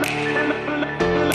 Thank 0.00 1.26
you. 1.26 1.31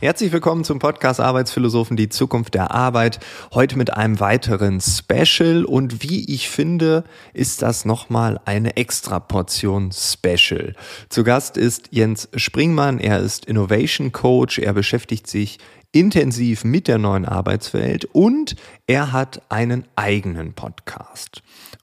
Herzlich 0.00 0.32
willkommen 0.32 0.64
zum 0.64 0.78
Podcast 0.78 1.20
Arbeitsphilosophen, 1.20 1.94
die 1.94 2.08
Zukunft 2.08 2.54
der 2.54 2.70
Arbeit. 2.70 3.20
Heute 3.52 3.76
mit 3.76 3.92
einem 3.92 4.18
weiteren 4.18 4.80
Special 4.80 5.66
und 5.66 6.02
wie 6.02 6.24
ich 6.24 6.48
finde, 6.48 7.04
ist 7.34 7.60
das 7.60 7.84
nochmal 7.84 8.40
eine 8.46 8.78
extra 8.78 9.20
Portion 9.20 9.92
Special. 9.92 10.74
Zu 11.10 11.22
Gast 11.22 11.58
ist 11.58 11.88
Jens 11.90 12.30
Springmann. 12.34 12.98
Er 12.98 13.18
ist 13.18 13.44
Innovation 13.44 14.10
Coach. 14.10 14.58
Er 14.58 14.72
beschäftigt 14.72 15.26
sich 15.26 15.58
intensiv 15.92 16.64
mit 16.64 16.88
der 16.88 16.96
neuen 16.96 17.26
Arbeitswelt 17.26 18.06
und 18.06 18.56
er 18.86 19.12
hat 19.12 19.42
einen 19.50 19.84
eigenen 19.96 20.54
Podcast. 20.54 21.42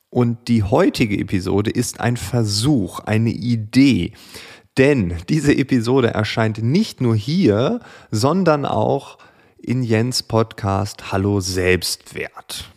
Und 0.10 0.48
die 0.48 0.64
heutige 0.64 1.20
Episode 1.20 1.70
ist 1.70 2.00
ein 2.00 2.18
Versuch, 2.18 3.02
eine 3.02 3.30
Idee, 3.30 4.14
denn 4.78 5.16
diese 5.30 5.56
Episode 5.56 6.10
erscheint 6.14 6.62
nicht 6.64 7.02
nur 7.02 7.16
hier, 7.16 7.80
sondern 8.12 8.66
auch 8.66 9.18
in 9.58 9.84
Jens 9.84 10.24
Podcast 10.24 11.12
Hallo 11.12 11.40
Selbstwert. 11.40 12.70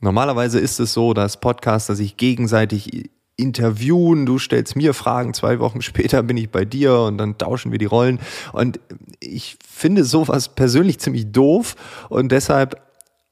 Normalerweise 0.00 0.60
ist 0.60 0.80
es 0.80 0.92
so, 0.92 1.14
dass 1.14 1.40
Podcaster 1.40 1.94
sich 1.96 2.16
gegenseitig 2.16 3.10
interviewen, 3.36 4.26
du 4.26 4.38
stellst 4.38 4.76
mir 4.76 4.94
Fragen, 4.94 5.34
zwei 5.34 5.58
Wochen 5.58 5.82
später 5.82 6.22
bin 6.22 6.36
ich 6.36 6.50
bei 6.50 6.64
dir 6.64 7.00
und 7.00 7.18
dann 7.18 7.36
tauschen 7.36 7.72
wir 7.72 7.78
die 7.78 7.84
Rollen. 7.84 8.20
Und 8.52 8.78
ich 9.20 9.56
finde 9.66 10.04
sowas 10.04 10.54
persönlich 10.54 11.00
ziemlich 11.00 11.32
doof 11.32 11.74
und 12.10 12.30
deshalb 12.30 12.80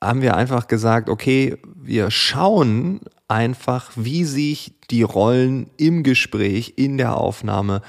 haben 0.03 0.23
wir 0.23 0.37
einfach 0.37 0.67
gesagt, 0.67 1.09
okay, 1.09 1.57
wir 1.77 2.11
schauen 2.11 3.01
einfach, 3.33 3.91
wie 3.97 4.25
sich 4.25 4.75
die 4.91 5.03
Rollen 5.03 5.71
im 5.79 6.03
Gespräch, 6.03 6.75
in 6.77 6.99
der 6.99 7.17
Aufnahme 7.17 7.81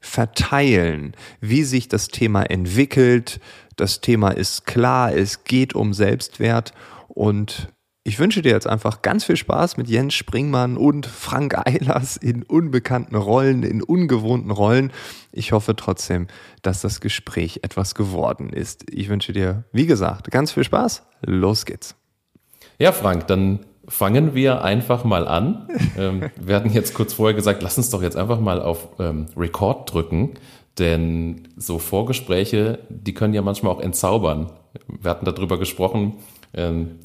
verteilen, 0.00 1.14
wie 1.40 1.64
sich 1.64 1.88
das 1.88 2.08
Thema 2.08 2.44
entwickelt. 2.44 3.40
Das 3.76 4.00
Thema 4.00 4.30
ist 4.30 4.64
klar, 4.64 5.12
es 5.14 5.42
geht 5.42 5.74
um 5.74 5.92
Selbstwert 5.92 6.72
und 7.08 7.68
ich 8.04 8.18
wünsche 8.18 8.42
dir 8.42 8.52
jetzt 8.52 8.66
einfach 8.66 9.02
ganz 9.02 9.24
viel 9.24 9.36
Spaß 9.36 9.76
mit 9.76 9.88
Jens 9.88 10.14
Springmann 10.14 10.76
und 10.76 11.06
Frank 11.06 11.56
Eilers 11.66 12.16
in 12.16 12.44
unbekannten 12.44 13.16
Rollen, 13.16 13.64
in 13.64 13.82
ungewohnten 13.82 14.50
Rollen. 14.50 14.92
Ich 15.32 15.52
hoffe 15.52 15.74
trotzdem, 15.74 16.28
dass 16.62 16.80
das 16.80 17.00
Gespräch 17.00 17.60
etwas 17.62 17.94
geworden 17.94 18.50
ist. 18.50 18.84
Ich 18.90 19.08
wünsche 19.08 19.32
dir, 19.32 19.64
wie 19.72 19.86
gesagt, 19.86 20.30
ganz 20.30 20.52
viel 20.52 20.64
Spaß. 20.64 21.04
Los 21.22 21.64
geht's. 21.64 21.96
Ja, 22.78 22.90
Frank, 22.90 23.28
dann 23.28 23.60
fangen 23.92 24.34
wir 24.34 24.64
einfach 24.64 25.04
mal 25.04 25.28
an. 25.28 25.68
ähm, 25.98 26.30
wir 26.40 26.56
hatten 26.56 26.70
jetzt 26.70 26.94
kurz 26.94 27.12
vorher 27.12 27.34
gesagt, 27.34 27.62
lass 27.62 27.76
uns 27.76 27.90
doch 27.90 28.02
jetzt 28.02 28.16
einfach 28.16 28.40
mal 28.40 28.62
auf 28.62 28.88
ähm, 28.98 29.26
Record 29.36 29.92
drücken, 29.92 30.30
denn 30.78 31.48
so 31.58 31.78
Vorgespräche, 31.78 32.78
die 32.88 33.12
können 33.12 33.34
ja 33.34 33.42
manchmal 33.42 33.70
auch 33.70 33.80
entzaubern. 33.80 34.50
Wir 34.88 35.10
hatten 35.10 35.26
darüber 35.26 35.58
gesprochen, 35.58 36.14
ähm, 36.54 37.00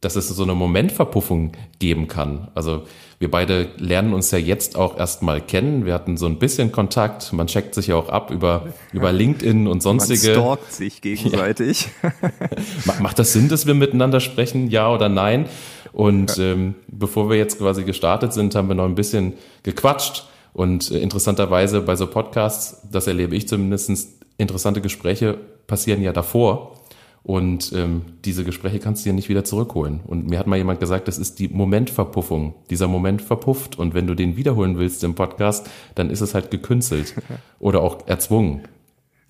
dass 0.00 0.16
es 0.16 0.28
so 0.28 0.42
eine 0.42 0.54
Momentverpuffung 0.54 1.52
geben 1.78 2.08
kann. 2.08 2.48
Also 2.54 2.84
wir 3.18 3.30
beide 3.30 3.68
lernen 3.76 4.14
uns 4.14 4.32
ja 4.32 4.38
jetzt 4.38 4.74
auch 4.74 4.98
erstmal 4.98 5.40
kennen. 5.40 5.86
Wir 5.86 5.94
hatten 5.94 6.16
so 6.16 6.26
ein 6.26 6.40
bisschen 6.40 6.72
Kontakt. 6.72 7.32
Man 7.32 7.46
checkt 7.46 7.72
sich 7.74 7.86
ja 7.86 7.94
auch 7.94 8.08
ab 8.08 8.32
über, 8.32 8.66
über 8.92 9.12
LinkedIn 9.12 9.68
und 9.68 9.80
sonstige. 9.80 10.34
Man 10.34 10.42
stalkt 10.42 10.72
sich 10.72 11.00
gegenseitig. 11.02 11.88
Ja. 12.02 12.94
Macht 13.00 13.20
das 13.20 13.32
Sinn, 13.32 13.48
dass 13.48 13.66
wir 13.66 13.74
miteinander 13.74 14.18
sprechen? 14.18 14.68
Ja 14.68 14.92
oder 14.92 15.08
nein? 15.08 15.46
Und 15.92 16.38
ähm, 16.38 16.74
bevor 16.88 17.28
wir 17.28 17.36
jetzt 17.36 17.58
quasi 17.58 17.84
gestartet 17.84 18.32
sind, 18.32 18.54
haben 18.54 18.68
wir 18.68 18.74
noch 18.74 18.84
ein 18.86 18.94
bisschen 18.94 19.34
gequatscht. 19.62 20.26
Und 20.54 20.90
äh, 20.90 20.98
interessanterweise 20.98 21.80
bei 21.80 21.96
so 21.96 22.06
Podcasts, 22.06 22.82
das 22.90 23.06
erlebe 23.06 23.36
ich 23.36 23.48
zumindest, 23.48 24.08
interessante 24.38 24.80
Gespräche 24.80 25.38
passieren 25.66 26.02
ja 26.02 26.12
davor. 26.12 26.76
Und 27.24 27.72
ähm, 27.72 28.02
diese 28.24 28.42
Gespräche 28.42 28.80
kannst 28.80 29.04
du 29.04 29.10
ja 29.10 29.14
nicht 29.14 29.28
wieder 29.28 29.44
zurückholen. 29.44 30.00
Und 30.04 30.28
mir 30.28 30.40
hat 30.40 30.48
mal 30.48 30.56
jemand 30.56 30.80
gesagt, 30.80 31.06
das 31.06 31.18
ist 31.18 31.38
die 31.38 31.48
Momentverpuffung. 31.48 32.54
Dieser 32.68 32.88
Moment 32.88 33.22
verpufft. 33.22 33.78
Und 33.78 33.94
wenn 33.94 34.08
du 34.08 34.14
den 34.14 34.36
wiederholen 34.36 34.78
willst 34.78 35.04
im 35.04 35.14
Podcast, 35.14 35.70
dann 35.94 36.10
ist 36.10 36.20
es 36.20 36.34
halt 36.34 36.50
gekünstelt 36.50 37.14
oder 37.60 37.80
auch 37.80 38.08
erzwungen. 38.08 38.62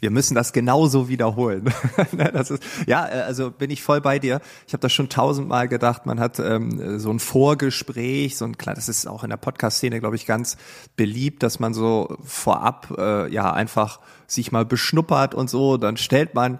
Wir 0.02 0.10
müssen 0.10 0.34
das 0.34 0.52
genauso 0.52 1.08
wiederholen. 1.08 1.72
Ne, 2.12 2.30
das 2.32 2.50
ist, 2.50 2.62
ja, 2.86 3.06
äh, 3.06 3.22
also 3.22 3.50
bin 3.50 3.70
ich 3.70 3.82
voll 3.82 4.00
bei 4.00 4.18
dir. 4.18 4.40
Ich 4.66 4.72
habe 4.72 4.80
das 4.80 4.92
schon 4.92 5.08
tausendmal 5.08 5.68
gedacht. 5.68 6.04
Man 6.04 6.18
hat 6.18 6.40
ähm, 6.40 6.98
so 6.98 7.10
ein 7.10 7.20
Vorgespräch, 7.20 8.36
so 8.36 8.44
ein 8.44 8.58
klar, 8.58 8.74
das 8.74 8.88
ist 8.88 9.06
auch 9.06 9.22
in 9.22 9.30
der 9.30 9.36
Podcast-Szene, 9.36 10.00
glaube 10.00 10.16
ich, 10.16 10.26
ganz 10.26 10.56
beliebt, 10.96 11.42
dass 11.42 11.60
man 11.60 11.72
so 11.72 12.16
vorab 12.24 12.92
äh, 12.98 13.32
ja 13.32 13.52
einfach 13.52 14.00
sich 14.26 14.50
mal 14.50 14.64
beschnuppert 14.64 15.34
und 15.34 15.48
so. 15.48 15.76
Dann 15.76 15.96
stellt 15.96 16.34
man 16.34 16.58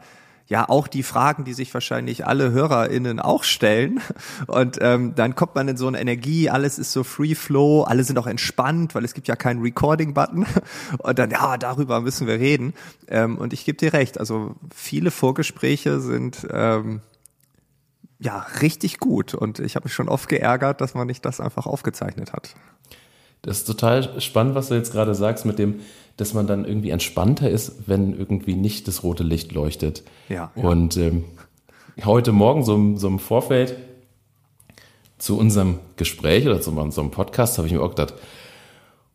ja 0.53 0.69
auch 0.69 0.87
die 0.87 1.03
Fragen, 1.03 1.45
die 1.45 1.55
sich 1.55 1.73
wahrscheinlich 1.73 2.27
alle 2.27 2.53
HörerInnen 2.53 3.21
auch 3.21 3.43
stellen. 3.43 4.03
Und 4.47 4.79
ähm, 4.83 5.15
dann 5.15 5.35
kommt 5.35 5.55
man 5.55 5.67
in 5.67 5.79
so 5.79 5.89
eine 5.89 5.99
Energie, 5.99 6.51
alles 6.51 6.79
ist 6.79 6.93
so 6.93 7.05
Free 7.05 7.35
Flow, 7.35 7.85
alle 7.85 8.05
sind 8.05 8.19
auch 8.19 8.27
entspannt, 8.27 8.95
weil 8.95 9.03
es 9.03 9.15
gibt 9.15 9.29
ja 9.29 9.35
keinen 9.35 9.63
Recording-Button. 9.63 10.47
Und 10.99 11.19
dann, 11.19 11.31
ja, 11.31 11.57
darüber 11.57 12.03
müssen 12.03 12.27
wir 12.27 12.39
reden. 12.39 12.75
Ähm, 13.09 13.39
und 13.39 13.55
ich 13.55 13.65
gebe 13.65 13.79
dir 13.79 13.95
recht, 13.95 14.21
also 14.21 14.55
viele 14.75 15.11
Vorgespräche 15.11 16.01
sind 16.01 16.47
ähm, 16.51 17.01
ja 18.19 18.45
richtig 18.61 18.99
gut. 18.99 19.33
Und 19.33 19.59
ich 19.59 19.75
habe 19.75 19.85
mich 19.85 19.95
schon 19.95 20.11
oft 20.11 20.29
geärgert, 20.29 20.83
dass 20.83 20.93
man 20.93 21.07
nicht 21.07 21.25
das 21.25 21.41
einfach 21.41 21.65
aufgezeichnet 21.65 22.35
hat. 22.35 22.55
Das 23.43 23.59
ist 23.59 23.65
total 23.65 24.21
spannend, 24.21 24.55
was 24.55 24.69
du 24.69 24.75
jetzt 24.75 24.93
gerade 24.93 25.15
sagst 25.15 25.45
mit 25.45 25.59
dem, 25.59 25.81
dass 26.17 26.33
man 26.33 26.47
dann 26.47 26.65
irgendwie 26.65 26.91
entspannter 26.91 27.51
ist, 27.51 27.89
wenn 27.89 28.17
irgendwie 28.17 28.55
nicht 28.55 28.87
das 28.87 29.03
rote 29.03 29.25
Licht 29.25 29.53
leuchtet. 29.53 30.05
Ja. 30.29 30.53
ja. 30.55 30.63
Und 30.63 30.97
ähm, 30.97 31.25
heute 32.05 32.33
Morgen 32.33 32.65
so, 32.65 32.97
so 32.97 33.09
im 33.09 33.19
Vorfeld 33.19 33.77
zu 35.19 35.39
unserem 35.39 35.79
Gespräch 35.97 36.47
oder 36.47 36.61
zu 36.61 36.71
unserem 36.71 37.11
Podcast 37.11 37.59
habe 37.59 37.67
ich 37.67 37.75
mir 37.75 37.83
auch 37.83 37.91
gedacht, 37.91 38.15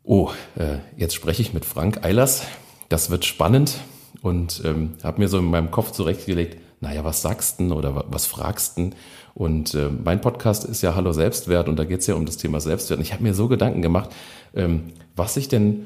oh, 0.03 0.31
äh, 0.55 0.77
jetzt 0.95 1.15
spreche 1.15 1.41
ich 1.41 1.53
mit 1.53 1.65
Frank 1.65 2.03
Eilers, 2.03 2.43
das 2.89 3.09
wird 3.09 3.25
spannend 3.25 3.75
und 4.21 4.61
ähm, 4.65 4.95
habe 5.03 5.19
mir 5.19 5.27
so 5.27 5.37
in 5.37 5.45
meinem 5.45 5.71
Kopf 5.71 5.91
zurechtgelegt, 5.91 6.57
naja, 6.79 7.03
was 7.03 7.21
sagst 7.21 7.59
du 7.59 7.73
oder 7.73 8.05
was 8.07 8.25
fragst 8.25 8.77
du? 8.77 8.91
Und 9.37 9.75
äh, 9.75 9.89
mein 10.03 10.19
Podcast 10.19 10.65
ist 10.65 10.81
ja 10.81 10.95
Hallo 10.95 11.13
Selbstwert 11.13 11.69
und 11.69 11.77
da 11.77 11.83
geht 11.83 11.99
es 11.99 12.07
ja 12.07 12.15
um 12.15 12.25
das 12.25 12.37
Thema 12.37 12.59
Selbstwert. 12.59 12.97
Und 12.97 13.05
ich 13.05 13.13
habe 13.13 13.21
mir 13.21 13.35
so 13.35 13.47
Gedanken 13.47 13.83
gemacht, 13.83 14.09
ähm, 14.55 14.85
was 15.15 15.37
ich 15.37 15.47
denn 15.47 15.85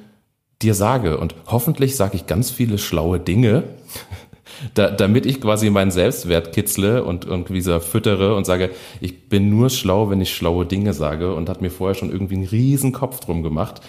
dir 0.62 0.73
sage. 0.73 1.17
Und 1.17 1.35
hoffentlich 1.47 1.97
sage 1.97 2.16
ich 2.16 2.28
ganz 2.28 2.50
viele 2.50 2.78
schlaue 2.78 3.19
Dinge, 3.19 3.63
da, 4.73 4.90
damit 4.90 5.25
ich 5.25 5.41
quasi 5.41 5.69
meinen 5.69 5.91
Selbstwert 5.91 6.53
kitzle 6.53 7.03
und 7.03 7.25
irgendwie 7.25 7.59
so 7.59 7.78
füttere 7.81 8.35
und 8.35 8.45
sage, 8.45 8.69
ich 9.01 9.28
bin 9.28 9.50
nur 9.50 9.69
schlau, 9.69 10.09
wenn 10.09 10.22
ich 10.22 10.34
schlaue 10.34 10.66
Dinge 10.66 10.94
sage 10.94 11.35
und 11.35 11.50
hat 11.50 11.61
mir 11.61 11.72
vorher 11.72 11.95
schon 11.95 12.09
irgendwie 12.09 12.35
einen 12.35 12.47
riesen 12.47 12.94
Kopf 12.94 13.19
drum 13.19 13.44
gemacht. 13.44 13.81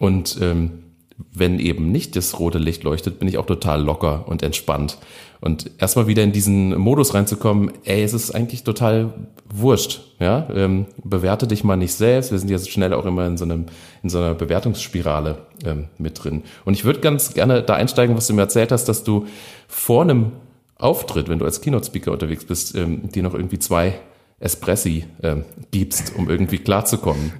Und 0.00 0.38
ähm, 0.42 0.83
wenn 1.16 1.58
eben 1.58 1.92
nicht 1.92 2.16
das 2.16 2.38
rote 2.38 2.58
Licht 2.58 2.82
leuchtet, 2.82 3.18
bin 3.18 3.28
ich 3.28 3.38
auch 3.38 3.46
total 3.46 3.82
locker 3.82 4.26
und 4.26 4.42
entspannt. 4.42 4.98
Und 5.40 5.70
erstmal 5.78 6.06
wieder 6.06 6.22
in 6.22 6.32
diesen 6.32 6.76
Modus 6.78 7.14
reinzukommen, 7.14 7.70
ey, 7.84 8.02
es 8.02 8.14
ist 8.14 8.34
eigentlich 8.34 8.64
total 8.64 9.12
wurscht, 9.48 10.00
ja, 10.18 10.48
ähm, 10.54 10.86
bewerte 11.02 11.46
dich 11.46 11.64
mal 11.64 11.76
nicht 11.76 11.92
selbst. 11.92 12.32
Wir 12.32 12.38
sind 12.38 12.50
ja 12.50 12.58
so 12.58 12.70
schnell 12.70 12.92
auch 12.94 13.04
immer 13.04 13.26
in 13.26 13.36
so 13.36 13.44
einem, 13.44 13.66
in 14.02 14.08
so 14.08 14.18
einer 14.18 14.34
Bewertungsspirale 14.34 15.38
ähm, 15.64 15.88
mit 15.98 16.24
drin. 16.24 16.42
Und 16.64 16.74
ich 16.74 16.84
würde 16.84 17.00
ganz 17.00 17.34
gerne 17.34 17.62
da 17.62 17.74
einsteigen, 17.74 18.16
was 18.16 18.26
du 18.26 18.32
mir 18.32 18.42
erzählt 18.42 18.72
hast, 18.72 18.86
dass 18.86 19.04
du 19.04 19.26
vor 19.68 20.02
einem 20.02 20.32
Auftritt, 20.78 21.28
wenn 21.28 21.38
du 21.38 21.44
als 21.44 21.60
Keynote-Speaker 21.60 22.10
unterwegs 22.10 22.44
bist, 22.44 22.74
ähm, 22.74 23.10
dir 23.10 23.22
noch 23.22 23.34
irgendwie 23.34 23.58
zwei 23.58 23.94
Espressi 24.40 25.06
äh, 25.22 25.36
gibst, 25.70 26.14
um 26.16 26.28
irgendwie 26.28 26.58
klarzukommen. 26.58 27.32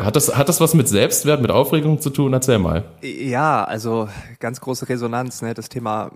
Hat 0.00 0.14
das, 0.14 0.36
hat 0.36 0.48
das 0.48 0.60
was 0.60 0.74
mit 0.74 0.88
Selbstwert, 0.88 1.40
mit 1.40 1.50
Aufregung 1.50 2.00
zu 2.00 2.10
tun? 2.10 2.32
Erzähl 2.32 2.58
mal. 2.58 2.84
Ja, 3.02 3.64
also 3.64 4.08
ganz 4.40 4.60
große 4.60 4.88
Resonanz, 4.88 5.42
ne? 5.42 5.54
Das 5.54 5.68
Thema 5.68 6.12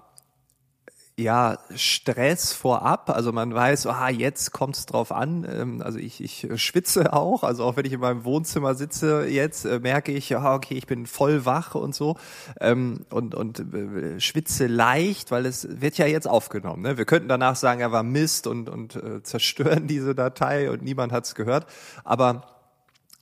ja, 1.18 1.58
Stress 1.74 2.52
vorab. 2.52 3.10
Also 3.10 3.32
man 3.32 3.52
weiß, 3.52 3.88
ah, 3.88 4.08
jetzt 4.08 4.52
kommt 4.52 4.76
es 4.76 4.86
drauf 4.86 5.10
an. 5.10 5.44
Ähm, 5.50 5.82
also 5.82 5.98
ich, 5.98 6.22
ich 6.22 6.46
schwitze 6.62 7.12
auch. 7.12 7.42
Also 7.42 7.64
auch 7.64 7.76
wenn 7.76 7.84
ich 7.84 7.92
in 7.92 7.98
meinem 8.00 8.24
Wohnzimmer 8.24 8.76
sitze, 8.76 9.26
jetzt 9.26 9.64
äh, 9.64 9.80
merke 9.80 10.12
ich, 10.12 10.28
ja, 10.28 10.54
okay, 10.54 10.74
ich 10.74 10.86
bin 10.86 11.06
voll 11.06 11.44
wach 11.44 11.74
und 11.74 11.92
so. 11.92 12.16
Ähm, 12.60 13.04
und, 13.10 13.34
und 13.34 13.58
äh, 13.58 14.20
schwitze 14.20 14.68
leicht, 14.68 15.32
weil 15.32 15.44
es 15.44 15.80
wird 15.80 15.98
ja 15.98 16.06
jetzt 16.06 16.28
aufgenommen. 16.28 16.82
Ne? 16.82 16.98
Wir 16.98 17.04
könnten 17.04 17.28
danach 17.28 17.56
sagen, 17.56 17.80
er 17.80 17.90
war 17.90 18.04
Mist 18.04 18.46
und, 18.46 18.68
und 18.68 18.94
äh, 18.94 19.20
zerstören 19.24 19.86
diese 19.88 20.14
Datei 20.14 20.70
und 20.70 20.82
niemand 20.82 21.12
hat 21.12 21.24
es 21.24 21.34
gehört. 21.34 21.66
Aber 22.04 22.44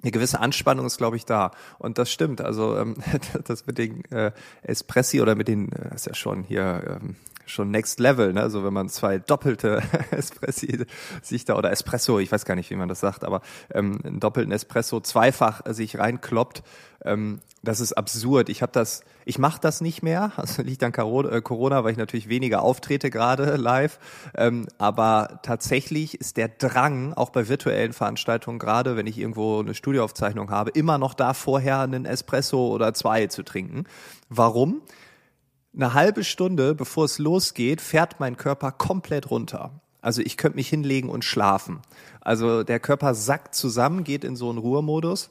eine 0.02 0.10
gewisse 0.10 0.38
Anspannung 0.38 0.84
ist, 0.84 0.98
glaube 0.98 1.16
ich, 1.16 1.24
da. 1.24 1.50
Und 1.78 1.96
das 1.96 2.12
stimmt. 2.12 2.42
Also 2.42 2.76
ähm, 2.76 2.96
das 3.44 3.66
mit 3.66 3.78
den 3.78 4.04
äh, 4.10 4.32
Espressi 4.60 5.22
oder 5.22 5.34
mit 5.34 5.48
den, 5.48 5.72
äh, 5.72 5.88
das 5.88 6.02
ist 6.02 6.06
ja 6.08 6.14
schon 6.14 6.44
hier 6.44 7.00
schon 7.46 7.70
Next 7.70 8.00
Level, 8.00 8.32
ne? 8.32 8.42
Also 8.42 8.64
wenn 8.64 8.72
man 8.72 8.88
zwei 8.88 9.18
doppelte 9.18 9.82
Espressi 10.10 10.84
sich 11.22 11.44
da 11.44 11.56
oder 11.56 11.70
Espresso, 11.70 12.18
ich 12.18 12.30
weiß 12.30 12.44
gar 12.44 12.56
nicht, 12.56 12.70
wie 12.70 12.76
man 12.76 12.88
das 12.88 13.00
sagt, 13.00 13.24
aber 13.24 13.40
ähm, 13.72 13.98
einen 14.04 14.20
doppelten 14.20 14.52
Espresso 14.52 15.00
zweifach 15.00 15.62
sich 15.66 15.98
reinkloppt, 15.98 16.62
ähm, 17.04 17.40
das 17.62 17.80
ist 17.80 17.92
absurd. 17.92 18.48
Ich 18.48 18.62
habe 18.62 18.72
das, 18.72 19.02
ich 19.24 19.38
mache 19.38 19.60
das 19.60 19.80
nicht 19.80 20.02
mehr. 20.02 20.32
Also 20.46 20.62
liegt 20.62 20.82
an 20.84 20.92
äh, 20.92 21.40
Corona, 21.40 21.82
weil 21.82 21.92
ich 21.92 21.98
natürlich 21.98 22.28
weniger 22.28 22.62
auftrete 22.62 23.10
gerade 23.10 23.56
live. 23.56 23.98
Ähm, 24.36 24.66
aber 24.78 25.40
tatsächlich 25.42 26.20
ist 26.20 26.36
der 26.36 26.48
Drang 26.48 27.12
auch 27.14 27.30
bei 27.30 27.48
virtuellen 27.48 27.92
Veranstaltungen 27.92 28.58
gerade, 28.58 28.96
wenn 28.96 29.06
ich 29.06 29.18
irgendwo 29.18 29.60
eine 29.60 29.74
Studioaufzeichnung 29.74 30.50
habe, 30.50 30.70
immer 30.70 30.98
noch 30.98 31.14
da 31.14 31.34
vorher 31.34 31.80
einen 31.80 32.06
Espresso 32.06 32.68
oder 32.68 32.94
zwei 32.94 33.26
zu 33.26 33.42
trinken. 33.42 33.84
Warum? 34.28 34.82
Eine 35.76 35.94
halbe 35.94 36.24
Stunde, 36.24 36.74
bevor 36.74 37.04
es 37.04 37.18
losgeht, 37.18 37.80
fährt 37.80 38.18
mein 38.18 38.36
Körper 38.36 38.72
komplett 38.72 39.30
runter. 39.30 39.80
Also 40.00 40.22
ich 40.22 40.36
könnte 40.36 40.56
mich 40.56 40.68
hinlegen 40.68 41.10
und 41.10 41.24
schlafen. 41.24 41.80
Also 42.20 42.62
der 42.62 42.80
Körper 42.80 43.14
sackt 43.14 43.54
zusammen, 43.54 44.04
geht 44.04 44.24
in 44.24 44.36
so 44.36 44.48
einen 44.48 44.58
Ruhemodus. 44.58 45.30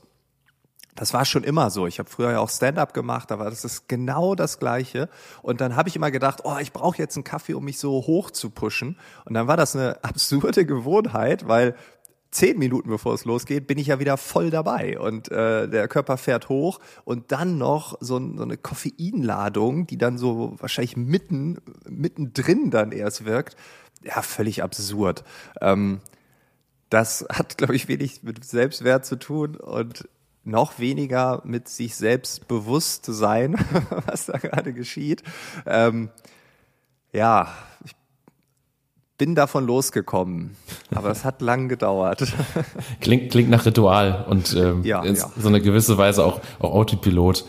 Das 0.95 1.13
war 1.13 1.25
schon 1.25 1.43
immer 1.43 1.69
so. 1.69 1.87
Ich 1.87 1.99
habe 1.99 2.09
früher 2.09 2.31
ja 2.31 2.39
auch 2.39 2.49
Stand-up 2.49 2.93
gemacht, 2.93 3.31
aber 3.31 3.45
das 3.45 3.65
ist 3.65 3.89
genau 3.89 4.33
das 4.33 4.59
Gleiche. 4.59 5.09
Und 5.41 5.59
dann 5.59 5.75
habe 5.75 5.89
ich 5.89 5.95
immer 5.97 6.09
gedacht, 6.09 6.41
oh, 6.45 6.57
ich 6.61 6.71
brauche 6.71 6.97
jetzt 6.97 7.17
einen 7.17 7.25
Kaffee, 7.25 7.53
um 7.53 7.65
mich 7.65 7.79
so 7.79 7.91
hoch 8.07 8.31
zu 8.31 8.49
pushen. 8.49 8.97
Und 9.25 9.33
dann 9.33 9.47
war 9.47 9.57
das 9.57 9.75
eine 9.75 9.97
absurde 10.03 10.65
Gewohnheit, 10.65 11.47
weil 11.47 11.75
zehn 12.35 12.59
Minuten 12.59 12.89
bevor 12.89 13.13
es 13.13 13.25
losgeht, 13.25 13.65
bin 13.65 13.77
ich 13.77 13.87
ja 13.87 13.99
wieder 13.99 14.17
voll 14.17 14.49
dabei 14.49 14.99
und 14.99 15.31
äh, 15.31 15.69
der 15.69 15.87
Körper 15.87 16.17
fährt 16.17 16.49
hoch 16.49 16.79
und 17.05 17.31
dann 17.31 17.57
noch 17.57 17.97
so, 18.01 18.19
so 18.35 18.43
eine 18.43 18.57
Koffeinladung, 18.57 19.87
die 19.87 19.97
dann 19.97 20.17
so 20.17 20.55
wahrscheinlich 20.59 20.97
mitten 20.97 21.59
mittendrin 21.89 22.71
dann 22.71 22.91
erst 22.91 23.25
wirkt. 23.25 23.55
Ja, 24.03 24.21
völlig 24.21 24.63
absurd. 24.63 25.23
Ähm, 25.61 26.01
das 26.89 27.25
hat, 27.31 27.57
glaube 27.57 27.75
ich, 27.75 27.87
wenig 27.87 28.21
mit 28.23 28.43
Selbstwert 28.43 29.05
zu 29.05 29.15
tun 29.15 29.55
und 29.55 30.07
noch 30.43 30.77
weniger 30.77 31.41
mit 31.45 31.69
sich 31.69 31.95
selbst 31.95 32.47
bewusst 32.47 33.05
sein, 33.05 33.55
was 34.05 34.27
da 34.27 34.37
gerade 34.37 34.73
geschieht. 34.73 35.23
Ähm, 35.65 36.09
ja, 37.13 37.53
bin 39.17 39.35
davon 39.35 39.65
losgekommen, 39.65 40.55
aber 40.93 41.09
es 41.09 41.23
hat 41.23 41.41
lang 41.41 41.69
gedauert. 41.69 42.33
Klingt, 43.01 43.31
klingt 43.31 43.49
nach 43.49 43.65
Ritual 43.65 44.25
und 44.27 44.53
ähm, 44.55 44.83
ja, 44.83 45.03
in 45.03 45.15
ja. 45.15 45.31
so 45.37 45.47
eine 45.47 45.61
gewisse 45.61 45.97
Weise 45.97 46.25
auch, 46.25 46.41
auch 46.59 46.73
Autopilot. 46.73 47.45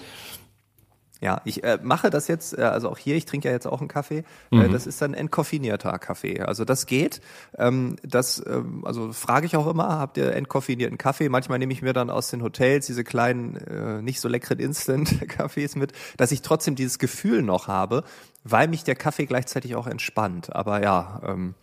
Ja, 1.20 1.40
ich 1.44 1.64
äh, 1.64 1.78
mache 1.82 2.10
das 2.10 2.28
jetzt, 2.28 2.56
äh, 2.58 2.62
also 2.62 2.90
auch 2.90 2.98
hier, 2.98 3.16
ich 3.16 3.24
trinke 3.24 3.48
ja 3.48 3.54
jetzt 3.54 3.66
auch 3.66 3.80
einen 3.80 3.88
Kaffee. 3.88 4.18
Äh, 4.52 4.56
mhm. 4.56 4.60
Äh, 4.62 4.68
das 4.68 4.86
ist 4.86 5.00
dann 5.00 5.14
entkoffinierter 5.14 5.98
Kaffee. 5.98 6.40
Also 6.40 6.64
das 6.64 6.86
geht. 6.86 7.20
Ähm, 7.56 7.96
das, 8.02 8.42
ähm, 8.46 8.84
also 8.84 9.12
frage 9.12 9.46
ich 9.46 9.56
auch 9.56 9.66
immer, 9.66 9.98
habt 9.98 10.19
ihr 10.19 10.34
entkoffinierten 10.34 10.98
Kaffee? 10.98 11.28
Manchmal 11.30 11.58
nehme 11.58 11.72
ich 11.72 11.80
mir 11.80 11.94
dann 11.94 12.10
aus 12.10 12.28
den 12.28 12.42
Hotels 12.42 12.86
diese 12.86 13.02
kleinen, 13.02 13.56
äh, 13.56 14.02
nicht 14.02 14.20
so 14.20 14.28
leckeren 14.28 14.58
Instant-Kaffees 14.58 15.74
mit, 15.74 15.92
dass 16.19 16.32
ich 16.32 16.42
trotzdem 16.42 16.74
dieses 16.74 16.98
Gefühl 16.98 17.42
noch 17.42 17.66
habe, 17.66 18.04
weil 18.48 18.69
mich 18.69 18.84
der 18.84 18.94
Kaffee 18.94 19.26
gleichzeitig 19.26 19.75
auch 19.75 19.87
entspannt. 19.87 20.54
Aber 20.54 20.82
ja, 20.82 21.20
ähm, 21.26 21.54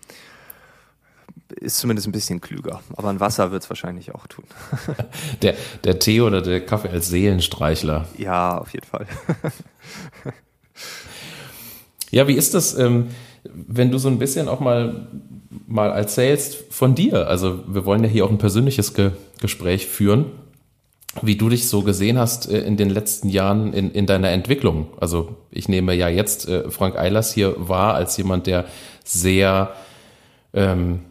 ist 1.55 1.77
zumindest 1.77 2.07
ein 2.07 2.11
bisschen 2.11 2.41
klüger. 2.41 2.81
Aber 2.95 3.09
ein 3.09 3.19
Wasser 3.19 3.51
wird 3.51 3.63
es 3.63 3.69
wahrscheinlich 3.69 4.13
auch 4.13 4.27
tun. 4.27 4.45
Der, 5.41 5.55
der 5.83 5.99
Tee 5.99 6.21
oder 6.21 6.41
der 6.41 6.65
Kaffee 6.65 6.89
als 6.89 7.09
Seelenstreichler. 7.09 8.07
Ja, 8.17 8.57
auf 8.57 8.73
jeden 8.73 8.85
Fall. 8.85 9.07
Ja, 12.13 12.27
wie 12.27 12.35
ist 12.35 12.53
das, 12.53 12.77
ähm, 12.77 13.07
wenn 13.43 13.89
du 13.89 13.97
so 13.97 14.07
ein 14.07 14.19
bisschen 14.19 14.47
auch 14.47 14.59
mal, 14.59 15.07
mal 15.65 15.89
erzählst 15.89 16.71
von 16.71 16.93
dir? 16.93 17.27
Also 17.27 17.63
wir 17.65 17.85
wollen 17.85 18.03
ja 18.03 18.09
hier 18.09 18.25
auch 18.25 18.29
ein 18.29 18.37
persönliches 18.37 18.93
Ge 18.93 19.13
Gespräch 19.41 19.87
führen, 19.87 20.27
wie 21.21 21.35
du 21.35 21.49
dich 21.49 21.69
so 21.69 21.81
gesehen 21.83 22.17
hast 22.17 22.49
äh, 22.49 22.61
in 22.61 22.77
den 22.77 22.89
letzten 22.89 23.29
Jahren 23.29 23.73
in, 23.73 23.91
in 23.91 24.05
deiner 24.05 24.29
Entwicklung. 24.29 24.87
Also 24.99 25.35
ich 25.51 25.69
nehme 25.69 25.93
ja 25.93 26.09
jetzt 26.09 26.47
äh, 26.47 26.69
Frank 26.69 26.97
Eilers 26.97 27.33
hier 27.33 27.55
wahr 27.57 27.93
als 27.93 28.17
jemand, 28.17 28.47
der 28.47 28.65
sehr 29.03 29.73
ähm, 30.53 31.01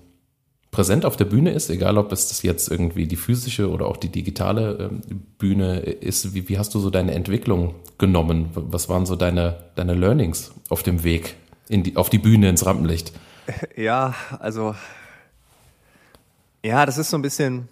präsent 0.70 1.04
auf 1.04 1.16
der 1.16 1.26
Bühne 1.26 1.50
ist, 1.50 1.70
egal 1.70 1.98
ob 1.98 2.10
es 2.12 2.28
das 2.28 2.42
jetzt 2.42 2.70
irgendwie 2.70 3.06
die 3.06 3.16
physische 3.16 3.70
oder 3.70 3.86
auch 3.86 3.96
die 3.96 4.08
digitale 4.08 4.90
ähm, 4.90 5.22
Bühne 5.38 5.80
ist. 5.80 6.34
Wie, 6.34 6.48
wie 6.48 6.58
hast 6.58 6.74
du 6.74 6.80
so 6.80 6.90
deine 6.90 7.12
Entwicklung 7.12 7.74
genommen? 7.98 8.50
Was 8.54 8.88
waren 8.88 9.06
so 9.06 9.14
deine, 9.14 9.64
deine 9.76 9.94
Learnings 9.94 10.52
auf 10.70 10.82
dem 10.82 11.04
Weg 11.04 11.36
in 11.68 11.82
die, 11.82 11.96
auf 11.96 12.10
die 12.10 12.18
Bühne 12.18 12.48
ins 12.48 12.66
Rampenlicht? 12.66 13.12
Ja, 13.76 14.14
also 14.38 14.76
ja, 16.64 16.86
das 16.86 16.96
ist 16.96 17.10
so 17.10 17.18
ein 17.18 17.22
bisschen, 17.22 17.68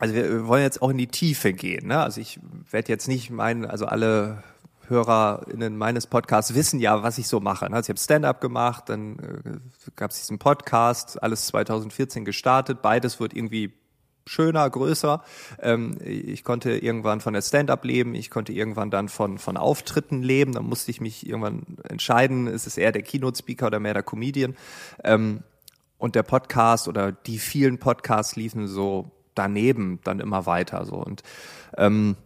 also 0.00 0.14
wir 0.14 0.46
wollen 0.46 0.62
jetzt 0.62 0.80
auch 0.80 0.88
in 0.88 0.98
die 0.98 1.06
Tiefe 1.06 1.52
gehen. 1.52 1.88
Ne? 1.88 2.02
Also 2.02 2.20
ich 2.20 2.40
werde 2.70 2.88
jetzt 2.88 3.06
nicht 3.06 3.30
meinen, 3.30 3.66
also 3.66 3.84
alle 3.84 4.42
HörerInnen 4.88 5.76
meines 5.76 6.06
Podcasts 6.06 6.54
wissen 6.54 6.80
ja, 6.80 7.02
was 7.02 7.18
ich 7.18 7.28
so 7.28 7.38
mache. 7.38 7.66
Also 7.66 7.86
ich 7.86 7.88
habe 7.90 8.00
Stand-up 8.00 8.40
gemacht, 8.40 8.88
dann 8.88 9.18
äh, 9.18 9.90
gab 9.96 10.10
es 10.10 10.18
diesen 10.18 10.38
Podcast, 10.38 11.22
alles 11.22 11.46
2014 11.46 12.24
gestartet. 12.24 12.80
Beides 12.80 13.20
wird 13.20 13.34
irgendwie 13.34 13.74
schöner, 14.26 14.68
größer. 14.68 15.22
Ähm, 15.60 15.98
ich 16.02 16.44
konnte 16.44 16.78
irgendwann 16.78 17.20
von 17.20 17.34
der 17.34 17.42
Stand-up 17.42 17.84
leben, 17.84 18.14
ich 18.14 18.30
konnte 18.30 18.54
irgendwann 18.54 18.90
dann 18.90 19.10
von, 19.10 19.38
von 19.38 19.58
Auftritten 19.58 20.22
leben. 20.22 20.52
Dann 20.52 20.64
musste 20.64 20.90
ich 20.90 21.02
mich 21.02 21.26
irgendwann 21.26 21.76
entscheiden, 21.86 22.46
ist 22.46 22.66
es 22.66 22.78
eher 22.78 22.92
der 22.92 23.02
Keynote-Speaker 23.02 23.66
oder 23.66 23.80
mehr 23.80 23.94
der 23.94 24.02
Comedian. 24.02 24.56
Ähm, 25.04 25.42
und 25.98 26.14
der 26.14 26.22
Podcast 26.22 26.88
oder 26.88 27.12
die 27.12 27.38
vielen 27.38 27.78
Podcasts 27.78 28.34
liefen 28.34 28.66
so 28.66 29.10
daneben 29.34 30.00
dann 30.04 30.20
immer 30.20 30.46
weiter 30.46 30.84
so 30.84 30.96
und 30.96 31.22
ähm, 31.76 32.16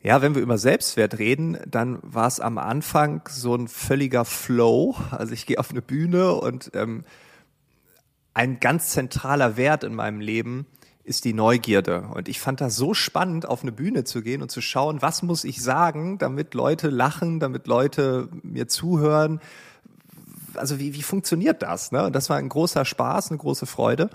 ja, 0.00 0.22
wenn 0.22 0.34
wir 0.34 0.42
über 0.42 0.58
Selbstwert 0.58 1.18
reden, 1.18 1.58
dann 1.66 1.98
war 2.02 2.28
es 2.28 2.38
am 2.38 2.56
Anfang 2.56 3.22
so 3.28 3.54
ein 3.56 3.66
völliger 3.66 4.24
Flow. 4.24 4.94
Also 5.10 5.32
ich 5.32 5.44
gehe 5.44 5.58
auf 5.58 5.70
eine 5.70 5.82
Bühne 5.82 6.34
und 6.34 6.70
ähm, 6.74 7.04
ein 8.32 8.60
ganz 8.60 8.90
zentraler 8.90 9.56
Wert 9.56 9.82
in 9.82 9.96
meinem 9.96 10.20
Leben 10.20 10.66
ist 11.02 11.24
die 11.24 11.32
Neugierde. 11.32 12.08
Und 12.14 12.28
ich 12.28 12.38
fand 12.38 12.60
das 12.60 12.76
so 12.76 12.94
spannend, 12.94 13.46
auf 13.46 13.62
eine 13.62 13.72
Bühne 13.72 14.04
zu 14.04 14.22
gehen 14.22 14.40
und 14.40 14.50
zu 14.50 14.60
schauen, 14.60 15.02
was 15.02 15.22
muss 15.22 15.42
ich 15.42 15.62
sagen, 15.62 16.18
damit 16.18 16.54
Leute 16.54 16.90
lachen, 16.90 17.40
damit 17.40 17.66
Leute 17.66 18.28
mir 18.42 18.68
zuhören. 18.68 19.40
Also 20.54 20.78
wie, 20.78 20.94
wie 20.94 21.02
funktioniert 21.02 21.62
das? 21.62 21.90
Ne? 21.90 22.04
Und 22.04 22.14
das 22.14 22.30
war 22.30 22.36
ein 22.36 22.48
großer 22.48 22.84
Spaß, 22.84 23.30
eine 23.30 23.38
große 23.38 23.66
Freude. 23.66 24.10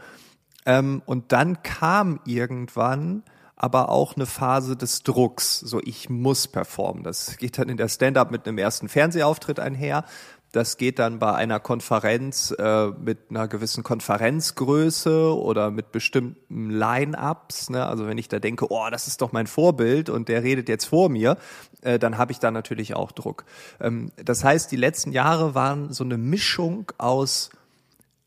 Ähm, 0.65 1.01
und 1.05 1.31
dann 1.31 1.61
kam 1.63 2.19
irgendwann 2.25 3.23
aber 3.55 3.89
auch 3.89 4.15
eine 4.15 4.25
Phase 4.25 4.75
des 4.75 5.03
Drucks. 5.03 5.59
So, 5.59 5.79
ich 5.81 6.09
muss 6.09 6.47
performen. 6.47 7.03
Das 7.03 7.37
geht 7.37 7.57
dann 7.57 7.69
in 7.69 7.77
der 7.77 7.87
Stand-up 7.87 8.29
mit 8.29 8.47
einem 8.47 8.57
ersten 8.57 8.89
Fernsehauftritt 8.89 9.59
einher. 9.59 10.03
Das 10.51 10.77
geht 10.77 10.99
dann 10.99 11.17
bei 11.17 11.33
einer 11.33 11.59
Konferenz 11.59 12.51
äh, 12.51 12.87
mit 12.89 13.31
einer 13.31 13.47
gewissen 13.47 13.83
Konferenzgröße 13.83 15.35
oder 15.35 15.71
mit 15.71 15.91
bestimmten 15.91 16.69
Line-ups. 16.69 17.71
Ne? 17.71 17.83
Also 17.85 18.05
wenn 18.05 18.19
ich 18.19 18.27
da 18.27 18.37
denke, 18.37 18.67
oh, 18.69 18.87
das 18.91 19.07
ist 19.07 19.21
doch 19.21 19.31
mein 19.31 19.47
Vorbild 19.47 20.09
und 20.11 20.29
der 20.29 20.43
redet 20.43 20.69
jetzt 20.69 20.85
vor 20.85 21.09
mir, 21.09 21.37
äh, 21.81 21.97
dann 21.97 22.19
habe 22.19 22.33
ich 22.33 22.39
da 22.39 22.51
natürlich 22.51 22.95
auch 22.95 23.11
Druck. 23.11 23.45
Ähm, 23.79 24.11
das 24.23 24.43
heißt, 24.43 24.71
die 24.71 24.75
letzten 24.75 25.11
Jahre 25.11 25.55
waren 25.55 25.91
so 25.91 26.03
eine 26.03 26.17
Mischung 26.17 26.91
aus 26.99 27.49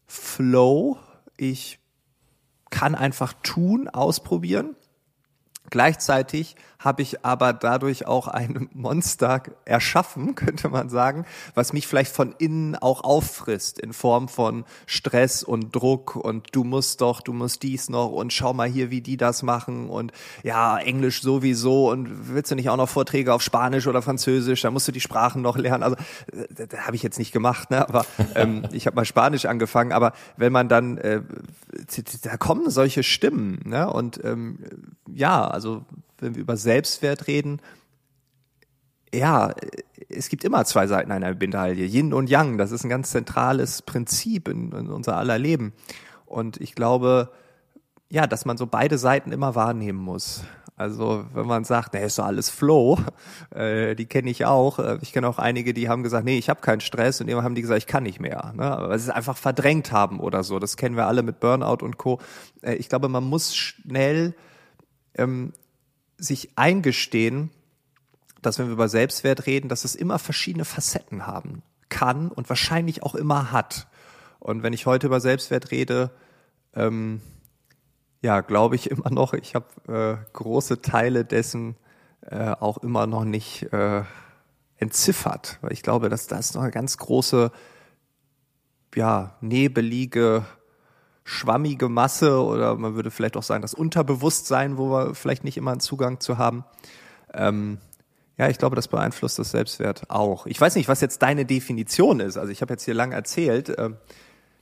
Flow. 0.09 0.99
Ich 1.37 1.79
kann 2.71 2.95
einfach 2.95 3.33
tun, 3.43 3.89
ausprobieren. 3.89 4.77
Gleichzeitig 5.71 6.57
habe 6.87 7.03
ich 7.03 7.25
aber 7.25 7.53
dadurch 7.53 8.07
auch 8.07 8.29
ein 8.29 8.71
Monster 8.73 9.43
erschaffen, 9.65 10.37
könnte 10.37 10.69
man 10.69 10.89
sagen, 10.89 11.27
was 11.55 11.73
mich 11.73 11.87
vielleicht 11.87 12.15
von 12.15 12.35
innen 12.39 12.77
auch 12.77 13.03
auffrisst 13.03 13.81
in 13.81 13.93
Form 13.93 14.29
von 14.29 14.65
Stress 14.87 15.43
und 15.43 15.75
Druck 15.75 16.15
und 16.15 16.47
du 16.53 16.63
musst 16.63 17.01
doch, 17.01 17.21
du 17.21 17.33
musst 17.33 17.65
dies 17.65 17.91
noch 17.91 18.13
und 18.13 18.33
schau 18.33 18.55
mal 18.55 18.69
hier, 18.69 18.91
wie 18.91 19.01
die 19.01 19.17
das 19.17 19.43
machen 19.43 19.91
und 19.91 20.13
ja, 20.45 20.79
Englisch 20.79 21.23
sowieso 21.23 21.91
und 21.91 22.33
willst 22.33 22.53
du 22.53 22.55
nicht 22.55 22.71
auch 22.71 22.77
noch 22.77 22.89
Vorträge 22.89 23.35
auf 23.35 23.43
Spanisch 23.43 23.89
oder 23.89 24.01
Französisch, 24.01 24.63
da 24.63 24.71
musst 24.71 24.87
du 24.87 24.93
die 24.93 25.01
Sprachen 25.01 25.43
noch 25.43 25.57
lernen. 25.57 25.83
Also 25.83 25.97
äh, 26.33 26.69
da 26.69 26.79
habe 26.87 26.95
ich 26.95 27.03
jetzt 27.03 27.19
nicht 27.19 27.33
gemacht, 27.33 27.71
ne? 27.71 27.87
aber 27.87 28.07
ähm, 28.37 28.63
ich 28.71 28.87
habe 28.87 28.95
mal 28.95 29.05
Spanisch 29.05 29.47
angefangen, 29.47 29.91
aber 29.91 30.13
wenn 30.37 30.53
man 30.53 30.69
dann, 30.69 30.99
äh, 30.99 31.23
da 32.23 32.37
kommen 32.37 32.71
solche 32.71 33.03
Stimmen 33.03 33.61
ne? 33.65 33.91
und 33.93 34.25
ähm, 34.25 34.61
ja, 35.09 35.49
also 35.49 35.85
wenn 36.19 36.35
wir 36.35 36.43
über 36.43 36.57
Selbstwert 36.57 37.27
reden, 37.27 37.61
ja, 39.15 39.55
es 40.09 40.29
gibt 40.29 40.45
immer 40.45 40.65
zwei 40.65 40.87
Seiten 40.87 41.11
einer 41.13 41.35
Medaille, 41.35 41.85
Yin 41.85 42.13
und 42.13 42.29
Yang. 42.29 42.59
Das 42.59 42.73
ist 42.73 42.85
ein 42.85 42.91
ganz 42.91 43.11
zentrales 43.11 43.83
Prinzip 43.83 44.49
in, 44.49 44.73
in 44.73 44.89
unser 44.89 45.17
aller 45.17 45.39
Leben. 45.39 45.73
Und 46.27 46.61
ich 46.61 46.75
glaube, 46.75 47.31
ja, 48.09 48.27
dass 48.27 48.45
man 48.45 48.57
so 48.57 48.67
beide 48.67 48.99
Seiten 48.99 49.33
immer 49.33 49.55
wahrnehmen 49.55 49.99
muss. 49.99 50.45
Also 50.77 51.25
wenn 51.33 51.47
man 51.47 51.65
sagt, 51.65 51.95
nee, 51.95 52.05
ist 52.05 52.19
doch 52.19 52.27
alles 52.27 52.51
Flow, 52.51 52.99
äh, 53.51 53.95
die 53.95 54.07
kenne 54.07 54.29
ich 54.29 54.45
auch. 54.45 54.79
Äh, 54.79 54.99
ich 55.01 55.13
kenne 55.13 55.29
auch 55.29 55.39
einige, 55.39 55.73
die 55.73 55.89
haben 55.89 56.03
gesagt, 56.03 56.25
nee, 56.25 56.37
ich 56.37 56.51
habe 56.51 56.61
keinen 56.61 56.81
Stress 56.81 57.21
und 57.21 57.29
immer 57.29 57.43
haben 57.43 57.55
die 57.55 57.63
gesagt, 57.63 57.79
ich 57.79 57.87
kann 57.87 58.03
nicht 58.03 58.21
mehr. 58.21 58.53
Ne? 58.55 58.77
Weil 58.81 58.99
sie 58.99 59.09
es 59.09 59.15
einfach 59.15 59.37
verdrängt 59.37 59.91
haben 59.91 60.21
oder 60.21 60.45
so. 60.45 60.59
Das 60.59 60.77
kennen 60.77 60.97
wir 60.97 61.07
alle 61.07 61.23
mit 61.23 61.41
Burnout 61.41 61.83
und 61.83 61.97
Co. 61.97 62.21
Äh, 62.61 62.75
ich 62.75 62.89
glaube, 62.91 63.09
man 63.09 63.25
muss 63.25 63.57
schnell 63.57 64.35
ähm, 65.15 65.53
sich 66.19 66.51
eingestehen, 66.57 67.51
dass 68.43 68.59
wenn 68.59 68.67
wir 68.67 68.73
über 68.75 68.89
Selbstwert 68.89 69.47
reden, 69.47 69.69
dass 69.69 69.85
es 69.85 69.95
immer 69.95 70.19
verschiedene 70.19 70.65
Facetten 70.65 71.27
haben 71.27 71.63
kann 71.89 72.29
und 72.29 72.49
wahrscheinlich 72.49 73.03
auch 73.03 73.15
immer 73.15 73.53
hat. 73.53 73.87
Und 74.39 74.63
wenn 74.63 74.73
ich 74.73 74.87
heute 74.87 75.07
über 75.09 75.21
Selbstwert 75.21 75.71
rede, 75.71 76.11
ähm, 76.75 77.21
ja, 78.23 78.41
glaube 78.41 78.77
ich 78.77 78.91
immer 78.91 79.11
noch, 79.11 79.35
ich 79.35 79.55
habe 79.55 80.21
äh, 80.23 80.33
große 80.33 80.83
Teile 80.83 81.25
dessen 81.25 81.77
äh, 82.23 82.51
auch 82.51 82.79
immer 82.79 83.07
noch 83.07 83.25
nicht 83.25 83.73
äh, 83.73 84.03
entziffert, 84.77 85.59
weil 85.63 85.73
ich 85.73 85.83
glaube, 85.83 86.09
dass 86.09 86.27
das 86.27 86.55
noch 86.55 86.63
eine 86.63 86.71
ganz 86.71 86.99
große, 86.99 87.51
ja, 88.95 89.37
nebelige, 89.41 90.45
schwammige 91.29 91.89
Masse 91.89 92.41
oder 92.41 92.77
man 92.77 92.95
würde 92.95 93.11
vielleicht 93.11 93.37
auch 93.37 93.43
sagen, 93.43 93.61
das 93.61 93.75
Unterbewusstsein, 93.75 94.79
wo 94.79 94.91
wir 94.91 95.15
vielleicht 95.17 95.43
nicht 95.43 95.57
immer 95.57 95.73
einen 95.73 95.81
Zugang 95.81 96.21
zu 96.21 96.39
haben. 96.39 96.65
Ähm, 97.35 97.79
ja, 98.39 98.49
ich 98.49 98.59
glaube, 98.59 98.77
das 98.77 98.87
beeinflusst 98.87 99.37
das 99.41 99.51
Selbstwert 99.51 100.09
auch. 100.09 100.47
Ich 100.47 100.61
weiß 100.61 100.77
nicht, 100.77 100.87
was 100.87 101.01
jetzt 101.01 101.23
deine 101.23 101.45
Definition 101.45 102.21
ist. 102.21 102.37
Also 102.37 102.53
ich 102.53 102.63
habe 102.63 102.75
jetzt 102.75 102.85
hier 102.85 102.95
lang 102.95 103.11
erzählt. 103.11 103.75
Ähm, 103.77 103.97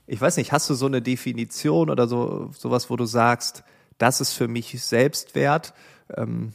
ich 0.06 0.18
weiß 0.18 0.38
nicht, 0.38 0.52
hast 0.52 0.70
du 0.70 0.74
so 0.74 0.86
eine 0.86 1.02
Definition 1.02 1.90
oder 1.90 2.08
so 2.08 2.50
sowas, 2.56 2.88
wo 2.88 2.96
du 2.96 3.04
sagst, 3.04 3.62
das 3.98 4.22
ist 4.22 4.32
für 4.32 4.48
mich 4.48 4.82
Selbstwert? 4.82 5.74
Ähm 6.16 6.54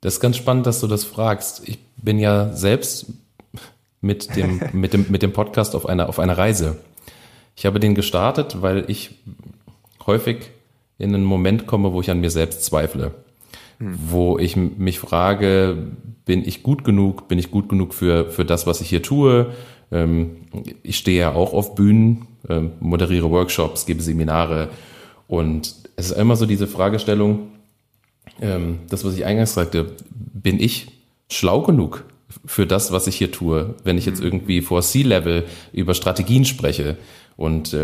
das 0.00 0.14
ist 0.14 0.20
ganz 0.20 0.36
spannend, 0.36 0.66
dass 0.66 0.78
du 0.78 0.86
das 0.86 1.02
fragst. 1.02 1.68
Ich 1.68 1.80
bin 1.96 2.20
ja 2.20 2.54
selbst 2.54 3.06
mit 4.00 4.36
dem, 4.36 4.60
mit 4.72 4.92
dem, 4.92 5.06
mit 5.08 5.22
dem 5.22 5.32
Podcast 5.32 5.74
auf 5.74 5.86
einer, 5.86 6.08
auf 6.08 6.20
einer 6.20 6.38
Reise. 6.38 6.78
Ich 7.56 7.66
habe 7.66 7.80
den 7.80 7.94
gestartet, 7.94 8.62
weil 8.62 8.84
ich 8.88 9.10
häufig 10.06 10.50
in 10.98 11.14
einen 11.14 11.24
Moment 11.24 11.66
komme, 11.66 11.92
wo 11.92 12.00
ich 12.00 12.10
an 12.10 12.20
mir 12.20 12.30
selbst 12.30 12.64
zweifle. 12.64 13.12
Hm. 13.78 13.94
Wo 14.08 14.38
ich 14.38 14.56
mich 14.56 14.98
frage, 14.98 15.76
bin 16.24 16.46
ich 16.46 16.62
gut 16.62 16.84
genug? 16.84 17.28
Bin 17.28 17.38
ich 17.38 17.50
gut 17.50 17.68
genug 17.68 17.94
für, 17.94 18.30
für 18.30 18.44
das, 18.44 18.66
was 18.66 18.80
ich 18.80 18.88
hier 18.88 19.02
tue? 19.02 19.52
Ähm, 19.90 20.36
ich 20.82 20.98
stehe 20.98 21.18
ja 21.18 21.32
auch 21.32 21.52
auf 21.52 21.74
Bühnen, 21.74 22.26
ähm, 22.48 22.72
moderiere 22.80 23.30
Workshops, 23.30 23.86
gebe 23.86 24.02
Seminare 24.02 24.68
und 25.26 25.74
es 25.96 26.10
ist 26.10 26.18
immer 26.18 26.36
so 26.36 26.46
diese 26.46 26.66
Fragestellung, 26.66 27.48
ähm, 28.40 28.80
das, 28.88 29.04
was 29.04 29.14
ich 29.14 29.24
eingangs 29.24 29.54
sagte, 29.54 29.96
bin 30.10 30.60
ich 30.60 30.88
schlau 31.28 31.62
genug 31.62 32.04
für 32.46 32.66
das, 32.66 32.92
was 32.92 33.06
ich 33.06 33.16
hier 33.16 33.32
tue, 33.32 33.74
wenn 33.84 33.98
ich 33.98 34.06
jetzt 34.06 34.22
irgendwie 34.22 34.62
vor 34.62 34.82
C-Level 34.82 35.44
über 35.72 35.94
Strategien 35.94 36.44
spreche 36.44 36.96
und 37.40 37.76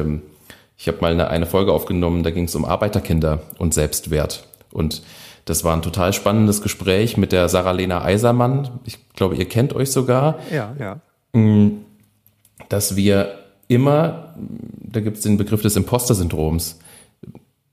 ich 0.78 0.88
habe 0.88 0.98
mal 1.00 1.12
eine, 1.12 1.28
eine 1.28 1.46
Folge 1.46 1.72
aufgenommen, 1.72 2.22
da 2.22 2.30
ging 2.30 2.44
es 2.44 2.54
um 2.54 2.64
Arbeiterkinder 2.64 3.40
und 3.58 3.74
Selbstwert 3.74 4.46
und 4.70 5.02
das 5.46 5.62
war 5.62 5.74
ein 5.74 5.82
total 5.82 6.12
spannendes 6.12 6.60
Gespräch 6.60 7.16
mit 7.16 7.30
der 7.30 7.48
Sarah-Lena 7.48 8.02
Eisermann. 8.02 8.80
Ich 8.84 8.98
glaube, 9.14 9.36
ihr 9.36 9.48
kennt 9.48 9.72
euch 9.74 9.92
sogar. 9.92 10.40
Ja, 10.52 10.74
ja. 10.78 11.00
Mm, 11.40 11.84
dass 12.68 12.96
wir 12.96 13.38
immer, 13.68 14.34
da 14.36 15.00
gibt 15.00 15.18
es 15.18 15.22
den 15.22 15.36
Begriff 15.36 15.62
des 15.62 15.76
Imposter-Syndroms, 15.76 16.80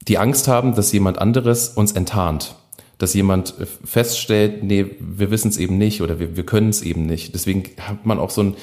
die 0.07 0.19
Angst 0.19 0.47
haben, 0.47 0.75
dass 0.75 0.91
jemand 0.91 1.17
anderes 1.17 1.69
uns 1.69 1.93
enttarnt. 1.93 2.55
Dass 3.03 3.13
jemand 3.13 3.53
feststellt, 3.83 4.63
nee, 4.63 4.85
wir 5.01 5.29
wissen 5.29 5.49
es 5.49 5.57
eben 5.57 5.77
nicht 5.77 6.01
oder 6.01 6.21
wir, 6.21 6.37
wir 6.37 6.45
können 6.45 6.69
es 6.69 6.81
eben 6.81 7.05
nicht. 7.05 7.33
Deswegen 7.33 7.65
hat 7.81 8.05
man 8.05 8.17
auch 8.17 8.29
so 8.29 8.43
ein, 8.43 8.55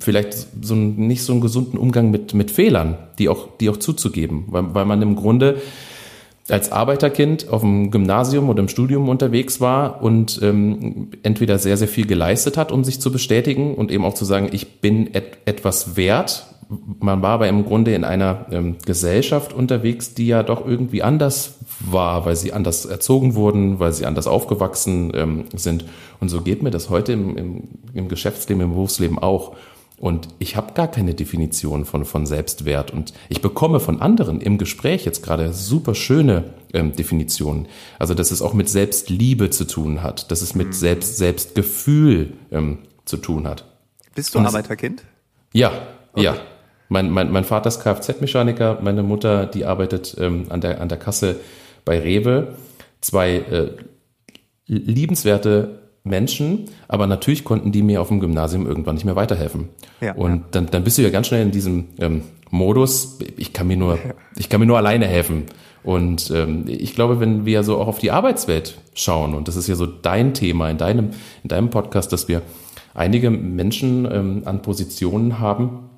vielleicht 0.00 0.34
so 0.60 0.74
ein, 0.74 0.96
nicht 0.96 1.22
so 1.22 1.32
einen 1.32 1.40
gesunden 1.40 1.78
Umgang 1.78 2.10
mit, 2.10 2.34
mit 2.34 2.50
Fehlern, 2.50 2.98
die 3.18 3.30
auch, 3.30 3.56
die 3.56 3.70
auch 3.70 3.78
zuzugeben, 3.78 4.44
weil, 4.48 4.74
weil 4.74 4.84
man 4.84 5.00
im 5.00 5.16
Grunde 5.16 5.62
als 6.50 6.70
Arbeiterkind 6.70 7.48
auf 7.48 7.62
dem 7.62 7.90
Gymnasium 7.90 8.50
oder 8.50 8.60
im 8.60 8.68
Studium 8.68 9.08
unterwegs 9.08 9.62
war 9.62 10.02
und 10.02 10.38
ähm, 10.42 11.12
entweder 11.22 11.58
sehr, 11.58 11.78
sehr 11.78 11.88
viel 11.88 12.06
geleistet 12.06 12.58
hat, 12.58 12.72
um 12.72 12.84
sich 12.84 13.00
zu 13.00 13.10
bestätigen 13.10 13.76
und 13.76 13.90
eben 13.90 14.04
auch 14.04 14.12
zu 14.12 14.26
sagen, 14.26 14.50
ich 14.52 14.82
bin 14.82 15.14
et 15.14 15.38
etwas 15.46 15.96
wert. 15.96 16.44
Man 17.00 17.20
war 17.20 17.30
aber 17.30 17.48
im 17.48 17.64
Grunde 17.64 17.94
in 17.94 18.04
einer 18.04 18.46
ähm, 18.52 18.76
Gesellschaft 18.86 19.52
unterwegs, 19.52 20.14
die 20.14 20.28
ja 20.28 20.44
doch 20.44 20.64
irgendwie 20.64 21.02
anders 21.02 21.58
war, 21.80 22.24
weil 22.24 22.36
sie 22.36 22.52
anders 22.52 22.84
erzogen 22.84 23.34
wurden, 23.34 23.80
weil 23.80 23.92
sie 23.92 24.06
anders 24.06 24.28
aufgewachsen 24.28 25.10
ähm, 25.14 25.44
sind. 25.52 25.84
Und 26.20 26.28
so 26.28 26.42
geht 26.42 26.62
mir 26.62 26.70
das 26.70 26.88
heute 26.88 27.12
im, 27.12 27.36
im, 27.36 27.68
im 27.92 28.08
Geschäftsleben, 28.08 28.62
im 28.62 28.70
Berufsleben 28.70 29.18
auch. 29.18 29.56
Und 29.98 30.28
ich 30.38 30.56
habe 30.56 30.72
gar 30.72 30.88
keine 30.88 31.14
Definition 31.14 31.84
von, 31.84 32.04
von 32.04 32.24
Selbstwert. 32.24 32.90
Und 32.92 33.12
ich 33.28 33.42
bekomme 33.42 33.80
von 33.80 34.00
anderen 34.00 34.40
im 34.40 34.56
Gespräch 34.56 35.04
jetzt 35.04 35.22
gerade 35.22 35.52
super 35.52 35.94
schöne 35.94 36.54
ähm, 36.72 36.96
Definitionen. 36.96 37.66
Also, 37.98 38.14
dass 38.14 38.30
es 38.30 38.40
auch 38.40 38.54
mit 38.54 38.68
Selbstliebe 38.68 39.50
zu 39.50 39.66
tun 39.66 40.02
hat, 40.02 40.30
dass 40.30 40.40
es 40.40 40.54
mit 40.54 40.68
mhm. 40.68 40.72
Selbst, 40.72 41.18
Selbstgefühl 41.18 42.32
ähm, 42.50 42.78
zu 43.04 43.16
tun 43.16 43.46
hat. 43.46 43.66
Bist 44.14 44.34
du 44.34 44.38
Und 44.38 44.46
Arbeiterkind? 44.46 45.04
Ja, 45.52 45.72
okay. 46.14 46.24
ja. 46.24 46.36
Mein, 46.90 47.08
mein, 47.08 47.30
mein 47.30 47.44
Vater 47.44 47.68
ist 47.68 47.80
Kfz-Mechaniker, 47.80 48.78
meine 48.82 49.04
Mutter, 49.04 49.46
die 49.46 49.64
arbeitet 49.64 50.16
ähm, 50.18 50.46
an, 50.48 50.60
der, 50.60 50.80
an 50.80 50.88
der 50.88 50.98
Kasse 50.98 51.36
bei 51.84 52.00
Rewe. 52.00 52.48
Zwei 53.00 53.36
äh, 53.36 53.68
liebenswerte 54.66 55.82
Menschen, 56.02 56.64
aber 56.88 57.06
natürlich 57.06 57.44
konnten 57.44 57.70
die 57.70 57.82
mir 57.82 58.00
auf 58.00 58.08
dem 58.08 58.18
Gymnasium 58.18 58.66
irgendwann 58.66 58.96
nicht 58.96 59.04
mehr 59.04 59.14
weiterhelfen. 59.14 59.68
Ja, 60.00 60.14
und. 60.14 60.46
Dann, 60.50 60.66
dann 60.66 60.82
bist 60.82 60.98
du 60.98 61.02
ja 61.02 61.10
ganz 61.10 61.28
schnell 61.28 61.42
in 61.42 61.52
diesem 61.52 61.90
ähm, 61.98 62.22
Modus, 62.50 63.20
ich 63.36 63.52
kann 63.52 63.68
mir 63.68 63.76
nur, 63.76 64.00
ich 64.36 64.48
kann 64.48 64.58
mir 64.58 64.66
nur 64.66 64.78
alleine 64.78 65.06
helfen. 65.06 65.44
Und 65.84 66.32
ähm, 66.34 66.64
ich 66.66 66.96
glaube, 66.96 67.20
wenn 67.20 67.46
wir 67.46 67.62
so 67.62 67.78
auch 67.78 67.86
auf 67.86 68.00
die 68.00 68.10
Arbeitswelt 68.10 68.78
schauen, 68.94 69.34
und 69.34 69.46
das 69.46 69.54
ist 69.54 69.68
ja 69.68 69.76
so 69.76 69.86
dein 69.86 70.34
Thema 70.34 70.68
in 70.68 70.76
deinem, 70.76 71.10
in 71.44 71.48
deinem 71.48 71.70
Podcast, 71.70 72.12
dass 72.12 72.26
wir 72.26 72.42
einige 72.94 73.30
Menschen 73.30 74.08
ähm, 74.10 74.42
an 74.44 74.62
Positionen 74.62 75.38
haben, 75.38 75.89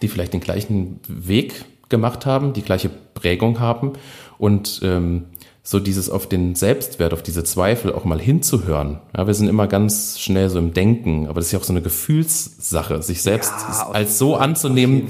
die 0.00 0.08
vielleicht 0.08 0.32
den 0.32 0.40
gleichen 0.40 1.00
Weg 1.08 1.64
gemacht 1.88 2.26
haben, 2.26 2.52
die 2.52 2.62
gleiche 2.62 2.88
Prägung 2.88 3.60
haben 3.60 3.92
und 4.38 4.80
ähm, 4.82 5.26
so 5.62 5.78
dieses 5.78 6.10
auf 6.10 6.28
den 6.28 6.56
Selbstwert, 6.56 7.12
auf 7.12 7.22
diese 7.22 7.44
Zweifel 7.44 7.92
auch 7.92 8.04
mal 8.04 8.20
hinzuhören. 8.20 8.98
Ja, 9.16 9.26
wir 9.26 9.34
sind 9.34 9.48
immer 9.48 9.68
ganz 9.68 10.18
schnell 10.18 10.48
so 10.48 10.58
im 10.58 10.74
Denken, 10.74 11.26
aber 11.26 11.34
das 11.34 11.46
ist 11.46 11.52
ja 11.52 11.60
auch 11.60 11.64
so 11.64 11.72
eine 11.72 11.82
Gefühlssache, 11.82 13.00
sich 13.02 13.22
selbst 13.22 13.52
ja, 13.52 13.90
als 13.90 14.18
so 14.18 14.34
anzunehmen, 14.34 15.08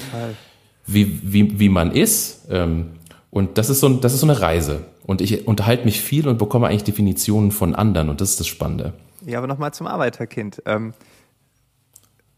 wie, 0.87 1.21
wie, 1.23 1.59
wie 1.59 1.69
man 1.71 1.93
ist. 1.93 2.47
Ähm, 2.51 2.91
und 3.31 3.57
das 3.57 3.71
ist, 3.71 3.81
so, 3.81 3.89
das 3.89 4.13
ist 4.13 4.21
so 4.21 4.27
eine 4.27 4.41
Reise. 4.41 4.85
Und 5.07 5.23
ich 5.23 5.47
unterhalte 5.47 5.87
mich 5.87 6.03
viel 6.03 6.29
und 6.29 6.37
bekomme 6.37 6.67
eigentlich 6.67 6.85
Definitionen 6.85 7.51
von 7.51 7.75
anderen 7.75 8.11
und 8.11 8.21
das 8.21 8.31
ist 8.31 8.41
das 8.41 8.47
Spannende. 8.47 8.93
Ja, 9.25 9.39
aber 9.39 9.47
nochmal 9.47 9.73
zum 9.73 9.87
Arbeiterkind. 9.87 10.63
Ähm, 10.67 10.93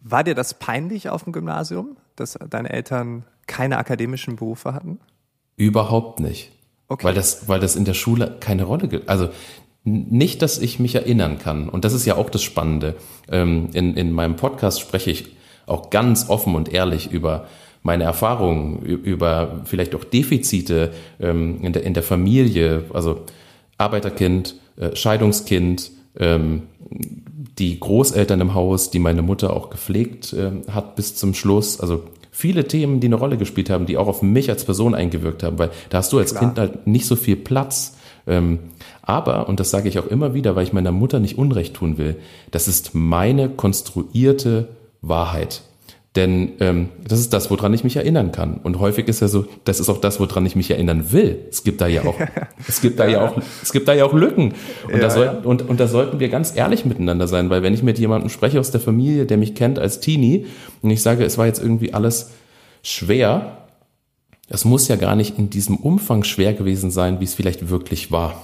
war 0.05 0.23
dir 0.23 0.35
das 0.35 0.55
peinlich 0.55 1.09
auf 1.09 1.25
dem 1.25 1.33
Gymnasium, 1.33 1.97
dass 2.15 2.39
deine 2.51 2.71
Eltern 2.71 3.25
keine 3.47 3.79
akademischen 3.79 4.37
Berufe 4.37 4.75
hatten? 4.75 5.01
Überhaupt 5.57 6.21
nicht. 6.21 6.53
Okay. 6.89 7.05
Weil 7.05 7.15
das, 7.15 7.49
weil 7.49 7.59
das 7.59 7.75
in 7.75 7.87
der 7.87 7.95
Schule 7.95 8.37
keine 8.39 8.65
Rolle 8.65 8.87
gibt. 8.87 9.09
Also 9.09 9.31
nicht, 9.83 10.43
dass 10.43 10.59
ich 10.59 10.79
mich 10.79 10.95
erinnern 10.95 11.39
kann. 11.39 11.69
Und 11.69 11.85
das 11.85 11.95
ist 11.95 12.05
ja 12.05 12.17
auch 12.17 12.31
das 12.31 12.43
Spannende. 12.43 12.97
Ähm, 13.31 13.71
in, 13.73 13.97
in 13.97 14.13
meinem 14.13 14.37
Podcast 14.37 14.81
spreche 14.81 15.11
ich 15.11 15.37
auch 15.67 15.89
ganz 15.89 16.29
offen 16.29 16.55
und 16.55 16.73
ehrlich 16.73 17.11
über 17.11 17.47
meine 17.83 18.05
Erfahrungen, 18.05 18.81
über 18.83 19.63
vielleicht 19.65 19.95
auch 19.95 20.05
Defizite 20.05 20.93
ähm, 21.21 21.63
in, 21.63 21.73
der, 21.73 21.85
in 21.85 21.95
der 21.95 22.03
Familie, 22.03 22.85
also 22.93 23.25
Arbeiterkind, 23.79 24.57
äh, 24.77 24.95
Scheidungskind, 24.97 25.91
ähm, 26.19 26.63
die 27.59 27.79
Großeltern 27.79 28.41
im 28.41 28.55
Haus, 28.55 28.91
die 28.91 28.99
meine 28.99 29.23
Mutter 29.23 29.55
auch 29.55 29.71
gepflegt 29.71 30.35
hat 30.71 30.97
bis 30.97 31.15
zum 31.15 31.35
Schluss. 31.35 31.81
Also 31.81 32.03
viele 32.31 32.67
Themen, 32.67 33.01
die 33.01 33.07
eine 33.07 33.15
Rolle 33.15 33.37
gespielt 33.37 33.71
haben, 33.71 33.87
die 33.87 33.97
auch 33.97 34.09
auf 34.09 34.23
mich 34.23 34.51
als 34.51 34.65
Person 34.65 34.95
eingewirkt 34.95 35.43
haben, 35.45 35.59
weil 35.59 35.71
da 35.91 35.99
hast 35.99 36.13
du 36.13 36.19
als 36.19 36.33
Klar. 36.33 36.45
Kind 36.45 36.59
halt 36.59 36.87
nicht 36.87 37.07
so 37.07 37.15
viel 37.15 37.37
Platz. 37.37 37.97
Ähm, 38.27 38.59
aber, 39.03 39.49
und 39.49 39.61
das 39.61 39.71
sage 39.71 39.89
ich 39.89 39.99
auch 39.99 40.07
immer 40.07 40.35
wieder, 40.35 40.57
weil 40.57 40.65
ich 40.65 40.73
meiner 40.73 40.93
Mutter 40.93 41.21
nicht 41.21 41.39
Unrecht 41.39 41.75
tun 41.75 41.99
will, 41.99 42.17
das 42.51 42.67
ist 42.69 42.95
meine 42.95 43.49
konstruierte 43.51 44.69
Wahrheit. 45.01 45.63
Denn 46.17 46.53
ähm, 46.61 46.91
das 47.07 47.19
ist 47.19 47.33
das, 47.33 47.51
woran 47.51 47.75
ich 47.75 47.83
mich 47.83 47.97
erinnern 47.97 48.31
kann. 48.31 48.59
Und 48.59 48.79
häufig 48.79 49.09
ist 49.09 49.21
ja 49.21 49.27
so, 49.27 49.47
das 49.65 49.81
ist 49.81 49.89
auch 49.89 50.01
das, 50.01 50.21
woran 50.21 50.47
ich 50.47 50.55
mich 50.55 50.71
erinnern 50.71 51.11
will. 51.11 51.45
Es 51.51 51.65
gibt 51.65 51.81
da 51.81 51.89
ja 51.89 52.05
auch, 52.05 52.15
es 52.69 52.81
gibt 52.81 53.01
da 53.01 53.09
ja 53.09 53.27
auch, 53.27 53.37
es 53.63 53.73
gibt 53.73 53.89
da 53.89 53.95
ja 53.95 54.05
auch 54.05 54.13
Lücken. 54.13 54.55
Und, 54.85 54.95
ja, 54.95 54.99
da 55.01 55.11
soll, 55.11 55.27
ja. 55.27 55.33
und, 55.43 55.69
und 55.69 55.81
da 55.81 55.89
sollten 55.89 56.21
wir 56.21 56.29
ganz 56.29 56.55
ehrlich 56.57 56.85
miteinander 56.85 57.27
sein, 57.27 57.51
weil 57.51 57.65
wenn 57.65 57.75
ich 57.75 57.83
mit 57.83 57.99
jemandem 57.99 58.31
spreche 58.31 58.61
aus 58.61 58.71
der 58.71 58.81
Familie, 58.81 59.27
der 59.27 59.39
mich 59.39 59.57
kennt 59.57 59.81
als 59.81 59.99
Teenie, 59.99 60.47
und 60.83 60.91
ich 60.91 61.03
sage, 61.03 61.25
es 61.25 61.37
war 61.37 61.47
jetzt 61.47 61.61
irgendwie 61.61 61.95
alles 61.95 62.31
schwer, 62.85 63.67
es 64.49 64.65
muss 64.65 64.87
ja 64.87 64.95
gar 64.95 65.17
nicht 65.17 65.37
in 65.37 65.51
diesem 65.51 65.77
Umfang 65.77 66.23
schwer 66.23 66.55
gewesen 66.55 66.93
sein, 66.93 67.19
wie 67.19 67.25
es 67.25 67.35
vielleicht 67.35 67.71
wirklich 67.71 68.13
war. 68.13 68.41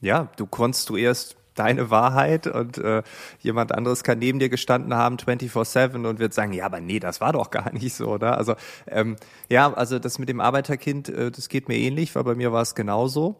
Ja, 0.00 0.30
du 0.36 0.46
konstruierst 0.46 1.36
deine 1.58 1.90
Wahrheit 1.90 2.46
und 2.46 2.78
äh, 2.78 3.02
jemand 3.40 3.72
anderes 3.72 4.04
kann 4.04 4.18
neben 4.18 4.38
dir 4.38 4.48
gestanden 4.48 4.94
haben 4.94 5.16
24/7 5.16 6.06
und 6.06 6.18
wird 6.18 6.34
sagen, 6.34 6.52
ja, 6.52 6.66
aber 6.66 6.80
nee, 6.80 7.00
das 7.00 7.20
war 7.20 7.32
doch 7.32 7.50
gar 7.50 7.72
nicht 7.74 7.94
so, 7.94 8.08
oder? 8.08 8.38
Also 8.38 8.54
ähm, 8.86 9.16
ja, 9.48 9.72
also 9.72 9.98
das 9.98 10.18
mit 10.18 10.28
dem 10.28 10.40
Arbeiterkind, 10.40 11.08
äh, 11.08 11.30
das 11.30 11.48
geht 11.48 11.68
mir 11.68 11.76
ähnlich, 11.76 12.14
weil 12.14 12.24
bei 12.24 12.34
mir 12.34 12.52
war 12.52 12.62
es 12.62 12.74
genauso. 12.74 13.36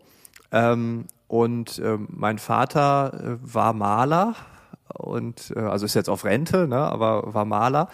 Ähm, 0.52 1.06
und 1.28 1.78
äh, 1.78 1.98
mein 2.08 2.38
Vater 2.38 3.12
äh, 3.14 3.54
war 3.54 3.72
Maler 3.72 4.34
und 4.94 5.52
äh, 5.56 5.60
also 5.60 5.84
ist 5.84 5.94
jetzt 5.94 6.08
auf 6.08 6.24
Rente, 6.24 6.68
ne, 6.68 6.78
aber 6.78 7.34
war 7.34 7.44
Maler 7.44 7.88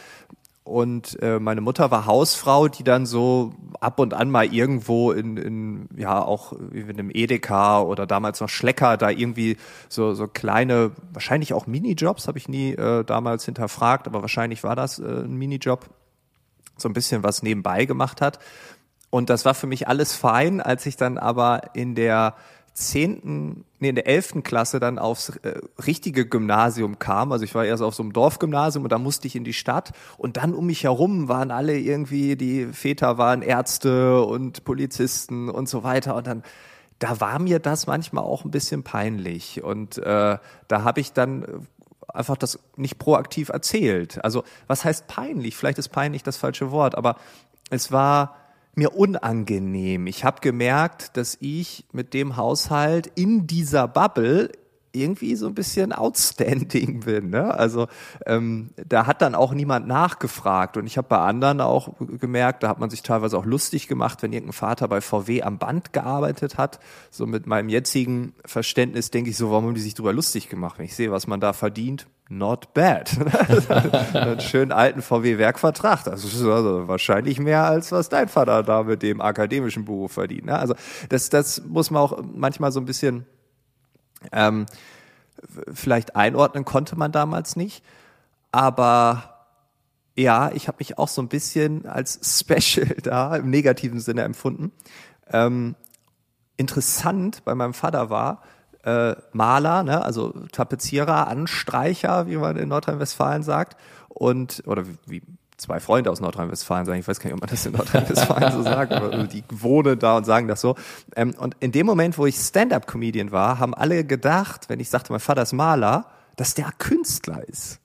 und 0.65 1.21
äh, 1.21 1.41
meine 1.41 1.61
Mutter 1.61 1.91
war 1.91 2.07
Hausfrau, 2.07 2.69
die 2.69 2.85
dann 2.85 3.05
so 3.05 3.53
ab 3.81 3.99
und 3.99 4.15
an 4.15 4.31
mal 4.31 4.47
irgendwo 4.47 5.11
in, 5.11 5.37
in 5.37 5.89
ja 5.97 6.23
auch 6.23 6.53
in 6.53 6.89
einem 6.89 7.11
Edeka 7.13 7.83
oder 7.83 8.07
damals 8.07 8.41
noch 8.41 8.49
Schlecker 8.49 8.97
da 8.97 9.11
irgendwie 9.11 9.57
so 9.89 10.15
so 10.15 10.29
kleine, 10.29 10.93
wahrscheinlich 11.13 11.53
auch 11.53 11.67
Minijobs, 11.67 12.29
habe 12.29 12.39
ich 12.39 12.49
nie 12.49 12.75
äh, 12.75 13.05
damals 13.05 13.45
hinterfragt, 13.45 14.07
aber 14.07 14.23
wahrscheinlich 14.23 14.63
war 14.63 14.77
das 14.77 15.01
äh, 15.01 15.03
ein 15.03 15.35
Minijob, 15.35 15.91
so 16.77 16.89
ein 16.89 16.93
bisschen 16.93 17.25
was 17.25 17.43
nebenbei 17.43 17.85
gemacht 17.85 18.21
hat. 18.21 18.39
Und 19.11 19.31
das 19.31 19.45
war 19.45 19.55
für 19.55 19.67
mich 19.67 19.89
alles 19.89 20.15
fein, 20.15 20.61
als 20.61 20.87
ich 20.87 20.97
dann 20.97 21.19
aber 21.19 21.75
in 21.75 21.95
der 21.97 22.35
zehnten, 22.75 23.65
nee, 23.81 23.91
in 23.91 23.95
der 23.95 24.07
elften 24.07 24.43
Klasse 24.43 24.81
dann 24.81 24.99
aufs 24.99 25.31
äh, 25.31 25.61
richtige 25.87 26.27
Gymnasium 26.27 26.99
kam. 26.99 27.33
Also 27.33 27.45
ich 27.45 27.55
war 27.55 27.65
erst 27.65 27.83
auf 27.83 27.95
so 27.95 28.03
einem 28.03 28.13
Dorfgymnasium 28.13 28.85
und 28.85 28.93
da 28.93 28.99
musste 28.99 29.27
ich 29.27 29.37
in 29.37 29.45
die 29.45 29.53
Stadt 29.53 29.93
und 30.17 30.39
dann 30.39 30.55
um 30.55 30.67
mich 30.67 30.85
herum 30.85 31.29
waren 31.29 31.51
alle 31.51 31.79
irgendwie, 31.79 32.37
die 32.37 32.67
Väter 32.67 33.19
waren 33.19 33.43
Ärzte 33.43 34.23
und 34.23 34.65
Polizisten 34.65 35.51
und 35.51 35.69
so 35.69 35.83
weiter 35.83 36.17
und 36.17 36.27
dann 36.27 36.43
da 36.99 37.21
war 37.21 37.41
mir 37.41 37.59
das 37.59 37.89
manchmal 37.89 38.23
auch 38.23 38.45
ein 38.45 38.53
bisschen 38.53 38.85
peinlich 38.85 39.63
und 39.63 39.99
äh, 39.99 40.39
da 40.69 40.85
habe 40.85 41.01
ich 41.01 41.13
dann 41.13 41.67
einfach 42.07 42.37
das 42.37 42.61
nicht 42.77 42.99
proaktiv 42.99 43.49
erzählt. 43.49 44.25
Also 44.25 44.45
was 44.69 44.85
heißt 44.85 45.09
peinlich? 45.09 45.57
Vielleicht 45.57 45.79
ist 45.79 45.89
peinlich 45.89 46.23
das 46.23 46.37
falsche 46.37 46.71
Wort, 46.71 46.95
aber 46.95 47.17
es 47.71 47.91
war 47.91 48.37
mir 48.75 48.97
unangenehm. 48.97 50.07
Ich 50.07 50.25
habe 50.25 50.41
gemerkt, 50.41 51.17
dass 51.17 51.37
ich 51.41 51.85
mit 51.93 52.15
dem 52.15 52.37
Haushalt 52.37 53.11
in 53.15 53.47
dieser 53.47 53.89
Bubble 53.89 54.51
irgendwie 54.93 55.37
so 55.37 55.47
ein 55.47 55.55
bisschen 55.55 55.93
outstanding 55.93 57.01
bin. 57.01 57.31
Ne? 57.31 57.53
Also 57.55 57.89
ähm, 58.27 58.71
da 58.77 59.07
hat 59.07 59.23
dann 59.23 59.35
auch 59.35 59.53
niemand 59.53 59.87
nachgefragt. 59.87 60.77
Und 60.77 60.87
ich 60.87 60.99
habe 60.99 61.09
bei 61.09 61.19
anderen 61.19 61.61
auch 61.61 61.95
gemerkt, 61.99 62.63
da 62.63 62.69
hat 62.69 62.79
man 62.79 62.91
sich 62.91 63.03
teilweise 63.03 63.39
auch 63.39 63.47
lustig 63.47 63.89
gemacht, 63.89 64.23
wenn 64.23 64.33
irgendein 64.33 64.53
Vater 64.53 64.89
bei 64.89 65.01
VW 65.01 65.43
am 65.43 65.59
Band 65.59 65.93
gearbeitet 65.93 66.59
hat. 66.59 66.79
So 67.11 67.27
mit 67.27 67.47
meinem 67.47 67.69
jetzigen 67.69 68.35
Verständnis 68.45 69.11
denke 69.11 69.31
ich 69.31 69.37
so, 69.37 69.51
warum 69.51 69.67
haben 69.67 69.75
die 69.75 69.81
sich 69.81 69.95
darüber 69.95 70.13
lustig 70.13 70.49
gemacht? 70.49 70.79
Wenn 70.79 70.87
ich 70.87 70.95
sehe, 70.95 71.11
was 71.11 71.27
man 71.27 71.41
da 71.41 71.53
verdient, 71.53 72.07
not 72.29 72.75
bad. 72.75 73.11
Einen 74.15 74.41
schönen 74.41 74.73
alten 74.73 75.03
VW-Werkvertrag. 75.03 76.05
Das 76.05 76.25
ist 76.25 76.43
also 76.43 76.89
wahrscheinlich 76.89 77.39
mehr, 77.39 77.65
als 77.65 77.93
was 77.93 78.09
dein 78.09 78.29
Vater 78.29 78.63
da 78.63 78.83
mit 78.83 79.03
dem 79.03 79.21
akademischen 79.21 79.85
Beruf 79.85 80.13
verdient. 80.13 80.47
Ne? 80.47 80.59
Also 80.59 80.75
das, 81.09 81.31
das 81.31 81.63
muss 81.65 81.91
man 81.91 82.03
auch 82.03 82.23
manchmal 82.35 82.73
so 82.73 82.81
ein 82.81 82.87
bisschen 82.87 83.27
ähm, 84.31 84.67
vielleicht 85.73 86.17
einordnen 86.17 86.65
konnte 86.65 86.97
man 86.97 87.13
damals 87.13 87.57
nicht. 87.57 87.85
Aber 88.53 89.47
ja, 90.15 90.51
ich 90.53 90.69
habe 90.69 90.77
mich 90.81 90.99
auch 90.99 91.09
so 91.09 91.23
ein 91.23 91.29
bisschen 91.29 91.87
als 91.87 92.21
Special 92.41 92.87
da 93.03 93.37
im 93.37 93.51
negativen 93.51 94.01
Sinne 94.01 94.23
empfunden. 94.23 94.73
Ähm, 95.31 95.75
interessant 96.57 97.45
bei 97.45 97.55
meinem 97.55 97.75
Vater 97.75 98.11
war, 98.11 98.43
äh, 98.85 99.15
Maler, 99.33 99.85
ne, 99.85 100.05
also 100.05 100.33
Tapezierer, 100.53 101.29
Anstreicher, 101.29 102.27
wie 102.27 102.37
man 102.37 102.57
in 102.57 102.69
Nordrhein-Westfalen 102.69 103.43
sagt, 103.43 103.77
und 104.09 104.63
oder 104.67 104.85
wie 105.07 105.23
zwei 105.63 105.81
Freunde 105.81 106.11
aus 106.11 106.21
Nordrhein-Westfalen 106.21 106.87
sagen, 106.87 107.01
ich 107.01 107.09
weiß 107.09 107.21
gar 107.21 107.27
nicht, 107.27 107.35
ob 107.35 107.41
man 107.41 107.51
das 107.51 107.65
in 107.65 107.73
Nordrhein-Westfalen 107.73 108.53
so 108.53 108.63
sagt, 108.63 108.93
aber 108.93 109.25
die 109.25 109.45
wohnen 109.51 109.99
da 109.99 110.17
und 110.17 110.25
sagen 110.25 110.49
das 110.49 110.61
so. 110.61 110.75
Ähm, 111.17 111.35
und 111.39 111.57
in 111.61 111.73
dem 111.73 111.87
Moment, 111.87 112.19
wo 112.19 112.27
ich 112.27 112.37
Stand-up-Comedian 112.37 113.31
war, 113.33 113.59
haben 113.59 113.75
alle 113.75 114.05
gedacht, 114.05 114.69
wenn 114.69 114.81
ich 114.81 114.91
sagte, 114.91 115.13
mein 115.13 115.21
Vater 115.21 115.43
ist 115.43 115.53
Maler, 115.53 116.07
dass 116.37 116.55
der 116.55 116.71
Künstler 116.79 117.47
ist. 117.49 117.82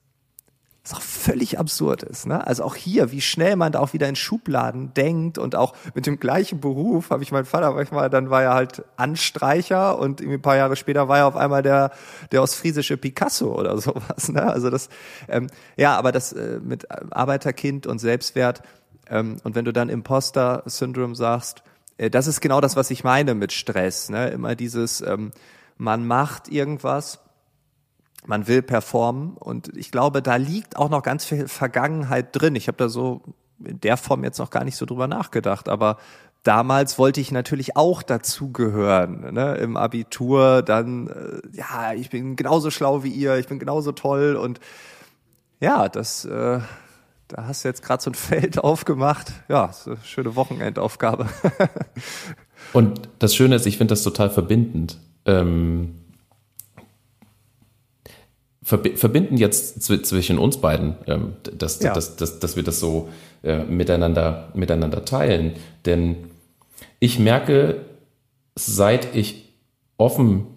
Was 0.88 0.98
auch 0.98 1.02
völlig 1.02 1.60
absurd 1.60 2.04
ist. 2.04 2.28
Ne? 2.28 2.48
Also 2.48 2.64
auch 2.64 2.76
hier, 2.76 3.12
wie 3.12 3.20
schnell 3.20 3.58
man 3.58 3.74
da 3.74 3.80
auch 3.80 3.92
wieder 3.92 4.08
in 4.08 4.16
Schubladen 4.16 4.94
denkt 4.94 5.38
und 5.38 5.54
auch 5.56 5.74
mit 5.94 6.06
dem 6.06 6.18
gleichen 6.18 6.62
Beruf 6.62 7.10
habe 7.10 7.24
ich 7.24 7.32
meinen 7.34 7.44
Vater 7.44 7.72
manchmal, 7.74 8.10
dann 8.10 8.30
war 8.30 8.44
er 8.44 8.54
halt 8.54 8.86
Anstreicher 8.96 10.00
und 10.00 10.22
irgendwie 10.22 10.38
ein 10.38 10.42
paar 10.42 10.56
Jahre 10.56 10.78
später 10.78 11.10
war 11.10 11.18
er 11.18 11.28
auf 11.28 11.36
einmal 11.36 11.62
der, 11.62 11.92
der 12.32 12.42
ostfriesische 12.42 12.96
Picasso 12.96 13.54
oder 13.54 13.78
sowas. 13.82 14.30
Ne? 14.30 14.44
Also 14.44 14.70
das, 14.70 14.88
ähm, 15.28 15.48
ja, 15.76 15.98
aber 15.98 16.14
das 16.14 16.32
äh, 16.32 16.62
mit 16.64 16.90
Arbeiterkind 16.90 17.86
und 17.86 18.00
Selbstwert 18.00 18.62
ähm, 19.10 19.38
und 19.44 19.56
wenn 19.56 19.66
du 19.66 19.74
dann 19.74 19.90
Imposter-Syndrom 19.90 21.16
sagst, 21.16 21.64
äh, 21.98 22.10
das 22.10 22.28
ist 22.28 22.40
genau 22.40 22.62
das, 22.62 22.78
was 22.78 22.92
ich 22.92 23.04
meine 23.04 23.36
mit 23.36 23.52
Stress. 23.52 24.10
Ne? 24.10 24.30
Immer 24.30 24.56
dieses, 24.56 25.02
ähm, 25.02 25.32
man 25.78 26.08
macht 26.08 26.48
irgendwas 26.48 27.20
man 28.26 28.48
will 28.48 28.62
performen 28.62 29.38
und 29.38 29.76
ich 29.78 29.92
glaube, 29.92 30.22
da 30.22 30.36
liegt 30.36 30.78
auch 30.78 30.90
noch 30.90 31.04
ganz 31.04 31.26
viel 31.26 31.48
Vergangenheit 31.48 32.30
drin. 32.32 32.56
Ich 32.56 32.68
habe 32.68 32.78
da 32.78 32.90
so 32.90 33.22
in 33.64 33.80
der 33.80 33.98
Form 33.98 34.24
jetzt 34.24 34.40
noch 34.40 34.50
gar 34.50 34.64
nicht 34.64 34.76
so 34.76 34.86
drüber 34.86 35.08
nachgedacht, 35.08 35.70
aber 35.70 35.98
damals 36.44 36.98
wollte 36.98 37.22
ich 37.22 37.32
natürlich 37.32 37.76
auch 37.76 38.04
dazugehören. 38.04 39.34
Ne? 39.34 39.56
Im 39.56 39.78
Abitur 39.78 40.62
dann, 40.62 41.08
äh, 41.08 41.58
ja, 41.58 41.94
ich 41.94 42.10
bin 42.10 42.36
genauso 42.36 42.72
schlau 42.72 43.04
wie 43.04 43.10
ihr, 43.10 43.38
ich 43.38 43.48
bin 43.48 43.60
genauso 43.60 43.92
toll 43.92 44.36
und 44.36 44.60
ja, 45.60 45.90
das, 45.90 46.24
äh, 46.26 46.60
da 47.28 47.48
hast 47.48 47.64
du 47.64 47.68
jetzt 47.68 47.82
gerade 47.82 48.02
so 48.02 48.12
ein 48.12 48.14
Feld 48.16 48.60
aufgemacht. 48.60 49.34
Ja, 49.48 49.72
so 49.74 49.92
eine 49.92 50.00
schöne 50.04 50.36
Wochenendaufgabe. 50.36 51.28
und 52.74 53.10
das 53.20 53.36
Schöne 53.36 53.56
ist, 53.56 53.66
ich 53.66 53.78
finde 53.78 53.94
das 53.94 54.04
total 54.04 54.30
verbindend. 54.30 55.00
Ähm 55.26 55.96
verbinden 58.68 59.38
jetzt 59.38 59.82
zwischen 59.82 60.38
uns 60.38 60.58
beiden, 60.58 60.96
ähm, 61.08 61.34
dass, 61.58 61.82
ja. 61.82 61.94
dass, 61.94 62.18
dass, 62.18 62.40
dass 62.40 62.58
wir 62.58 62.64
das 62.64 62.82
so 62.82 63.08
äh, 63.42 63.64
miteinander, 63.64 64.50
miteinander 64.54 65.06
teilen. 65.06 65.54
Denn 65.86 66.18
ich 67.00 67.18
merke, 67.18 67.86
seit 68.56 69.16
ich 69.16 69.54
offen 69.98 70.48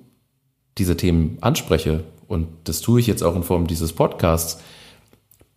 diese 0.76 0.96
Themen 0.96 1.38
anspreche, 1.40 2.02
und 2.26 2.48
das 2.64 2.80
tue 2.80 2.98
ich 2.98 3.06
jetzt 3.06 3.22
auch 3.22 3.36
in 3.36 3.44
Form 3.44 3.68
dieses 3.68 3.92
Podcasts, 3.92 4.60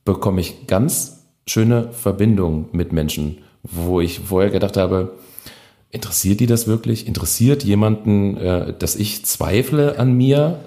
bekomme 0.06 0.42
ich 0.42 0.68
ganz 0.68 1.24
schöne 1.48 1.92
Verbindungen 1.92 2.66
mit 2.72 2.94
Menschen, 2.94 3.40
wo 3.64 4.00
ich 4.00 4.20
vorher 4.20 4.52
gedacht 4.52 4.78
habe, 4.78 5.14
interessiert 5.90 6.40
die 6.40 6.48
das 6.48 6.68
wirklich? 6.68 7.08
Interessiert 7.08 7.64
jemanden, 7.64 8.38
äh, 8.38 8.74
dass 8.78 8.96
ich 8.96 9.26
zweifle 9.26 9.98
an 9.98 10.14
mir? 10.14 10.60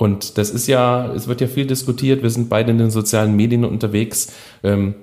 Und 0.00 0.38
das 0.38 0.48
ist 0.48 0.66
ja, 0.66 1.12
es 1.12 1.28
wird 1.28 1.42
ja 1.42 1.46
viel 1.46 1.66
diskutiert, 1.66 2.22
wir 2.22 2.30
sind 2.30 2.48
beide 2.48 2.70
in 2.70 2.78
den 2.78 2.90
sozialen 2.90 3.36
Medien 3.36 3.66
unterwegs. 3.66 4.32
Ähm, 4.62 4.94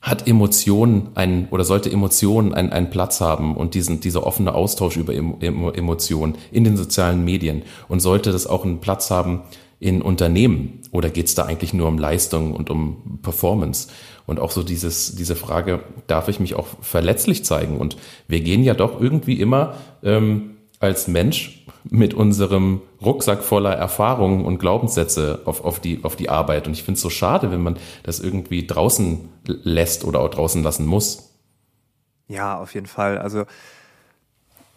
hat 0.00 0.28
Emotionen 0.28 1.08
ein 1.16 1.48
oder 1.50 1.64
sollte 1.64 1.90
Emotionen 1.90 2.54
einen, 2.54 2.70
einen 2.70 2.90
Platz 2.90 3.20
haben 3.20 3.56
und 3.56 3.74
diesen, 3.74 3.98
dieser 3.98 4.24
offene 4.24 4.54
Austausch 4.54 4.96
über 4.96 5.12
Emotionen 5.12 6.38
in 6.52 6.62
den 6.62 6.76
sozialen 6.76 7.24
Medien 7.24 7.64
und 7.88 7.98
sollte 7.98 8.30
das 8.30 8.46
auch 8.46 8.64
einen 8.64 8.78
Platz 8.78 9.10
haben 9.10 9.42
in 9.80 10.00
Unternehmen 10.00 10.80
oder 10.92 11.10
geht 11.10 11.26
es 11.26 11.34
da 11.34 11.46
eigentlich 11.46 11.74
nur 11.74 11.88
um 11.88 11.98
Leistung 11.98 12.54
und 12.54 12.70
um 12.70 13.18
Performance? 13.22 13.88
Und 14.26 14.38
auch 14.38 14.52
so 14.52 14.62
dieses, 14.62 15.16
diese 15.16 15.34
Frage, 15.34 15.80
darf 16.06 16.28
ich 16.28 16.38
mich 16.38 16.54
auch 16.54 16.68
verletzlich 16.82 17.44
zeigen? 17.44 17.78
Und 17.78 17.96
wir 18.28 18.42
gehen 18.42 18.62
ja 18.62 18.74
doch 18.74 19.00
irgendwie 19.00 19.40
immer 19.40 19.74
ähm, 20.04 20.58
als 20.78 21.08
Mensch 21.08 21.57
mit 21.90 22.14
unserem 22.14 22.82
Rucksack 23.00 23.42
voller 23.42 23.74
Erfahrungen 23.74 24.44
und 24.44 24.58
Glaubenssätze 24.58 25.42
auf, 25.44 25.64
auf, 25.64 25.80
die, 25.80 26.04
auf 26.04 26.16
die 26.16 26.28
Arbeit. 26.28 26.66
Und 26.66 26.74
ich 26.74 26.82
finde 26.82 26.96
es 26.96 27.02
so 27.02 27.10
schade, 27.10 27.50
wenn 27.50 27.62
man 27.62 27.78
das 28.02 28.20
irgendwie 28.20 28.66
draußen 28.66 29.28
lässt 29.46 30.04
oder 30.04 30.20
auch 30.20 30.28
draußen 30.28 30.62
lassen 30.62 30.86
muss. 30.86 31.32
Ja, 32.28 32.58
auf 32.58 32.74
jeden 32.74 32.86
Fall. 32.86 33.18
Also 33.18 33.46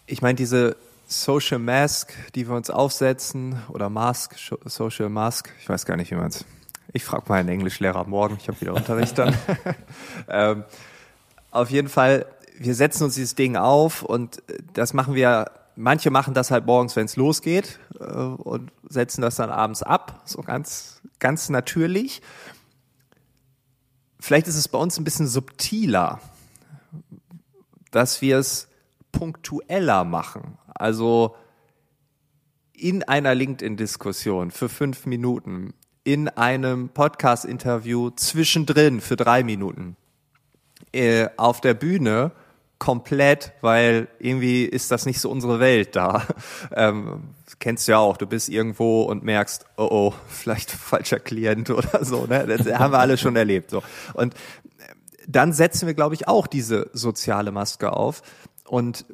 ich 0.06 0.22
meine, 0.22 0.36
diese 0.36 0.78
Social 1.08 1.60
Mask, 1.60 2.14
die 2.36 2.48
wir 2.48 2.56
uns 2.56 2.70
aufsetzen, 2.70 3.62
oder 3.70 3.90
Mask, 3.90 4.36
Social 4.66 5.10
Mask, 5.10 5.52
ich 5.60 5.68
weiß 5.68 5.86
gar 5.86 5.98
nicht, 5.98 6.12
wie 6.12 6.16
man 6.16 6.28
es. 6.28 6.46
Ich 6.94 7.04
frage 7.04 7.26
mal 7.28 7.40
einen 7.40 7.50
Englischlehrer 7.50 8.06
morgen, 8.06 8.38
ich 8.40 8.48
habe 8.48 8.60
wieder 8.62 8.74
Unterricht 8.74 9.18
dann. 9.18 9.36
ähm, 10.30 10.64
auf 11.52 11.70
jeden 11.70 11.90
Fall, 11.90 12.26
wir 12.58 12.76
setzen 12.76 13.04
uns 13.04 13.16
dieses 13.16 13.36
Ding 13.36 13.58
auf 13.58 14.04
und 14.04 14.42
das 14.74 14.94
machen 14.94 15.14
wir 15.16 15.52
manche 15.76 16.12
machen 16.12 16.34
das 16.34 16.52
halt 16.52 16.66
morgens, 16.66 16.96
wenn 16.96 17.06
es 17.06 17.16
losgeht 17.16 17.80
äh, 18.00 18.04
und 18.04 18.72
setzen 18.88 19.22
das 19.22 19.36
dann 19.36 19.50
abends 19.50 19.84
ab, 19.84 20.22
so 20.26 20.42
ganz, 20.42 21.02
ganz 21.20 21.50
natürlich. 21.50 22.22
Vielleicht 24.20 24.48
ist 24.48 24.56
es 24.56 24.68
bei 24.68 24.78
uns 24.78 24.98
ein 24.98 25.04
bisschen 25.04 25.28
subtiler, 25.28 26.20
dass 27.90 28.22
wir 28.22 28.38
es 28.38 28.68
punktueller 29.12 30.04
machen. 30.04 30.58
Also 30.68 31.36
in 32.74 33.04
einer 33.04 33.36
LinkedIn-Diskussion 33.36 34.52
für 34.52 34.70
fünf 34.70 35.06
Minuten, 35.06 35.74
in 36.04 36.30
einem 36.30 36.90
Podcast-Interview 36.90 38.10
zwischendrin 38.12 39.02
für 39.02 39.16
drei 39.16 39.44
Minuten, 39.44 39.96
äh, 40.92 41.30
auf 41.38 41.62
der 41.62 41.76
Bühne 41.76 42.32
komplett, 42.82 43.54
weil 43.62 44.08
irgendwie 44.18 44.66
ist 44.66 44.90
das 44.90 45.06
nicht 45.06 45.20
so 45.20 45.30
unsere 45.30 45.60
Welt 45.60 45.96
da. 45.96 46.26
Ähm, 46.74 47.36
kennst 47.60 47.88
du 47.88 47.92
ja 47.92 48.00
auch, 48.00 48.18
du 48.18 48.26
bist 48.26 48.50
irgendwo 48.50 49.04
und 49.04 49.24
merkst, 49.24 49.66
oh 49.78 49.88
oh, 49.92 50.14
vielleicht 50.28 50.72
falscher 50.72 51.20
Klient 51.20 51.70
oder 51.70 52.04
so. 52.04 52.26
Ne? 52.26 52.48
Das 52.48 52.66
haben 52.80 52.92
wir 52.92 53.00
alle 53.00 53.18
schon 53.18 53.36
erlebt. 53.36 53.70
So. 53.70 53.84
Und 54.14 54.34
dann 55.28 55.54
setzen 55.54 55.86
wir, 55.86 55.94
glaube 55.94 56.16
ich, 56.16 56.28
auch 56.28 56.48
diese 56.48 56.90
soziale 56.94 57.52
Maske 57.52 57.94
auf. 57.94 58.24
Und 58.66 59.06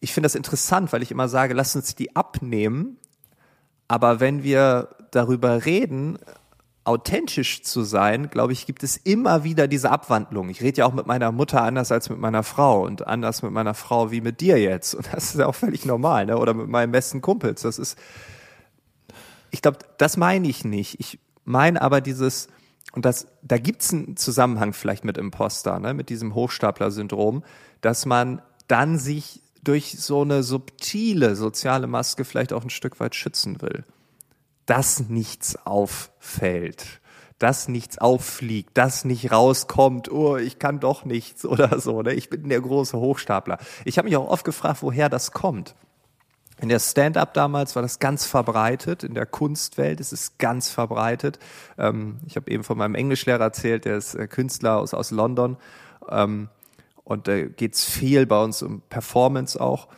ich 0.00 0.14
finde 0.14 0.26
das 0.26 0.34
interessant, 0.34 0.92
weil 0.92 1.02
ich 1.02 1.10
immer 1.10 1.28
sage, 1.28 1.52
lass 1.52 1.76
uns 1.76 1.94
die 1.96 2.16
abnehmen. 2.16 2.96
Aber 3.88 4.20
wenn 4.20 4.42
wir 4.42 4.96
darüber 5.10 5.66
reden, 5.66 6.18
authentisch 6.86 7.62
zu 7.62 7.82
sein, 7.82 8.30
glaube 8.30 8.52
ich, 8.52 8.64
gibt 8.64 8.82
es 8.82 8.96
immer 8.96 9.44
wieder 9.44 9.66
diese 9.66 9.90
Abwandlung. 9.90 10.48
Ich 10.50 10.62
rede 10.62 10.78
ja 10.78 10.86
auch 10.86 10.92
mit 10.92 11.06
meiner 11.06 11.32
Mutter 11.32 11.62
anders 11.62 11.90
als 11.90 12.08
mit 12.08 12.18
meiner 12.18 12.42
Frau 12.42 12.84
und 12.84 13.06
anders 13.06 13.42
mit 13.42 13.50
meiner 13.50 13.74
Frau 13.74 14.12
wie 14.12 14.20
mit 14.20 14.40
dir 14.40 14.58
jetzt. 14.58 14.94
Und 14.94 15.12
das 15.12 15.26
ist 15.26 15.38
ja 15.38 15.46
auch 15.46 15.54
völlig 15.54 15.84
normal, 15.84 16.26
ne? 16.26 16.38
Oder 16.38 16.54
mit 16.54 16.68
meinen 16.68 16.92
besten 16.92 17.20
Kumpels. 17.20 17.62
Das 17.62 17.78
ist, 17.78 17.98
ich 19.50 19.62
glaube, 19.62 19.78
das 19.98 20.16
meine 20.16 20.48
ich 20.48 20.64
nicht. 20.64 21.00
Ich 21.00 21.18
meine 21.44 21.82
aber 21.82 22.00
dieses, 22.00 22.48
und 22.92 23.04
das, 23.04 23.26
da 23.42 23.58
gibt's 23.58 23.92
einen 23.92 24.16
Zusammenhang 24.16 24.72
vielleicht 24.72 25.04
mit 25.04 25.18
Imposter, 25.18 25.80
ne? 25.80 25.92
mit 25.92 26.08
diesem 26.08 26.34
Hochstapler-Syndrom, 26.34 27.42
dass 27.80 28.06
man 28.06 28.42
dann 28.68 28.98
sich 28.98 29.42
durch 29.64 29.96
so 29.98 30.22
eine 30.22 30.44
subtile 30.44 31.34
soziale 31.34 31.88
Maske 31.88 32.24
vielleicht 32.24 32.52
auch 32.52 32.62
ein 32.62 32.70
Stück 32.70 33.00
weit 33.00 33.16
schützen 33.16 33.60
will 33.60 33.84
dass 34.66 35.08
nichts 35.08 35.56
auffällt, 35.64 37.00
dass 37.38 37.68
nichts 37.68 37.98
auffliegt, 37.98 38.76
dass 38.76 39.04
nicht 39.04 39.30
rauskommt, 39.30 40.10
oh, 40.10 40.36
ich 40.36 40.58
kann 40.58 40.80
doch 40.80 41.04
nichts 41.04 41.44
oder 41.46 41.80
so. 41.80 42.02
Ne? 42.02 42.12
Ich 42.14 42.28
bin 42.28 42.48
der 42.48 42.60
große 42.60 42.98
Hochstapler. 42.98 43.58
Ich 43.84 43.98
habe 43.98 44.08
mich 44.08 44.16
auch 44.16 44.28
oft 44.28 44.44
gefragt, 44.44 44.82
woher 44.82 45.08
das 45.08 45.32
kommt. 45.32 45.74
In 46.58 46.70
der 46.70 46.78
Stand-up 46.78 47.34
damals 47.34 47.76
war 47.76 47.82
das 47.82 47.98
ganz 47.98 48.24
verbreitet, 48.24 49.04
in 49.04 49.12
der 49.12 49.26
Kunstwelt 49.26 50.00
ist 50.00 50.12
es 50.12 50.38
ganz 50.38 50.70
verbreitet. 50.70 51.38
Ähm, 51.76 52.18
ich 52.26 52.36
habe 52.36 52.50
eben 52.50 52.64
von 52.64 52.78
meinem 52.78 52.94
Englischlehrer 52.94 53.44
erzählt, 53.44 53.84
der 53.84 53.98
ist 53.98 54.14
äh, 54.14 54.26
Künstler 54.26 54.78
aus, 54.78 54.94
aus 54.94 55.10
London. 55.10 55.58
Ähm, 56.08 56.48
und 57.04 57.28
da 57.28 57.42
geht's 57.42 57.84
viel 57.84 58.24
bei 58.24 58.42
uns 58.42 58.62
um 58.62 58.80
Performance 58.88 59.60
auch. 59.60 59.88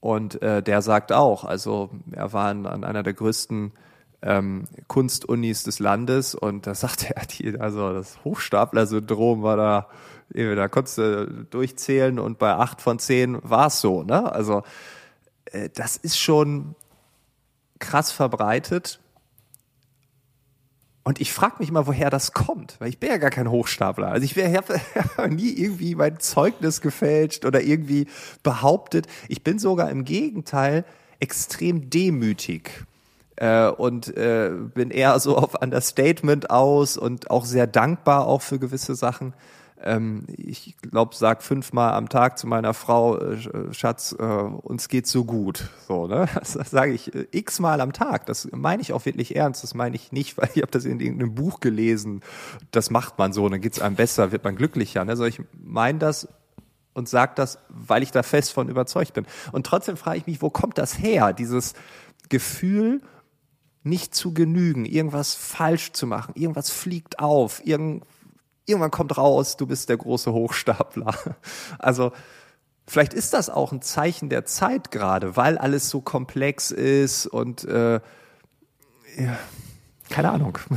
Und 0.00 0.40
äh, 0.40 0.62
der 0.62 0.80
sagt 0.80 1.12
auch, 1.12 1.44
also 1.44 1.90
er 2.10 2.32
war 2.32 2.48
an, 2.48 2.66
an 2.66 2.84
einer 2.84 3.02
der 3.02 3.12
größten 3.12 3.72
ähm, 4.22 4.64
Kunstunis 4.86 5.64
des 5.64 5.78
Landes 5.78 6.34
und 6.34 6.66
da 6.66 6.74
sagte 6.74 7.14
er, 7.16 7.26
die, 7.26 7.58
also 7.58 7.92
das 7.92 8.22
Hochstapler-Syndrom 8.24 9.42
war 9.42 9.56
da, 9.56 9.88
da 10.30 10.68
konntest 10.68 10.98
du 10.98 11.46
durchzählen 11.50 12.18
und 12.18 12.38
bei 12.38 12.52
acht 12.54 12.80
von 12.80 12.98
zehn 12.98 13.38
war 13.42 13.66
es 13.66 13.80
so, 13.80 14.02
ne? 14.02 14.32
Also 14.32 14.62
äh, 15.46 15.68
das 15.74 15.96
ist 15.96 16.18
schon 16.18 16.74
krass 17.78 18.12
verbreitet. 18.12 19.00
Und 21.04 21.20
ich 21.20 21.32
frage 21.32 21.56
mich 21.58 21.72
mal, 21.72 21.88
woher 21.88 22.10
das 22.10 22.32
kommt, 22.32 22.76
weil 22.78 22.88
ich 22.88 23.00
bin 23.00 23.10
ja 23.10 23.16
gar 23.16 23.30
kein 23.30 23.50
Hochstapler. 23.50 24.06
Also 24.06 24.24
ich 24.36 24.36
hab 24.36 25.30
nie 25.30 25.50
irgendwie 25.50 25.96
mein 25.96 26.20
Zeugnis 26.20 26.80
gefälscht 26.80 27.44
oder 27.44 27.60
irgendwie 27.60 28.06
behauptet. 28.44 29.08
Ich 29.28 29.42
bin 29.42 29.58
sogar 29.58 29.90
im 29.90 30.04
Gegenteil 30.04 30.84
extrem 31.18 31.90
demütig 31.90 32.86
äh, 33.36 33.68
und 33.68 34.16
äh, 34.16 34.50
bin 34.74 34.90
eher 34.90 35.18
so 35.20 35.36
auf 35.36 35.60
Understatement 35.60 36.50
aus 36.50 36.96
und 36.96 37.30
auch 37.30 37.44
sehr 37.44 37.66
dankbar 37.66 38.26
auch 38.26 38.42
für 38.42 38.58
gewisse 38.58 38.94
Sachen. 38.94 39.34
Ähm, 39.84 40.26
ich 40.28 40.76
glaube, 40.80 41.14
sag 41.14 41.42
fünfmal 41.42 41.94
am 41.94 42.08
Tag 42.08 42.38
zu 42.38 42.46
meiner 42.46 42.72
Frau, 42.72 43.18
äh, 43.18 43.72
Schatz, 43.72 44.14
äh, 44.16 44.22
uns 44.22 44.88
geht's 44.88 45.10
so 45.10 45.24
gut. 45.24 45.70
So, 45.88 46.06
ne? 46.06 46.28
Das, 46.34 46.52
das 46.52 46.70
sage 46.70 46.92
ich 46.92 47.14
äh, 47.14 47.26
x-mal 47.32 47.80
am 47.80 47.92
Tag. 47.92 48.26
Das 48.26 48.48
meine 48.52 48.80
ich 48.82 48.92
auch 48.92 49.04
wirklich 49.06 49.34
ernst. 49.34 49.62
Das 49.64 49.74
meine 49.74 49.96
ich 49.96 50.12
nicht, 50.12 50.36
weil 50.38 50.50
ich 50.54 50.62
habe 50.62 50.70
das 50.70 50.84
in 50.84 51.00
irgendeinem 51.00 51.34
Buch 51.34 51.60
gelesen. 51.60 52.22
Das 52.70 52.90
macht 52.90 53.18
man 53.18 53.32
so, 53.32 53.48
dann 53.48 53.60
geht's 53.60 53.80
einem 53.80 53.96
besser, 53.96 54.30
wird 54.30 54.44
man 54.44 54.56
glücklicher. 54.56 55.04
Ne? 55.04 55.12
Also 55.12 55.24
ich 55.24 55.40
meine 55.60 55.98
das 55.98 56.28
und 56.94 57.08
sage 57.08 57.32
das, 57.34 57.58
weil 57.68 58.02
ich 58.02 58.12
da 58.12 58.22
fest 58.22 58.52
von 58.52 58.68
überzeugt 58.68 59.14
bin. 59.14 59.26
Und 59.50 59.66
trotzdem 59.66 59.96
frage 59.96 60.18
ich 60.18 60.26
mich, 60.26 60.42
wo 60.42 60.50
kommt 60.50 60.78
das 60.78 60.98
her? 60.98 61.32
Dieses 61.32 61.74
Gefühl, 62.28 63.00
nicht 63.82 64.14
zu 64.14 64.32
genügen, 64.32 64.84
irgendwas 64.84 65.34
falsch 65.34 65.92
zu 65.92 66.06
machen, 66.06 66.34
irgendwas 66.36 66.70
fliegt 66.70 67.18
auf, 67.18 67.64
irgend, 67.66 68.04
irgendwann 68.64 68.90
kommt 68.90 69.16
raus, 69.16 69.56
du 69.56 69.66
bist 69.66 69.88
der 69.88 69.96
große 69.96 70.32
Hochstapler. 70.32 71.14
Also 71.78 72.12
vielleicht 72.86 73.14
ist 73.14 73.32
das 73.32 73.50
auch 73.50 73.72
ein 73.72 73.82
Zeichen 73.82 74.28
der 74.28 74.44
Zeit 74.44 74.90
gerade, 74.90 75.36
weil 75.36 75.58
alles 75.58 75.88
so 75.88 76.00
komplex 76.00 76.70
ist 76.70 77.26
und 77.26 77.64
äh, 77.64 77.94
ja, 79.18 79.38
keine 80.08 80.30
Ahnung. 80.30 80.58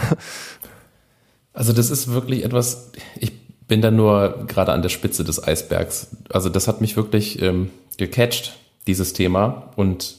Also 1.58 1.72
das 1.72 1.90
ist 1.90 2.10
wirklich 2.10 2.44
etwas, 2.44 2.92
ich 3.18 3.32
bin 3.66 3.82
da 3.82 3.90
nur 3.90 4.46
gerade 4.46 4.74
an 4.74 4.82
der 4.82 4.90
Spitze 4.90 5.24
des 5.24 5.42
Eisbergs. 5.42 6.08
Also 6.30 6.50
das 6.50 6.68
hat 6.68 6.82
mich 6.82 6.98
wirklich 6.98 7.42
ähm, 7.42 7.72
gecatcht, 7.98 8.58
dieses 8.88 9.14
Thema. 9.14 9.72
Und 9.78 10.18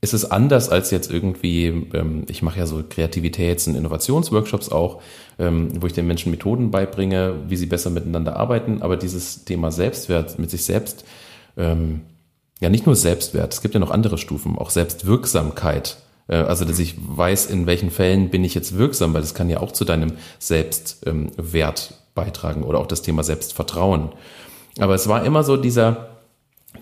ist 0.00 0.14
es 0.14 0.30
anders 0.30 0.70
als 0.70 0.90
jetzt 0.90 1.10
irgendwie, 1.10 1.66
ähm, 1.92 2.24
ich 2.28 2.42
mache 2.42 2.58
ja 2.58 2.66
so 2.66 2.78
Kreativitäts- 2.78 3.68
und 3.68 3.74
Innovationsworkshops 3.74 4.70
auch, 4.70 5.02
ähm, 5.38 5.68
wo 5.80 5.86
ich 5.86 5.92
den 5.92 6.06
Menschen 6.06 6.30
Methoden 6.30 6.70
beibringe, 6.70 7.34
wie 7.48 7.56
sie 7.56 7.66
besser 7.66 7.90
miteinander 7.90 8.36
arbeiten, 8.36 8.82
aber 8.82 8.96
dieses 8.96 9.44
Thema 9.44 9.70
Selbstwert 9.70 10.38
mit 10.38 10.50
sich 10.50 10.64
selbst, 10.64 11.04
ähm, 11.56 12.00
ja 12.60 12.70
nicht 12.70 12.86
nur 12.86 12.96
Selbstwert, 12.96 13.52
es 13.52 13.62
gibt 13.62 13.74
ja 13.74 13.80
noch 13.80 13.90
andere 13.90 14.16
Stufen, 14.16 14.56
auch 14.56 14.70
Selbstwirksamkeit. 14.70 15.98
Äh, 16.28 16.36
also, 16.36 16.64
dass 16.64 16.78
ich 16.78 16.94
weiß, 16.98 17.46
in 17.46 17.66
welchen 17.66 17.90
Fällen 17.90 18.30
bin 18.30 18.44
ich 18.44 18.54
jetzt 18.54 18.78
wirksam, 18.78 19.12
weil 19.12 19.20
das 19.20 19.34
kann 19.34 19.50
ja 19.50 19.60
auch 19.60 19.72
zu 19.72 19.84
deinem 19.84 20.12
Selbstwert 20.38 21.94
beitragen 22.14 22.62
oder 22.62 22.78
auch 22.78 22.86
das 22.86 23.02
Thema 23.02 23.22
Selbstvertrauen. 23.22 24.10
Aber 24.78 24.94
es 24.94 25.08
war 25.08 25.24
immer 25.24 25.42
so 25.42 25.56
dieser, 25.56 26.08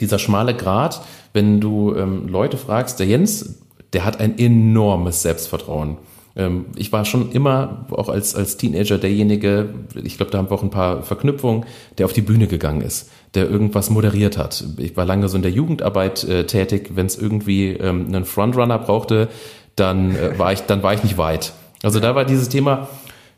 dieser 0.01 0.19
schmale 0.19 0.55
Grat, 0.55 1.03
wenn 1.33 1.61
du 1.61 1.95
ähm, 1.95 2.29
Leute 2.29 2.57
fragst, 2.57 3.01
der 3.01 3.07
Jens, 3.07 3.61
der 3.93 4.05
hat 4.05 4.21
ein 4.21 4.39
enormes 4.39 5.23
Selbstvertrauen. 5.23 5.99
Ähm, 6.37 6.67
ich 6.77 6.93
war 6.93 7.05
schon 7.05 7.33
immer, 7.33 7.87
auch 7.91 8.09
als, 8.09 8.35
als 8.35 8.57
Teenager, 8.57 8.97
derjenige, 8.97 9.71
ich 10.03 10.17
glaube, 10.17 10.31
da 10.31 10.39
haben 10.39 10.51
wir 10.51 10.55
auch 10.55 10.63
ein 10.63 10.71
paar 10.71 11.03
Verknüpfungen, 11.03 11.65
der 11.99 12.07
auf 12.07 12.13
die 12.13 12.23
Bühne 12.23 12.47
gegangen 12.47 12.81
ist, 12.81 13.11
der 13.35 13.51
irgendwas 13.51 13.91
moderiert 13.91 14.39
hat. 14.39 14.65
Ich 14.79 14.97
war 14.97 15.05
lange 15.05 15.29
so 15.29 15.37
in 15.37 15.43
der 15.43 15.51
Jugendarbeit 15.51 16.25
äh, 16.25 16.47
tätig. 16.47 16.93
Wenn 16.95 17.07
es 17.07 17.19
irgendwie 17.19 17.73
ähm, 17.73 18.07
einen 18.07 18.25
Frontrunner 18.25 18.79
brauchte, 18.79 19.29
dann 19.75 20.15
äh, 20.17 20.39
war 20.39 20.53
ich, 20.53 20.61
dann 20.63 20.83
war 20.83 20.95
ich 20.95 21.03
nicht 21.03 21.19
weit. 21.19 21.53
Also 21.83 22.01
da 22.01 22.15
war 22.15 22.25
dieses 22.25 22.49
Thema, 22.49 22.89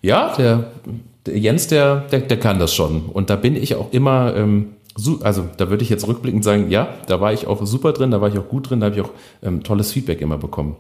ja, 0.03 0.35
der, 0.37 0.71
der 1.27 1.39
Jens, 1.39 1.67
der, 1.67 1.97
der, 2.13 2.21
der 2.21 2.39
kann 2.39 2.59
das 2.59 2.75
schon. 2.75 3.07
Und 3.07 3.31
da 3.31 3.37
bin 3.37 3.57
ich 3.57 3.75
auch 3.75 3.93
immer 3.93 4.35
ähm, 4.37 4.75
also 5.23 5.49
da 5.57 5.71
würde 5.71 5.83
ich 5.83 5.91
jetzt 5.91 6.07
rückblickend 6.07 6.45
sagen, 6.45 6.71
ja, 6.71 6.95
da 7.07 7.21
war 7.21 7.33
ich 7.33 7.47
auch 7.47 7.65
super 7.67 7.93
drin, 7.93 8.11
da 8.11 8.21
war 8.21 8.29
ich 8.29 8.39
auch 8.39 8.49
gut 8.49 8.71
drin, 8.71 8.81
da 8.81 8.87
habe 8.87 8.97
ich 8.97 9.03
auch 9.03 9.11
ähm, 9.43 9.63
tolles 9.63 9.93
Feedback 9.93 10.21
immer 10.21 10.39
bekommen. 10.39 10.77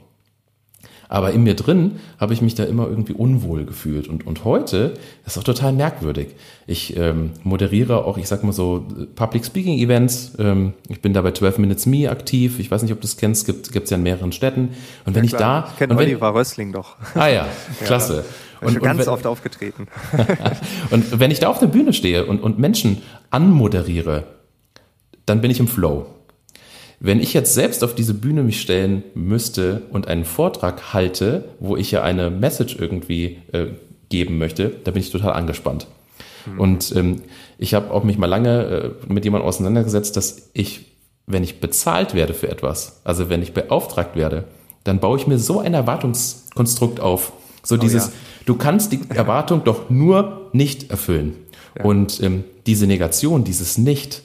Aber 1.10 1.32
in 1.32 1.42
mir 1.42 1.56
drin 1.56 1.98
habe 2.20 2.32
ich 2.34 2.40
mich 2.40 2.54
da 2.54 2.62
immer 2.62 2.86
irgendwie 2.86 3.14
unwohl 3.14 3.64
gefühlt. 3.64 4.06
Und, 4.06 4.28
und 4.28 4.44
heute 4.44 4.94
ist 5.26 5.36
auch 5.36 5.42
total 5.42 5.72
merkwürdig. 5.72 6.36
Ich 6.68 6.96
ähm, 6.96 7.32
moderiere 7.42 8.04
auch, 8.04 8.16
ich 8.16 8.28
sag 8.28 8.44
mal 8.44 8.52
so, 8.52 8.86
Public 9.16 9.44
Speaking 9.44 9.76
Events. 9.78 10.34
Ähm, 10.38 10.72
ich 10.88 11.02
bin 11.02 11.12
da 11.12 11.20
bei 11.22 11.32
12 11.32 11.58
Minutes 11.58 11.86
Me 11.86 12.08
aktiv. 12.08 12.60
Ich 12.60 12.70
weiß 12.70 12.84
nicht, 12.84 12.92
ob 12.92 13.00
du 13.00 13.06
es 13.06 13.16
kennst, 13.16 13.44
gibt 13.44 13.66
es 13.76 13.90
ja 13.90 13.96
in 13.96 14.04
mehreren 14.04 14.30
Städten. 14.30 14.68
Und 15.04 15.16
wenn 15.16 15.24
ja, 15.24 15.32
ich 15.32 15.32
da. 15.32 15.68
Ich 15.72 15.78
kenne 15.78 15.96
Oliver 15.96 16.32
Rössling 16.32 16.72
doch. 16.72 16.94
Ah 17.16 17.26
ja, 17.26 17.48
klasse. 17.84 18.18
ja. 18.18 18.49
Und, 18.60 18.74
schon 18.74 18.82
ganz 18.82 19.00
wenn, 19.00 19.08
oft 19.08 19.26
aufgetreten. 19.26 19.88
und 20.90 21.18
wenn 21.18 21.30
ich 21.30 21.40
da 21.40 21.48
auf 21.48 21.58
der 21.58 21.66
Bühne 21.66 21.92
stehe 21.92 22.26
und, 22.26 22.42
und 22.42 22.58
Menschen 22.58 23.02
anmoderiere, 23.30 24.24
dann 25.26 25.40
bin 25.40 25.50
ich 25.50 25.60
im 25.60 25.68
Flow. 25.68 26.06
Wenn 26.98 27.20
ich 27.20 27.32
jetzt 27.32 27.54
selbst 27.54 27.82
auf 27.82 27.94
diese 27.94 28.12
Bühne 28.12 28.42
mich 28.42 28.60
stellen 28.60 29.02
müsste 29.14 29.82
und 29.90 30.06
einen 30.06 30.26
Vortrag 30.26 30.92
halte, 30.92 31.46
wo 31.58 31.76
ich 31.76 31.90
ja 31.90 32.02
eine 32.02 32.28
Message 32.28 32.76
irgendwie 32.78 33.38
äh, 33.52 33.68
geben 34.10 34.36
möchte, 34.36 34.68
da 34.84 34.90
bin 34.90 35.00
ich 35.00 35.10
total 35.10 35.32
angespannt. 35.32 35.86
Mhm. 36.44 36.60
Und 36.60 36.96
ähm, 36.96 37.22
ich 37.56 37.72
habe 37.72 37.90
auch 37.90 38.04
mich 38.04 38.18
mal 38.18 38.26
lange 38.26 38.94
äh, 39.08 39.12
mit 39.12 39.24
jemandem 39.24 39.48
auseinandergesetzt, 39.48 40.16
dass 40.16 40.50
ich, 40.52 40.96
wenn 41.26 41.42
ich 41.42 41.60
bezahlt 41.60 42.14
werde 42.14 42.34
für 42.34 42.48
etwas, 42.48 43.00
also 43.04 43.30
wenn 43.30 43.42
ich 43.42 43.54
beauftragt 43.54 44.14
werde, 44.14 44.44
dann 44.84 45.00
baue 45.00 45.18
ich 45.18 45.26
mir 45.26 45.38
so 45.38 45.60
ein 45.60 45.72
Erwartungskonstrukt 45.72 47.00
auf. 47.00 47.32
So 47.62 47.76
oh, 47.76 47.78
dieses, 47.78 48.06
ja. 48.06 48.12
Du 48.50 48.56
kannst 48.56 48.90
die 48.90 48.98
Erwartung 49.10 49.62
doch 49.62 49.90
nur 49.90 50.50
nicht 50.52 50.90
erfüllen. 50.90 51.36
Ja. 51.78 51.84
Und 51.84 52.20
ähm, 52.20 52.42
diese 52.66 52.88
Negation, 52.88 53.44
dieses 53.44 53.78
Nicht, 53.78 54.22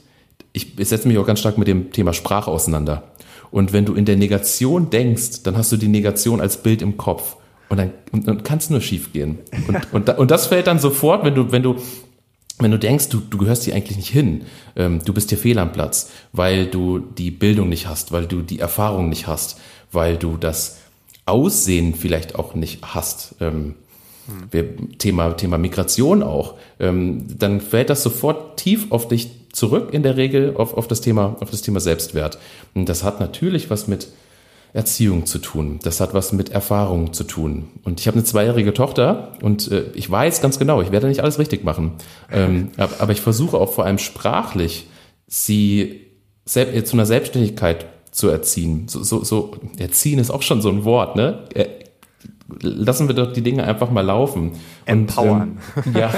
ich, 0.52 0.74
setze 0.80 1.08
mich 1.08 1.20
auch 1.20 1.28
ganz 1.28 1.42
stark 1.42 1.60
mit 1.60 1.68
dem 1.68 1.92
Thema 1.92 2.12
Sprache 2.12 2.50
auseinander. 2.50 3.04
Und 3.52 3.72
wenn 3.72 3.86
du 3.86 3.94
in 3.94 4.06
der 4.06 4.16
Negation 4.16 4.90
denkst, 4.90 5.44
dann 5.44 5.56
hast 5.56 5.72
du 5.72 5.78
die 5.78 5.90
Negation 5.90 6.42
als 6.42 6.58
Bild 6.58 6.82
im 6.82 6.98
Kopf. 6.98 7.36
Und 7.70 7.78
dann, 7.78 7.92
und, 8.12 8.28
und 8.28 8.44
kann 8.44 8.58
es 8.58 8.72
nur 8.72 8.82
schief 8.82 9.14
gehen. 9.14 9.38
Und, 9.68 9.94
und, 9.94 10.18
und 10.18 10.32
das 10.32 10.48
fällt 10.48 10.66
dann 10.66 10.80
sofort, 10.80 11.24
wenn 11.24 11.36
du, 11.36 11.52
wenn 11.52 11.62
du, 11.62 11.76
wenn 12.58 12.72
du 12.72 12.80
denkst, 12.80 13.10
du, 13.10 13.20
du 13.20 13.38
gehörst 13.38 13.66
hier 13.66 13.76
eigentlich 13.76 13.98
nicht 13.98 14.10
hin, 14.10 14.46
ähm, 14.76 15.02
du 15.06 15.14
bist 15.14 15.30
hier 15.30 15.38
fehl 15.38 15.60
am 15.60 15.72
Platz, 15.72 16.10
weil 16.34 16.66
du 16.66 16.98
die 16.98 17.30
Bildung 17.30 17.70
nicht 17.70 17.88
hast, 17.88 18.12
weil 18.12 18.26
du 18.26 18.42
die 18.42 18.58
Erfahrung 18.58 19.08
nicht 19.08 19.28
hast, 19.28 19.60
weil 19.92 20.18
du 20.18 20.36
das 20.36 20.80
Aussehen 21.28 21.94
vielleicht 21.94 22.34
auch 22.34 22.56
nicht 22.56 22.80
hast. 22.82 23.36
Ähm, 23.40 23.76
hm. 24.28 24.98
Thema, 24.98 25.34
Thema 25.34 25.58
Migration 25.58 26.24
auch, 26.24 26.56
ähm, 26.80 27.26
dann 27.38 27.62
fällt 27.62 27.90
das 27.90 28.04
sofort 28.04 28.58
tief 28.58 28.92
auf 28.92 29.08
dich 29.08 29.30
zurück 29.52 29.94
in 29.94 30.04
der 30.04 30.18
Regel 30.18 30.56
auf, 30.58 30.74
auf, 30.74 30.88
das 30.88 31.02
Thema, 31.02 31.38
auf 31.40 31.50
das 31.50 31.62
Thema 31.62 31.80
Selbstwert. 31.80 32.38
Und 32.74 32.90
das 32.90 33.04
hat 33.04 33.20
natürlich 33.20 33.70
was 33.70 33.88
mit 33.88 34.08
Erziehung 34.74 35.26
zu 35.26 35.40
tun. 35.40 35.80
Das 35.84 36.02
hat 36.02 36.14
was 36.14 36.34
mit 36.34 36.50
Erfahrung 36.50 37.14
zu 37.14 37.24
tun. 37.24 37.70
Und 37.86 38.02
ich 38.02 38.08
habe 38.08 38.18
eine 38.18 38.26
zweijährige 38.26 38.74
Tochter 38.74 39.32
und 39.42 39.72
äh, 39.72 39.86
ich 39.94 40.12
weiß 40.12 40.42
ganz 40.42 40.60
genau, 40.60 40.82
ich 40.82 40.92
werde 40.92 41.08
nicht 41.08 41.22
alles 41.22 41.40
richtig 41.40 41.64
machen. 41.64 41.94
Ähm, 42.30 42.72
aber, 42.78 43.00
aber 43.00 43.12
ich 43.14 43.22
versuche 43.22 43.58
auch 43.58 43.72
vor 43.72 43.86
allem 43.86 44.00
sprachlich 44.00 44.88
sie 45.28 46.02
äh, 46.54 46.84
zu 46.84 46.96
einer 46.98 47.06
Selbstständigkeit 47.06 47.86
zu 48.12 48.28
erziehen. 48.28 48.88
So, 48.90 49.02
so, 49.04 49.24
so, 49.24 49.52
erziehen 49.78 50.20
ist 50.20 50.32
auch 50.32 50.42
schon 50.42 50.62
so 50.62 50.70
ein 50.70 50.84
Wort, 50.84 51.16
ne? 51.16 51.46
Lassen 52.62 53.08
wir 53.08 53.16
doch 53.16 53.34
die 53.34 53.42
Dinge 53.42 53.64
einfach 53.64 53.90
mal 53.90 54.02
laufen. 54.02 54.52
Empowern. 54.86 55.58
Und, 55.76 55.88
ähm, 55.88 55.94
ja. 56.00 56.12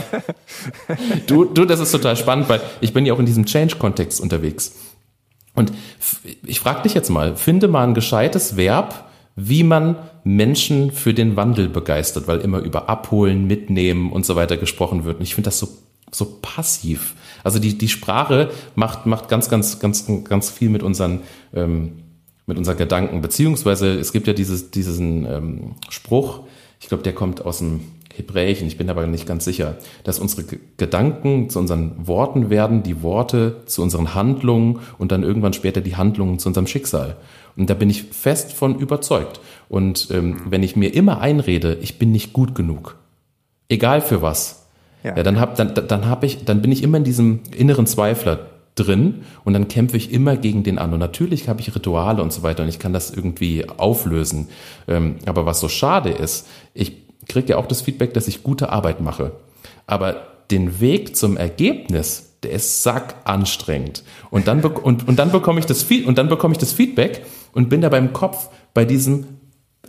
Du, 1.26 1.46
du, 1.46 1.66
das 1.66 1.80
ist 1.80 1.92
total 1.92 2.18
spannend, 2.18 2.50
weil 2.50 2.62
ich 2.82 2.94
bin 2.94 3.06
ja 3.06 3.14
auch 3.14 3.20
in 3.20 3.26
diesem 3.26 3.46
Change-Kontext 3.46 4.20
unterwegs. 4.20 4.76
Und 5.54 5.72
ich 6.46 6.60
frage 6.60 6.84
dich 6.84 6.94
jetzt 6.94 7.10
mal, 7.10 7.36
finde 7.36 7.68
mal 7.68 7.88
ein 7.88 7.94
gescheites 7.94 8.58
Verb, 8.58 9.10
wie 9.36 9.64
man 9.64 9.96
Menschen 10.24 10.92
für 10.92 11.14
den 11.14 11.36
Wandel 11.36 11.70
begeistert, 11.70 12.28
weil 12.28 12.40
immer 12.40 12.60
über 12.60 12.90
abholen, 12.90 13.48
mitnehmen 13.48 14.12
und 14.12 14.26
so 14.26 14.36
weiter 14.36 14.58
gesprochen 14.58 15.06
wird. 15.06 15.18
Und 15.18 15.24
ich 15.24 15.36
finde 15.36 15.48
das 15.48 15.60
so, 15.60 15.70
so 16.12 16.38
passiv. 16.42 17.16
Also 17.44 17.60
die, 17.60 17.78
die 17.78 17.88
Sprache 17.88 18.50
macht, 18.76 19.06
macht 19.06 19.30
ganz, 19.30 19.50
ganz, 19.50 19.80
ganz, 19.80 20.06
ganz 20.26 20.50
viel 20.50 20.70
mit 20.70 20.84
unseren, 20.84 21.22
ähm, 21.54 22.04
mit 22.48 22.58
unseren 22.58 22.78
Gedanken. 22.78 23.22
Beziehungsweise 23.22 23.92
es 24.00 24.12
gibt 24.12 24.26
ja 24.26 24.34
dieses, 24.34 24.72
diesen 24.72 25.26
ähm, 25.26 25.76
Spruch, 25.90 26.42
ich 26.80 26.88
glaube, 26.88 27.04
der 27.04 27.14
kommt 27.14 27.46
aus 27.46 27.60
dem 27.60 27.82
Hebräischen, 28.16 28.68
ich 28.68 28.78
bin 28.78 28.90
aber 28.90 29.06
nicht 29.06 29.28
ganz 29.28 29.46
sicher, 29.46 29.76
dass 30.04 30.18
unsere 30.18 30.44
Gedanken 30.78 31.50
zu 31.52 31.60
unseren 31.60 32.08
Worten 32.08 32.50
werden, 32.50 32.82
die 32.82 33.04
Worte 33.04 33.62
zu 33.66 33.84
unseren 33.84 34.16
Handlungen 34.16 34.80
und 34.98 35.12
dann 35.12 35.22
irgendwann 35.22 35.54
später 35.54 35.82
die 35.82 35.98
Handlungen 35.98 36.40
zu 36.40 36.50
unserem 36.50 36.66
Schicksal. 36.66 37.18
Und 37.56 37.70
da 37.70 37.76
bin 37.76 37.90
ich 37.90 38.04
fest 38.04 38.54
von 38.54 38.80
überzeugt. 38.80 39.40
Und 39.70 40.10
ähm, 40.12 40.42
wenn 40.50 40.64
ich 40.64 40.76
mir 40.76 40.94
immer 40.94 41.22
einrede, 41.22 41.78
ich 41.82 42.00
bin 42.00 42.12
nicht 42.12 42.34
gut 42.34 42.56
genug, 42.56 42.96
egal 43.70 44.02
für 44.02 44.22
was, 44.22 44.68
ja. 45.04 45.16
ja 45.16 45.24
dann, 45.24 45.40
hab, 45.40 45.56
dann, 45.56 45.74
dann, 45.76 46.08
hab 46.08 46.24
ich, 46.24 46.44
dann 46.46 46.62
bin 46.62 46.72
ich 46.72 46.82
immer 46.82 46.98
in 46.98 47.04
diesem 47.04 47.42
inneren 47.56 47.86
Zweifler 47.86 48.48
drin 48.78 49.24
und 49.44 49.54
dann 49.54 49.68
kämpfe 49.68 49.98
ich 49.98 50.12
immer 50.12 50.38
gegen 50.38 50.64
den 50.64 50.78
an. 50.78 50.94
Und 50.94 51.00
natürlich 51.00 51.50
habe 51.50 51.62
ich 51.62 51.74
Rituale 51.76 52.22
und 52.22 52.32
so 52.32 52.44
weiter 52.44 52.64
und 52.64 52.70
ich 52.70 52.80
kann 52.80 52.94
das 52.94 53.12
irgendwie 53.12 53.68
auflösen. 53.68 54.48
Ähm, 54.88 55.16
aber 55.26 55.46
was 55.46 55.60
so 55.60 55.68
schade 55.68 56.10
ist, 56.10 56.48
ich 56.74 56.94
kriege 57.28 57.50
ja 57.50 57.58
auch 57.58 57.66
das 57.66 57.82
Feedback, 57.82 58.14
dass 58.14 58.28
ich 58.28 58.44
gute 58.44 58.72
Arbeit 58.72 59.02
mache. 59.02 59.34
Aber 59.86 60.28
den 60.52 60.80
Weg 60.80 61.16
zum 61.16 61.38
Ergebnis, 61.38 62.38
der 62.44 62.52
ist 62.52 62.84
sack 62.84 63.16
anstrengend. 63.26 64.04
Und 64.30 64.48
dann, 64.48 64.64
und, 64.64 65.08
und 65.08 65.20
dann 65.20 65.32
bekomme 65.32 65.60
ich 65.60 65.66
das 65.66 65.84
und 65.84 66.18
dann 66.18 66.30
bekomme 66.30 66.54
ich 66.54 66.58
das 66.58 66.72
Feedback 66.72 67.26
und 67.54 67.70
bin 67.70 67.82
da 67.82 67.90
beim 67.90 68.14
Kopf 68.14 68.50
bei 68.74 68.86
diesem 68.86 69.37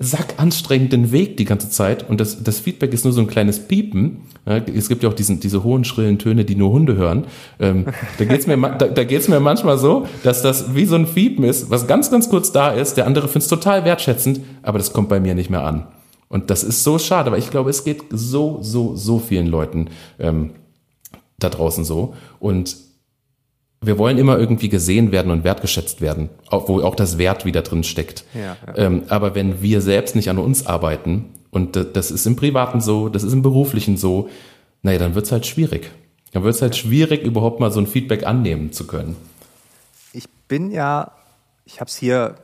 sackanstrengenden 0.01 1.11
Weg 1.11 1.37
die 1.37 1.45
ganze 1.45 1.71
Zeit 1.71 2.09
und 2.09 2.21
das, 2.21 2.43
das 2.43 2.61
Feedback 2.61 2.93
ist 2.93 3.05
nur 3.05 3.13
so 3.13 3.21
ein 3.21 3.27
kleines 3.27 3.59
Piepen. 3.59 4.23
Es 4.45 4.89
gibt 4.89 5.03
ja 5.03 5.09
auch 5.09 5.15
diesen, 5.15 5.41
diese 5.41 5.65
hohen, 5.65 5.85
schrillen 5.85 6.19
Töne, 6.19 6.45
die 6.45 6.55
nur 6.55 6.71
Hunde 6.71 6.97
hören. 6.97 7.27
Ähm, 7.59 7.87
da 8.19 8.25
geht's 8.25 8.47
mir, 8.47 8.57
da, 8.57 8.87
da 8.87 9.05
geht's 9.05 9.29
mir 9.29 9.41
manchmal 9.41 9.79
so, 9.79 10.07
dass 10.23 10.43
das 10.43 10.75
wie 10.75 10.85
so 10.85 10.95
ein 10.95 11.07
Piepen 11.07 11.45
ist, 11.45 11.71
was 11.71 11.87
ganz, 11.87 12.11
ganz 12.11 12.29
kurz 12.29 12.53
da 12.53 12.71
ist. 12.71 12.97
Der 12.97 13.07
andere 13.07 13.27
findet 13.27 13.43
es 13.43 13.49
total 13.49 13.85
wertschätzend, 13.85 14.41
aber 14.63 14.79
das 14.79 14.93
kommt 14.93 15.09
bei 15.09 15.21
mir 15.21 15.35
nicht 15.35 15.51
mehr 15.51 15.65
an. 15.65 15.89
Und 16.29 16.51
das 16.51 16.63
ist 16.63 16.85
so 16.85 16.99
schade, 16.99 17.29
aber 17.29 17.39
ich 17.39 17.51
glaube, 17.51 17.71
es 17.71 17.85
geht 17.85 18.03
so, 18.11 18.59
so, 18.61 18.95
so 18.95 19.19
vielen 19.19 19.47
Leuten 19.47 19.89
ähm, 20.19 20.51
da 21.39 21.49
draußen 21.49 21.85
so. 21.85 22.15
Und 22.39 22.77
wir 23.81 23.99
wollen 23.99 24.19
immer 24.19 24.39
irgendwie 24.39 24.69
gesehen 24.69 25.13
werden 25.13 25.31
und 25.31 25.45
wertgeschätzt 25.45 26.01
werden, 26.01 26.31
wo 26.51 26.83
auch 26.83 26.97
das 26.97 27.17
Wert 27.19 27.45
wieder 27.45 27.63
drin 27.63 27.85
steckt. 27.85 28.25
Ja, 28.35 28.57
ja. 28.67 28.77
Ähm, 28.77 29.05
aber 29.09 29.35
wenn 29.35 29.63
wir 29.63 29.81
selbst 29.81 30.17
nicht 30.17 30.31
an 30.31 30.39
uns 30.39 30.67
arbeiten, 30.67 31.27
und 31.51 31.77
das 31.77 32.11
ist 32.11 32.27
im 32.27 32.37
Privaten 32.37 32.81
so, 32.81 33.09
das 33.09 33.23
ist 33.23 33.33
im 33.33 33.43
Beruflichen 33.43 33.97
so, 33.97 34.29
naja, 34.83 34.99
dann 34.99 35.15
wird's 35.15 35.33
halt 35.33 35.47
schwierig. 35.47 35.91
Dann 36.33 36.43
wird's 36.43 36.61
halt 36.61 36.77
schwierig, 36.77 37.23
überhaupt 37.23 37.61
mal 37.61 37.71
so 37.71 37.81
ein 37.81 37.87
Feedback 37.87 38.27
annehmen 38.27 38.73
zu 38.73 38.87
können. 38.87 39.17
Ich 40.13 40.29
bin 40.49 40.71
ja, 40.71 41.13
ich 41.65 41.81
habe 41.81 41.89
es 41.89 41.97
hier 41.97 42.35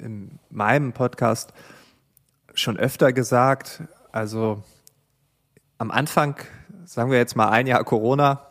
in 0.00 0.38
meinem 0.50 0.92
Podcast 0.92 1.52
schon 2.54 2.76
öfter 2.76 3.12
gesagt, 3.12 3.82
also 4.12 4.62
am 5.78 5.90
Anfang, 5.90 6.36
sagen 6.84 7.10
wir 7.10 7.18
jetzt 7.18 7.36
mal 7.36 7.48
ein 7.50 7.66
Jahr 7.66 7.84
Corona, 7.84 8.45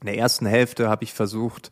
in 0.00 0.06
der 0.06 0.18
ersten 0.18 0.46
Hälfte 0.46 0.88
habe 0.88 1.04
ich 1.04 1.12
versucht 1.12 1.70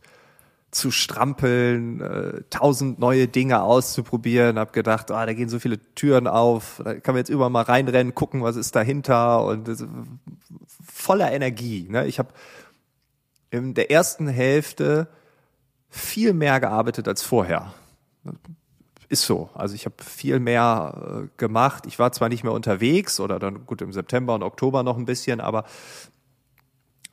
zu 0.71 0.91
strampeln, 0.91 1.99
äh, 2.01 2.43
tausend 2.49 2.99
neue 2.99 3.27
Dinge 3.27 3.63
auszuprobieren, 3.63 4.59
habe 4.59 4.71
gedacht, 4.71 5.09
ah, 5.09 5.25
da 5.25 5.33
gehen 5.33 5.49
so 5.49 5.57
viele 5.57 5.79
Türen 5.95 6.27
auf, 6.27 6.81
da 6.83 6.99
kann 6.99 7.15
man 7.15 7.19
jetzt 7.19 7.29
überall 7.29 7.49
mal 7.49 7.63
reinrennen, 7.63 8.13
gucken, 8.13 8.43
was 8.43 8.55
ist 8.55 8.75
dahinter 8.75 9.43
und 9.45 9.67
das, 9.67 9.83
voller 10.85 11.31
Energie. 11.31 11.87
Ne? 11.89 12.05
Ich 12.05 12.19
habe 12.19 12.29
in 13.49 13.73
der 13.73 13.89
ersten 13.89 14.27
Hälfte 14.27 15.07
viel 15.89 16.33
mehr 16.33 16.59
gearbeitet 16.59 17.07
als 17.07 17.23
vorher. 17.23 17.73
Ist 19.07 19.23
so. 19.23 19.49
Also 19.55 19.73
ich 19.73 19.85
habe 19.85 19.95
viel 20.03 20.39
mehr 20.39 21.23
äh, 21.23 21.27
gemacht. 21.37 21.87
Ich 21.87 21.97
war 21.97 22.11
zwar 22.11 22.29
nicht 22.29 22.43
mehr 22.43 22.53
unterwegs 22.53 23.19
oder 23.19 23.39
dann 23.39 23.65
gut 23.65 23.81
im 23.81 23.91
September 23.91 24.35
und 24.35 24.43
Oktober 24.43 24.83
noch 24.83 24.97
ein 24.97 25.05
bisschen, 25.05 25.41
aber 25.41 25.63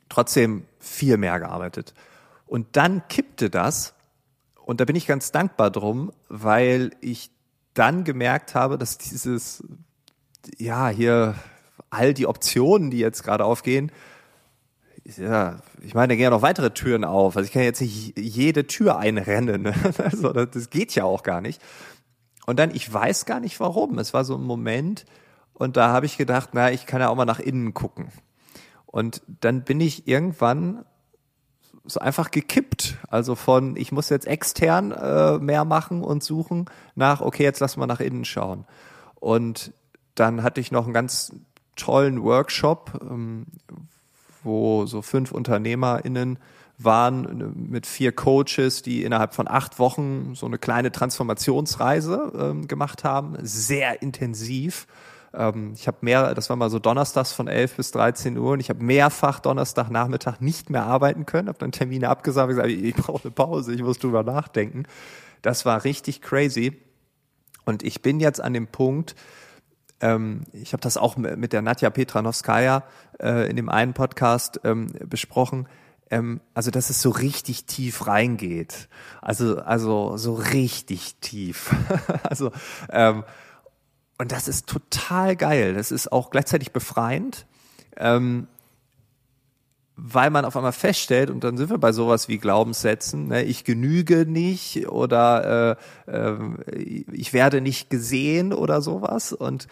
trotzdem 0.09 0.65
viel 0.79 1.17
mehr 1.17 1.39
gearbeitet. 1.39 1.93
Und 2.45 2.75
dann 2.77 3.07
kippte 3.07 3.49
das 3.49 3.93
und 4.55 4.81
da 4.81 4.85
bin 4.85 4.95
ich 4.95 5.07
ganz 5.07 5.31
dankbar 5.31 5.71
drum, 5.71 6.11
weil 6.29 6.91
ich 7.01 7.31
dann 7.73 8.03
gemerkt 8.03 8.55
habe, 8.55 8.77
dass 8.77 8.97
dieses, 8.97 9.63
ja, 10.57 10.89
hier 10.89 11.35
all 11.89 12.13
die 12.13 12.27
Optionen, 12.27 12.89
die 12.89 12.99
jetzt 12.99 13.23
gerade 13.23 13.45
aufgehen, 13.45 13.91
ja, 15.15 15.61
ich 15.81 15.93
meine, 15.93 16.09
da 16.09 16.15
gehen 16.15 16.23
ja 16.25 16.29
noch 16.31 16.41
weitere 16.41 16.71
Türen 16.71 17.05
auf. 17.05 17.37
Also 17.37 17.47
ich 17.47 17.53
kann 17.53 17.63
jetzt 17.63 17.79
nicht 17.79 18.19
jede 18.19 18.67
Tür 18.67 18.97
einrennen. 18.97 19.61
Ne? 19.61 19.73
Also 20.03 20.33
das 20.33 20.69
geht 20.69 20.95
ja 20.95 21.05
auch 21.05 21.23
gar 21.23 21.39
nicht. 21.39 21.61
Und 22.45 22.59
dann, 22.59 22.75
ich 22.75 22.91
weiß 22.91 23.25
gar 23.25 23.39
nicht 23.39 23.59
warum. 23.59 23.99
Es 23.99 24.13
war 24.13 24.25
so 24.25 24.35
ein 24.35 24.43
Moment 24.43 25.05
und 25.53 25.77
da 25.77 25.89
habe 25.89 26.05
ich 26.05 26.17
gedacht, 26.17 26.49
na, 26.53 26.71
ich 26.71 26.85
kann 26.85 26.99
ja 26.99 27.09
auch 27.09 27.15
mal 27.15 27.25
nach 27.25 27.39
innen 27.39 27.73
gucken. 27.73 28.09
Und 28.87 29.21
dann 29.41 29.63
bin 29.63 29.79
ich 29.79 30.07
irgendwann 30.07 30.85
so 31.85 31.99
einfach 31.99 32.31
gekippt. 32.31 32.97
Also 33.09 33.35
von, 33.35 33.75
ich 33.75 33.91
muss 33.91 34.09
jetzt 34.09 34.27
extern 34.27 34.91
äh, 34.91 35.37
mehr 35.37 35.65
machen 35.65 36.01
und 36.03 36.23
suchen, 36.23 36.65
nach, 36.95 37.21
okay, 37.21 37.43
jetzt 37.43 37.59
lass 37.59 37.77
mal 37.77 37.87
nach 37.87 37.99
innen 37.99 38.25
schauen. 38.25 38.65
Und 39.15 39.71
dann 40.15 40.43
hatte 40.43 40.61
ich 40.61 40.71
noch 40.71 40.85
einen 40.85 40.93
ganz 40.93 41.33
tollen 41.75 42.23
Workshop, 42.23 42.99
ähm, 43.09 43.45
wo 44.43 44.85
so 44.85 45.01
fünf 45.01 45.31
UnternehmerInnen 45.31 46.39
waren 46.77 47.53
mit 47.69 47.87
vier 47.87 48.11
Coaches, 48.11 48.83
die 48.83 49.03
innerhalb 49.03 49.33
von 49.33 49.47
acht 49.47 49.79
Wochen 49.79 50.35
so 50.35 50.45
eine 50.45 50.59
kleine 50.59 50.91
Transformationsreise 50.91 52.33
ähm, 52.37 52.67
gemacht 52.67 53.03
haben. 53.03 53.37
Sehr 53.41 54.01
intensiv 54.01 54.87
ähm, 55.33 55.73
ich 55.75 55.87
habe 55.87 55.97
mehr, 56.01 56.33
das 56.33 56.49
war 56.49 56.55
mal 56.55 56.69
so 56.69 56.79
donnerstags 56.79 57.33
von 57.33 57.47
11 57.47 57.75
bis 57.75 57.91
13 57.91 58.37
Uhr 58.37 58.51
und 58.51 58.59
ich 58.59 58.69
habe 58.69 58.83
mehrfach 58.83 59.39
Donnerstagnachmittag 59.39 60.39
nicht 60.39 60.69
mehr 60.69 60.83
arbeiten 60.83 61.25
können, 61.25 61.47
habe 61.47 61.59
dann 61.59 61.71
Termine 61.71 62.09
abgesagt, 62.09 62.49
gesagt, 62.49 62.69
ich, 62.69 62.95
brauche 62.95 63.23
eine 63.23 63.31
Pause, 63.31 63.73
ich 63.73 63.81
muss 63.81 63.99
drüber 63.99 64.23
nachdenken. 64.23 64.83
Das 65.41 65.65
war 65.65 65.83
richtig 65.83 66.21
crazy. 66.21 66.81
Und 67.65 67.83
ich 67.83 68.01
bin 68.01 68.19
jetzt 68.19 68.41
an 68.41 68.53
dem 68.53 68.67
Punkt, 68.67 69.15
ähm, 69.99 70.43
ich 70.53 70.73
habe 70.73 70.81
das 70.81 70.97
auch 70.97 71.17
mit 71.17 71.53
der 71.53 71.61
Nadja 71.61 71.89
Petranowskaja 71.89 72.83
äh, 73.19 73.49
in 73.49 73.55
dem 73.55 73.69
einen 73.69 73.93
Podcast 73.93 74.61
ähm, 74.63 74.87
besprochen, 75.05 75.67
ähm, 76.09 76.39
also 76.53 76.71
dass 76.71 76.89
es 76.89 77.01
so 77.01 77.09
richtig 77.09 77.65
tief 77.65 78.07
reingeht. 78.07 78.87
Also, 79.21 79.59
also 79.59 80.17
so 80.17 80.35
richtig 80.35 81.15
tief. 81.19 81.75
also 82.23 82.51
ähm, 82.89 83.23
und 84.17 84.31
das 84.31 84.47
ist 84.47 84.67
total 84.67 85.35
geil. 85.35 85.73
Das 85.73 85.91
ist 85.91 86.11
auch 86.11 86.31
gleichzeitig 86.31 86.71
befreiend. 86.71 87.45
Ähm, 87.95 88.47
weil 89.97 90.29
man 90.29 90.45
auf 90.45 90.55
einmal 90.55 90.73
feststellt, 90.73 91.31
und 91.31 91.43
dann 91.43 91.57
sind 91.57 91.71
wir 91.71 91.79
bei 91.79 91.91
sowas 91.91 92.27
wie 92.27 92.37
Glaubenssätzen, 92.37 93.29
ne, 93.29 93.43
ich 93.43 93.63
genüge 93.63 94.27
nicht 94.27 94.87
oder 94.87 95.77
äh, 96.07 96.11
äh, 96.11 96.37
ich 97.11 97.33
werde 97.33 97.61
nicht 97.61 97.89
gesehen 97.89 98.53
oder 98.53 98.81
sowas. 98.81 99.33
Und, 99.33 99.67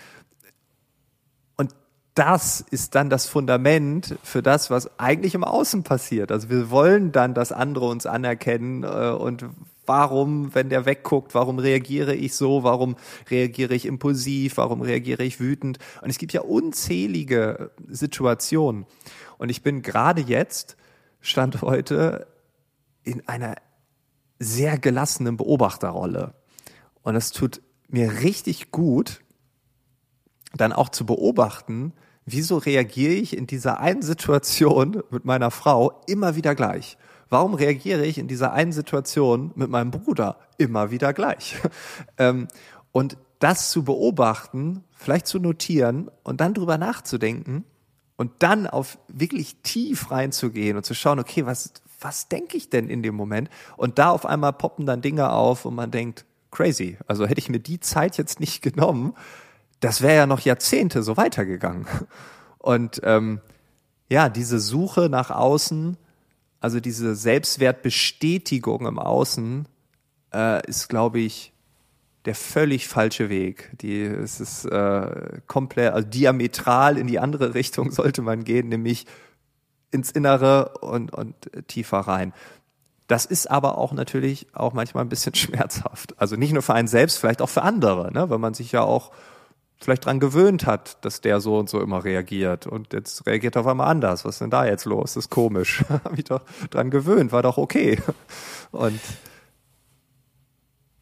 und 1.57 1.75
das 2.15 2.59
ist 2.59 2.95
dann 2.95 3.11
das 3.11 3.27
Fundament 3.27 4.17
für 4.23 4.41
das, 4.41 4.71
was 4.71 4.99
eigentlich 4.99 5.35
im 5.35 5.43
Außen 5.43 5.83
passiert. 5.83 6.31
Also 6.31 6.49
wir 6.49 6.71
wollen 6.71 7.11
dann, 7.11 7.35
dass 7.35 7.51
andere 7.51 7.85
uns 7.85 8.07
anerkennen 8.07 8.83
äh, 8.83 9.11
und 9.11 9.45
warum, 9.85 10.53
wenn 10.55 10.69
der 10.69 10.85
wegguckt, 10.85 11.33
warum 11.35 11.59
reagiere 11.59 12.15
ich 12.15 12.35
so, 12.35 12.63
warum 12.63 12.95
reagiere 13.29 13.73
ich 13.73 13.85
impulsiv, 13.85 14.57
warum 14.57 14.81
reagiere 14.81 15.23
ich 15.23 15.39
wütend. 15.39 15.79
Und 16.01 16.09
es 16.09 16.17
gibt 16.17 16.33
ja 16.33 16.41
unzählige 16.41 17.71
Situationen. 17.87 18.85
Und 19.37 19.49
ich 19.49 19.61
bin 19.63 19.81
gerade 19.81 20.21
jetzt, 20.21 20.77
stand 21.21 21.61
heute, 21.61 22.27
in 23.03 23.27
einer 23.27 23.55
sehr 24.39 24.77
gelassenen 24.77 25.37
Beobachterrolle. 25.37 26.33
Und 27.03 27.15
es 27.15 27.31
tut 27.31 27.61
mir 27.87 28.21
richtig 28.21 28.71
gut, 28.71 29.21
dann 30.53 30.73
auch 30.73 30.89
zu 30.89 31.05
beobachten, 31.05 31.93
wieso 32.25 32.57
reagiere 32.57 33.13
ich 33.13 33.37
in 33.37 33.47
dieser 33.47 33.79
einen 33.79 34.01
Situation 34.01 35.03
mit 35.11 35.25
meiner 35.25 35.51
Frau 35.51 36.01
immer 36.07 36.35
wieder 36.35 36.55
gleich? 36.55 36.97
Warum 37.29 37.53
reagiere 37.53 38.05
ich 38.05 38.17
in 38.17 38.27
dieser 38.27 38.53
einen 38.53 38.71
Situation 38.71 39.51
mit 39.55 39.69
meinem 39.69 39.91
Bruder 39.91 40.37
immer 40.57 40.91
wieder 40.91 41.13
gleich? 41.13 41.55
Ähm, 42.17 42.47
und 42.91 43.17
das 43.39 43.71
zu 43.71 43.83
beobachten, 43.83 44.85
vielleicht 44.93 45.27
zu 45.27 45.37
notieren 45.39 46.09
und 46.23 46.39
dann 46.39 46.53
drüber 46.53 46.77
nachzudenken, 46.77 47.65
und 48.17 48.31
dann 48.39 48.67
auf 48.67 48.97
wirklich 49.07 49.57
tief 49.63 50.11
reinzugehen 50.11 50.77
und 50.77 50.85
zu 50.85 50.93
schauen, 50.93 51.19
okay, 51.19 51.45
was, 51.45 51.73
was 51.99 52.27
denke 52.27 52.57
ich 52.57 52.69
denn 52.69 52.89
in 52.89 53.03
dem 53.03 53.15
Moment? 53.15 53.49
Und 53.77 53.99
da 53.99 54.09
auf 54.09 54.25
einmal 54.25 54.53
poppen 54.53 54.85
dann 54.85 55.01
Dinge 55.01 55.31
auf 55.31 55.65
und 55.65 55.75
man 55.75 55.91
denkt, 55.91 56.25
crazy. 56.51 56.97
Also 57.07 57.27
hätte 57.27 57.39
ich 57.39 57.49
mir 57.49 57.59
die 57.59 57.79
Zeit 57.79 58.17
jetzt 58.17 58.39
nicht 58.39 58.61
genommen, 58.61 59.13
das 59.81 60.01
wäre 60.01 60.15
ja 60.15 60.25
noch 60.25 60.39
Jahrzehnte 60.39 61.03
so 61.03 61.17
weitergegangen. 61.17 61.85
Und 62.57 63.01
ähm, 63.03 63.41
ja, 64.09 64.29
diese 64.29 64.59
Suche 64.59 65.09
nach 65.09 65.29
außen, 65.29 65.97
also 66.59 66.79
diese 66.79 67.15
Selbstwertbestätigung 67.15 68.85
im 68.87 68.99
Außen, 68.99 69.67
äh, 70.33 70.67
ist, 70.67 70.89
glaube 70.89 71.19
ich, 71.19 71.53
der 72.25 72.35
völlig 72.35 72.87
falsche 72.87 73.29
Weg. 73.29 73.71
Die, 73.81 74.01
es 74.01 74.39
ist 74.39 74.65
äh, 74.65 75.39
komplett, 75.47 75.93
also 75.93 76.07
diametral 76.07 76.97
in 76.97 77.07
die 77.07 77.19
andere 77.19 77.53
Richtung 77.53 77.91
sollte 77.91 78.21
man 78.21 78.43
gehen, 78.43 78.69
nämlich 78.69 79.05
ins 79.91 80.11
Innere 80.11 80.77
und, 80.79 81.13
und 81.13 81.35
tiefer 81.67 81.99
rein. 81.99 82.33
Das 83.07 83.25
ist 83.25 83.49
aber 83.51 83.77
auch 83.77 83.93
natürlich 83.93 84.47
auch 84.53 84.73
manchmal 84.73 85.05
ein 85.05 85.09
bisschen 85.09 85.35
schmerzhaft. 85.35 86.19
Also 86.19 86.35
nicht 86.35 86.53
nur 86.53 86.63
für 86.63 86.73
einen 86.73 86.87
selbst, 86.87 87.19
vielleicht 87.19 87.41
auch 87.41 87.49
für 87.49 87.61
andere, 87.61 88.11
ne? 88.11 88.29
weil 88.29 88.39
man 88.39 88.53
sich 88.53 88.71
ja 88.71 88.81
auch 88.81 89.11
vielleicht 89.79 90.05
dran 90.05 90.19
gewöhnt 90.19 90.65
hat, 90.65 91.03
dass 91.05 91.21
der 91.21 91.41
so 91.41 91.57
und 91.57 91.69
so 91.69 91.79
immer 91.81 92.03
reagiert 92.03 92.67
und 92.67 92.93
jetzt 92.93 93.25
reagiert 93.27 93.55
er 93.55 93.61
auf 93.61 93.67
einmal 93.67 93.87
anders. 93.87 94.25
Was 94.25 94.35
ist 94.35 94.41
denn 94.41 94.49
da 94.49 94.65
jetzt 94.65 94.85
los? 94.85 95.13
Das 95.13 95.25
ist 95.25 95.29
komisch. 95.29 95.83
Hab 95.89 96.17
ich 96.17 96.25
doch 96.25 96.41
dran 96.69 96.89
gewöhnt, 96.89 97.31
war 97.31 97.43
doch 97.43 97.57
okay. 97.57 97.99
Und 98.71 98.99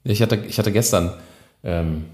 ich 0.03 0.21
hatte, 0.21 0.35
ich 0.35 0.59
hatte 0.59 0.71
gestern, 0.71 1.13
ähm, 1.63 2.05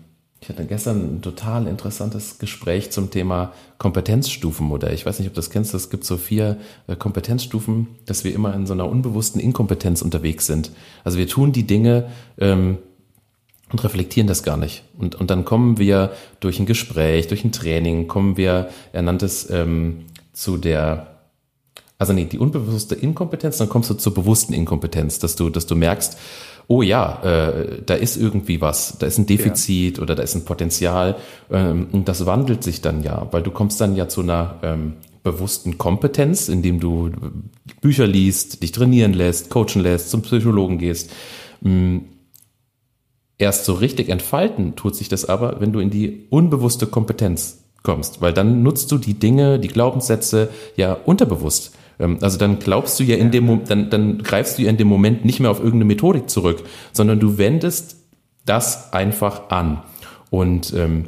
ich 0.41 0.47
hatte 0.47 0.65
gestern 0.65 1.15
ein 1.15 1.21
total 1.21 1.67
interessantes 1.67 2.37
Gespräch 2.37 2.91
zum 2.91 3.09
Thema 3.09 3.51
Kompetenzstufenmodell. 3.77 4.93
Ich 4.93 5.05
weiß 5.05 5.19
nicht, 5.19 5.27
ob 5.27 5.33
du 5.33 5.39
das 5.39 5.49
kennst. 5.49 5.73
Es 5.73 5.89
gibt 5.89 6.03
so 6.05 6.17
vier 6.17 6.57
äh, 6.87 6.95
Kompetenzstufen, 6.95 7.87
dass 8.05 8.23
wir 8.23 8.33
immer 8.33 8.53
in 8.53 8.67
so 8.67 8.73
einer 8.73 8.87
unbewussten 8.87 9.41
Inkompetenz 9.41 10.01
unterwegs 10.01 10.45
sind. 10.45 10.71
Also 11.03 11.17
wir 11.17 11.27
tun 11.27 11.51
die 11.51 11.65
Dinge 11.65 12.09
ähm, 12.37 12.77
und 13.71 13.83
reflektieren 13.83 14.27
das 14.27 14.43
gar 14.43 14.57
nicht. 14.57 14.83
Und, 14.97 15.15
und 15.15 15.29
dann 15.29 15.45
kommen 15.45 15.77
wir 15.77 16.11
durch 16.39 16.59
ein 16.59 16.65
Gespräch, 16.65 17.27
durch 17.27 17.43
ein 17.43 17.51
Training, 17.51 18.07
kommen 18.07 18.37
wir, 18.37 18.69
er 18.93 19.01
nannte 19.01 19.25
es 19.25 19.49
ähm, 19.49 20.05
zu 20.33 20.57
der 20.57 21.07
also 21.99 22.13
nee, 22.13 22.25
die 22.25 22.39
unbewusste 22.39 22.95
Inkompetenz, 22.95 23.57
dann 23.57 23.67
kommst 23.67 23.89
du 23.89 23.93
zur 23.93 24.13
bewussten 24.13 24.53
Inkompetenz, 24.53 25.19
dass 25.19 25.35
du, 25.35 25.49
dass 25.49 25.65
du 25.65 25.75
merkst, 25.75 26.17
oh 26.67 26.81
ja, 26.81 27.21
äh, 27.23 27.81
da 27.85 27.95
ist 27.95 28.15
irgendwie 28.15 28.61
was, 28.61 28.97
da 28.99 29.05
ist 29.05 29.17
ein 29.17 29.25
Defizit 29.25 29.97
ja. 29.97 30.03
oder 30.03 30.15
da 30.15 30.23
ist 30.23 30.33
ein 30.33 30.45
Potenzial. 30.45 31.17
Ähm, 31.51 31.87
und 31.91 32.07
das 32.07 32.25
wandelt 32.25 32.63
sich 32.63 32.79
dann 32.79 33.03
ja, 33.03 33.27
weil 33.31 33.43
du 33.43 33.51
kommst 33.51 33.81
dann 33.81 33.97
ja 33.97 34.07
zu 34.07 34.21
einer 34.21 34.59
ähm, 34.63 34.93
bewussten 35.23 35.77
Kompetenz, 35.77 36.47
indem 36.47 36.79
du 36.79 37.11
Bücher 37.81 38.07
liest, 38.07 38.63
dich 38.63 38.71
trainieren 38.71 39.13
lässt, 39.13 39.49
coachen 39.49 39.81
lässt, 39.81 40.09
zum 40.09 40.21
Psychologen 40.21 40.77
gehst. 40.77 41.11
Ähm, 41.65 42.05
erst 43.39 43.65
so 43.65 43.73
richtig 43.73 44.09
entfalten 44.09 44.75
tut 44.75 44.95
sich 44.95 45.09
das 45.09 45.25
aber, 45.25 45.59
wenn 45.59 45.73
du 45.73 45.79
in 45.79 45.89
die 45.89 46.27
unbewusste 46.29 46.85
Kompetenz 46.85 47.63
kommst, 47.81 48.21
weil 48.21 48.33
dann 48.33 48.61
nutzt 48.61 48.91
du 48.91 48.97
die 48.97 49.15
Dinge, 49.15 49.57
die 49.57 49.69
Glaubenssätze 49.69 50.49
ja 50.75 50.93
unterbewusst. 50.93 51.73
Ähm, 51.97 52.19
also 52.21 52.37
dann 52.37 52.59
glaubst 52.59 52.99
du 52.99 53.03
ja 53.03 53.15
in 53.15 53.31
dem, 53.31 53.63
dann, 53.65 53.89
dann 53.89 54.21
greifst 54.21 54.57
du 54.57 54.63
ja 54.63 54.69
in 54.69 54.77
dem 54.77 54.87
Moment 54.87 55.25
nicht 55.25 55.39
mehr 55.39 55.49
auf 55.49 55.59
irgendeine 55.59 55.85
Methodik 55.85 56.29
zurück, 56.29 56.63
sondern 56.91 57.19
du 57.19 57.37
wendest 57.37 57.95
das 58.45 58.93
einfach 58.93 59.49
an. 59.49 59.81
Und 60.29 60.73
ähm, 60.75 61.05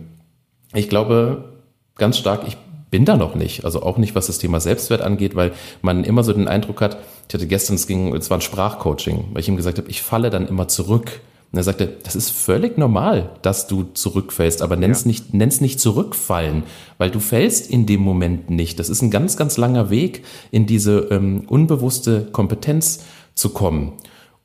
ich 0.73 0.89
glaube 0.89 1.49
ganz 1.95 2.17
stark, 2.17 2.47
ich 2.47 2.57
bin 2.89 3.05
da 3.05 3.17
noch 3.17 3.35
nicht. 3.35 3.65
Also 3.65 3.83
auch 3.83 3.97
nicht, 3.97 4.15
was 4.15 4.27
das 4.27 4.37
Thema 4.37 4.59
Selbstwert 4.61 5.01
angeht, 5.01 5.35
weil 5.35 5.51
man 5.81 6.03
immer 6.03 6.23
so 6.23 6.33
den 6.33 6.47
Eindruck 6.47 6.81
hat, 6.81 6.97
ich 7.27 7.33
hatte 7.33 7.47
gestern, 7.47 7.75
es 7.75 7.87
ging, 7.87 8.13
es 8.15 8.29
war 8.29 8.37
ein 8.37 8.41
Sprachcoaching, 8.41 9.29
weil 9.31 9.41
ich 9.41 9.47
ihm 9.47 9.55
gesagt 9.55 9.77
habe, 9.77 9.89
ich 9.89 10.01
falle 10.01 10.29
dann 10.29 10.47
immer 10.47 10.67
zurück 10.67 11.21
und 11.51 11.57
er 11.57 11.63
sagte, 11.63 11.97
das 12.03 12.15
ist 12.15 12.29
völlig 12.29 12.77
normal, 12.77 13.31
dass 13.41 13.67
du 13.67 13.83
zurückfällst, 13.83 14.61
aber 14.61 14.77
nenn's 14.77 15.01
ja. 15.01 15.07
nicht, 15.07 15.33
nenn's 15.33 15.59
nicht 15.59 15.81
zurückfallen, 15.81 16.63
weil 16.97 17.11
du 17.11 17.19
fällst 17.19 17.69
in 17.69 17.85
dem 17.85 17.99
Moment 18.01 18.49
nicht. 18.49 18.79
Das 18.79 18.89
ist 18.89 19.01
ein 19.01 19.11
ganz, 19.11 19.35
ganz 19.35 19.57
langer 19.57 19.89
Weg, 19.89 20.23
in 20.51 20.65
diese 20.65 21.09
ähm, 21.11 21.43
unbewusste 21.47 22.27
Kompetenz 22.31 23.03
zu 23.35 23.49
kommen. 23.49 23.93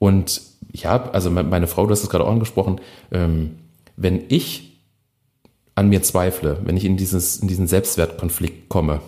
Und 0.00 0.42
ja, 0.72 1.10
also 1.10 1.30
meine 1.30 1.68
Frau, 1.68 1.86
du 1.86 1.92
hast 1.92 2.02
es 2.02 2.10
gerade 2.10 2.24
auch 2.24 2.32
angesprochen, 2.32 2.80
ähm, 3.12 3.56
wenn 3.96 4.24
ich 4.28 4.82
an 5.76 5.88
mir 5.88 6.02
zweifle, 6.02 6.58
wenn 6.64 6.76
ich 6.76 6.84
in, 6.84 6.96
dieses, 6.96 7.36
in 7.36 7.46
diesen 7.46 7.68
Selbstwertkonflikt 7.68 8.68
komme, 8.68 9.00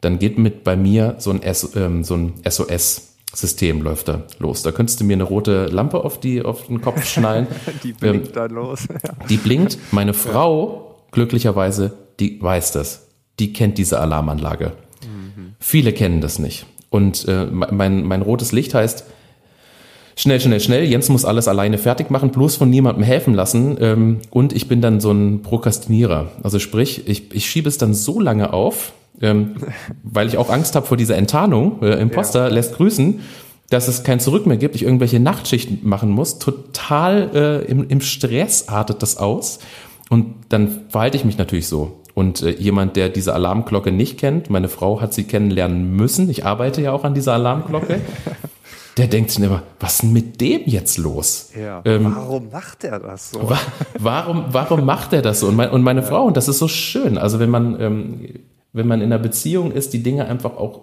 dann 0.00 0.18
geht 0.18 0.38
mit 0.38 0.64
bei 0.64 0.74
mir 0.74 1.16
so 1.18 1.30
ein, 1.30 1.42
S, 1.42 1.76
ähm, 1.76 2.02
so 2.02 2.14
ein 2.14 2.32
SOS 2.48 3.09
System 3.32 3.82
läuft 3.82 4.08
da 4.08 4.22
los. 4.38 4.62
Da 4.62 4.72
könntest 4.72 5.00
du 5.00 5.04
mir 5.04 5.14
eine 5.14 5.22
rote 5.24 5.66
Lampe 5.66 6.04
auf, 6.04 6.18
die, 6.18 6.42
auf 6.42 6.66
den 6.66 6.80
Kopf 6.80 7.04
schnallen. 7.04 7.46
die 7.84 7.92
blinkt 7.92 8.28
ähm, 8.28 8.32
dann 8.34 8.50
los. 8.50 8.88
Die 9.28 9.36
blinkt. 9.36 9.78
Meine 9.92 10.14
Frau, 10.14 10.96
glücklicherweise, 11.12 11.92
die 12.18 12.40
weiß 12.42 12.72
das. 12.72 13.08
Die 13.38 13.52
kennt 13.52 13.78
diese 13.78 14.00
Alarmanlage. 14.00 14.72
Mhm. 15.02 15.54
Viele 15.58 15.92
kennen 15.92 16.20
das 16.20 16.38
nicht. 16.38 16.66
Und 16.90 17.26
äh, 17.28 17.46
mein, 17.46 18.04
mein 18.04 18.22
rotes 18.22 18.50
Licht 18.50 18.74
heißt, 18.74 19.04
schnell, 20.16 20.40
schnell, 20.40 20.60
schnell, 20.60 20.84
Jens 20.84 21.08
muss 21.08 21.24
alles 21.24 21.46
alleine 21.46 21.78
fertig 21.78 22.10
machen, 22.10 22.30
bloß 22.30 22.56
von 22.56 22.68
niemandem 22.68 23.04
helfen 23.04 23.34
lassen. 23.34 23.78
Ähm, 23.80 24.18
und 24.30 24.52
ich 24.52 24.66
bin 24.66 24.80
dann 24.80 25.00
so 25.00 25.12
ein 25.12 25.42
Prokrastinierer. 25.42 26.32
Also 26.42 26.58
sprich, 26.58 27.06
ich, 27.06 27.32
ich 27.32 27.48
schiebe 27.48 27.68
es 27.68 27.78
dann 27.78 27.94
so 27.94 28.18
lange 28.18 28.52
auf, 28.52 28.92
ähm, 29.20 29.54
weil 30.02 30.28
ich 30.28 30.38
auch 30.38 30.50
Angst 30.50 30.74
habe 30.74 30.86
vor 30.86 30.96
dieser 30.96 31.16
Enttarnung, 31.16 31.82
äh, 31.82 32.00
Imposter 32.00 32.48
ja. 32.48 32.54
lässt 32.54 32.76
grüßen, 32.76 33.20
dass 33.70 33.86
es 33.88 34.02
kein 34.02 34.20
Zurück 34.20 34.46
mehr 34.46 34.56
gibt, 34.56 34.74
ich 34.74 34.82
irgendwelche 34.82 35.20
Nachtschichten 35.20 35.80
machen 35.82 36.10
muss. 36.10 36.38
Total 36.38 37.30
äh, 37.34 37.70
im, 37.70 37.88
im 37.88 38.00
Stress 38.00 38.68
artet 38.68 39.02
das 39.02 39.16
aus. 39.16 39.60
Und 40.10 40.34
dann 40.48 40.86
verhalte 40.88 41.16
ich 41.16 41.24
mich 41.24 41.38
natürlich 41.38 41.68
so. 41.68 42.00
Und 42.14 42.42
äh, 42.42 42.50
jemand, 42.50 42.96
der 42.96 43.08
diese 43.08 43.32
Alarmglocke 43.32 43.92
nicht 43.92 44.18
kennt, 44.18 44.50
meine 44.50 44.68
Frau 44.68 45.00
hat 45.00 45.14
sie 45.14 45.24
kennenlernen 45.24 45.94
müssen, 45.94 46.28
ich 46.28 46.44
arbeite 46.44 46.82
ja 46.82 46.92
auch 46.92 47.04
an 47.04 47.14
dieser 47.14 47.34
Alarmglocke, 47.34 48.00
der 48.96 49.06
denkt 49.06 49.30
sich 49.30 49.42
immer, 49.42 49.62
was 49.78 49.94
ist 49.94 50.02
denn 50.02 50.12
mit 50.12 50.40
dem 50.40 50.62
jetzt 50.66 50.98
los? 50.98 51.50
Ja, 51.58 51.80
ähm, 51.84 52.12
warum 52.12 52.50
macht 52.50 52.82
er 52.82 52.98
das 52.98 53.30
so? 53.30 53.48
Wa 53.48 53.58
warum, 53.98 54.46
warum 54.50 54.84
macht 54.84 55.12
er 55.12 55.22
das 55.22 55.40
so? 55.40 55.46
Und, 55.46 55.54
mein, 55.56 55.70
und 55.70 55.82
meine 55.82 56.00
ja. 56.00 56.06
Frau, 56.06 56.24
und 56.24 56.36
das 56.36 56.48
ist 56.48 56.58
so 56.58 56.66
schön, 56.66 57.16
also 57.16 57.38
wenn 57.38 57.50
man 57.50 57.80
ähm, 57.80 58.20
wenn 58.72 58.86
man 58.86 59.00
in 59.00 59.12
einer 59.12 59.22
Beziehung 59.22 59.72
ist, 59.72 59.92
die 59.92 60.02
Dinge 60.02 60.26
einfach 60.26 60.56
auch 60.56 60.82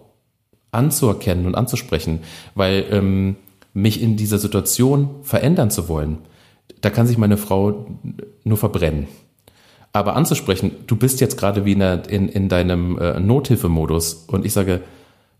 anzuerkennen 0.71 1.45
und 1.45 1.55
anzusprechen, 1.55 2.19
weil 2.55 2.85
ähm, 2.91 3.35
mich 3.73 4.01
in 4.01 4.17
dieser 4.17 4.38
Situation 4.38 5.09
verändern 5.21 5.71
zu 5.71 5.88
wollen, 5.88 6.19
da 6.81 6.89
kann 6.89 7.07
sich 7.07 7.17
meine 7.17 7.38
Frau 7.38 7.88
nur 8.43 8.57
verbrennen. 8.57 9.07
Aber 9.93 10.15
anzusprechen, 10.15 10.71
du 10.85 10.95
bist 10.95 11.21
jetzt 11.21 11.38
gerade 11.38 11.65
wie 11.65 11.71
in, 11.71 11.81
in, 11.81 12.29
in 12.29 12.49
deinem 12.49 12.97
äh, 12.99 13.19
Nothilfemodus 13.19 14.25
und 14.27 14.45
ich 14.45 14.53
sage, 14.53 14.81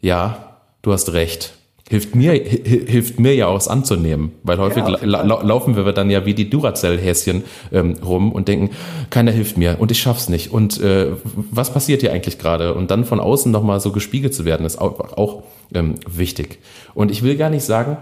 ja, 0.02 0.58
du 0.82 0.94
hast 0.94 1.14
recht. 1.14 1.57
Hilft 1.90 2.16
mir, 2.16 2.34
hilft 2.34 3.20
mir 3.20 3.34
ja 3.34 3.48
auch 3.48 3.58
es 3.58 3.68
anzunehmen, 3.68 4.32
weil 4.44 4.58
häufig 4.58 4.84
ja, 4.84 4.98
la 5.02 5.22
la 5.22 5.42
laufen 5.42 5.76
wir 5.76 5.92
dann 5.94 6.10
ja 6.10 6.26
wie 6.26 6.34
die 6.34 6.50
Duracell-Häschen 6.50 7.44
ähm, 7.72 7.96
rum 8.06 8.32
und 8.32 8.48
denken, 8.48 8.72
keiner 9.10 9.32
hilft 9.32 9.58
mir 9.58 9.78
und 9.80 9.92
ich 9.92 10.00
schaff's 10.00 10.28
nicht. 10.30 10.52
Und 10.52 10.82
äh, 10.82 11.14
was 11.52 11.72
passiert 11.72 12.02
hier 12.02 12.12
eigentlich 12.12 12.40
gerade? 12.40 12.74
Und 12.74 12.92
dann 12.92 13.06
von 13.06 13.20
außen 13.20 13.52
nochmal 13.52 13.80
so 13.80 13.92
gespiegelt 13.92 14.34
zu 14.34 14.44
werden, 14.44 14.66
ist 14.66 14.80
auch, 14.80 15.18
auch 15.18 15.44
ähm, 15.74 15.96
wichtig. 16.08 16.60
Und 16.94 17.12
ich 17.12 17.24
will 17.24 17.38
gar 17.38 17.50
nicht 17.50 17.64
sagen, 17.64 17.98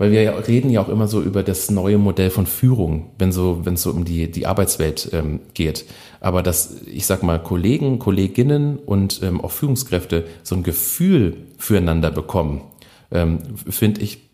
weil 0.00 0.12
wir 0.12 0.22
ja 0.22 0.32
reden 0.32 0.70
ja 0.70 0.80
auch 0.80 0.88
immer 0.88 1.06
so 1.06 1.20
über 1.20 1.42
das 1.42 1.70
neue 1.70 1.98
Modell 1.98 2.30
von 2.30 2.46
Führung, 2.46 3.10
wenn 3.18 3.32
so, 3.32 3.66
wenn 3.66 3.74
es 3.74 3.82
so 3.82 3.90
um 3.90 4.06
die, 4.06 4.30
die 4.30 4.46
Arbeitswelt 4.46 5.10
ähm, 5.12 5.40
geht. 5.52 5.84
Aber 6.20 6.42
dass, 6.42 6.80
ich 6.86 7.04
sag 7.04 7.22
mal, 7.22 7.38
Kollegen, 7.38 7.98
Kolleginnen 7.98 8.78
und 8.78 9.20
ähm, 9.22 9.42
auch 9.42 9.50
Führungskräfte 9.50 10.24
so 10.42 10.54
ein 10.54 10.62
Gefühl 10.62 11.36
füreinander 11.58 12.10
bekommen, 12.10 12.62
ähm, 13.10 13.40
finde 13.68 14.00
ich 14.00 14.29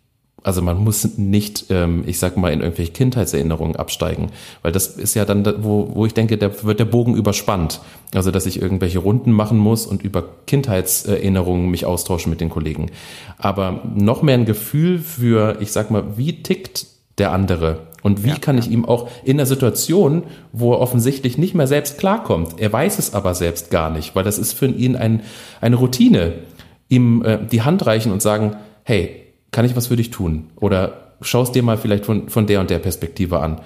also 0.47 0.62
man 0.62 0.82
muss 0.82 1.18
nicht, 1.18 1.66
ähm, 1.70 2.05
ich 2.07 2.20
sag 2.20 2.36
mal, 2.36 2.53
in 2.53 2.61
irgendwelche 2.61 2.92
Kindheitserinnerungen 2.92 3.74
absteigen, 3.74 4.30
weil 4.62 4.70
das 4.70 4.86
ist 4.86 5.14
ja 5.14 5.24
dann, 5.24 5.44
wo, 5.64 5.90
wo 5.92 6.07
ich 6.07 6.14
denke, 6.14 6.38
da 6.38 6.62
wird 6.62 6.78
der 6.78 6.84
Bogen 6.84 7.16
überspannt. 7.16 7.80
Also 8.14 8.30
dass 8.30 8.47
ich 8.47 8.62
irgendwelche 8.62 9.01
Runden 9.01 9.32
machen 9.32 9.59
muss 9.59 9.86
und 9.86 10.03
über 10.03 10.22
Kindheitserinnerungen 10.47 11.68
mich 11.68 11.84
austauschen 11.84 12.30
mit 12.30 12.40
den 12.40 12.49
Kollegen. 12.49 12.92
Aber 13.38 13.82
noch 13.97 14.22
mehr 14.22 14.34
ein 14.34 14.44
Gefühl 14.44 15.01
für, 15.01 15.57
ich 15.59 15.72
sag 15.72 15.90
mal, 15.90 16.16
wie 16.16 16.44
tickt 16.44 16.86
der 17.18 17.32
andere 17.32 17.80
und 18.03 18.22
wie 18.22 18.28
ja, 18.28 18.36
kann 18.36 18.57
ich 18.57 18.70
ihm 18.70 18.84
auch 18.84 19.11
in 19.24 19.38
der 19.38 19.47
Situation, 19.47 20.22
wo 20.53 20.74
er 20.74 20.80
offensichtlich 20.80 21.38
nicht 21.38 21.57
mehr 21.57 21.66
selbst 21.66 21.99
klarkommt, 21.99 22.61
er 22.61 22.72
weiß 22.72 23.01
es 23.01 23.14
aber 23.14 23.34
selbst 23.34 23.72
gar 23.72 23.90
nicht, 23.90 24.14
weil 24.14 24.22
das 24.22 24.38
ist 24.38 24.53
für 24.53 24.66
ihn 24.66 24.94
ein, 24.94 25.22
eine 25.61 25.74
Routine, 25.74 26.34
ihm 26.88 27.24
äh, 27.24 27.38
die 27.51 27.62
Hand 27.62 27.84
reichen 27.84 28.12
und 28.12 28.22
sagen, 28.22 28.55
hey, 28.84 29.26
kann 29.51 29.64
ich 29.64 29.76
was 29.76 29.88
für 29.88 29.97
dich 29.97 30.11
tun? 30.11 30.51
Oder 30.57 31.14
schau 31.20 31.42
es 31.42 31.53
dir 31.53 31.62
mal 31.62 31.78
vielleicht 31.78 32.05
von, 32.05 32.28
von 32.28 32.47
der 32.47 32.61
und 32.61 32.70
der 32.70 32.78
Perspektive 32.78 33.40
an. 33.40 33.61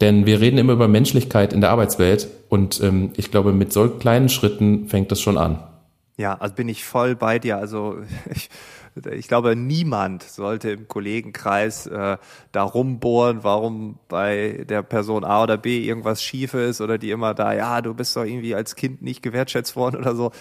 Denn 0.00 0.26
wir 0.26 0.40
reden 0.40 0.58
immer 0.58 0.72
über 0.72 0.88
Menschlichkeit 0.88 1.52
in 1.52 1.60
der 1.60 1.70
Arbeitswelt 1.70 2.28
und 2.48 2.80
ähm, 2.80 3.12
ich 3.16 3.30
glaube, 3.30 3.52
mit 3.52 3.72
solch 3.72 3.98
kleinen 3.98 4.28
Schritten 4.28 4.88
fängt 4.88 5.12
das 5.12 5.20
schon 5.20 5.38
an. 5.38 5.62
Ja, 6.16 6.34
also 6.34 6.54
bin 6.54 6.68
ich 6.68 6.84
voll 6.84 7.14
bei 7.14 7.38
dir. 7.38 7.56
Also 7.56 7.98
ich, 8.34 8.50
ich 9.10 9.28
glaube, 9.28 9.56
niemand 9.56 10.22
sollte 10.22 10.70
im 10.70 10.88
Kollegenkreis 10.88 11.86
äh, 11.86 12.16
da 12.52 12.62
rumbohren, 12.62 13.44
warum 13.44 13.98
bei 14.08 14.64
der 14.68 14.82
Person 14.82 15.24
A 15.24 15.44
oder 15.44 15.56
B 15.56 15.84
irgendwas 15.84 16.22
schief 16.22 16.54
ist 16.54 16.80
oder 16.80 16.98
die 16.98 17.10
immer 17.10 17.34
da, 17.34 17.54
ja, 17.54 17.80
du 17.80 17.94
bist 17.94 18.16
doch 18.16 18.24
irgendwie 18.24 18.54
als 18.54 18.76
Kind 18.76 19.02
nicht 19.02 19.22
gewertschätzt 19.22 19.76
worden 19.76 19.96
oder 19.96 20.14
so 20.14 20.32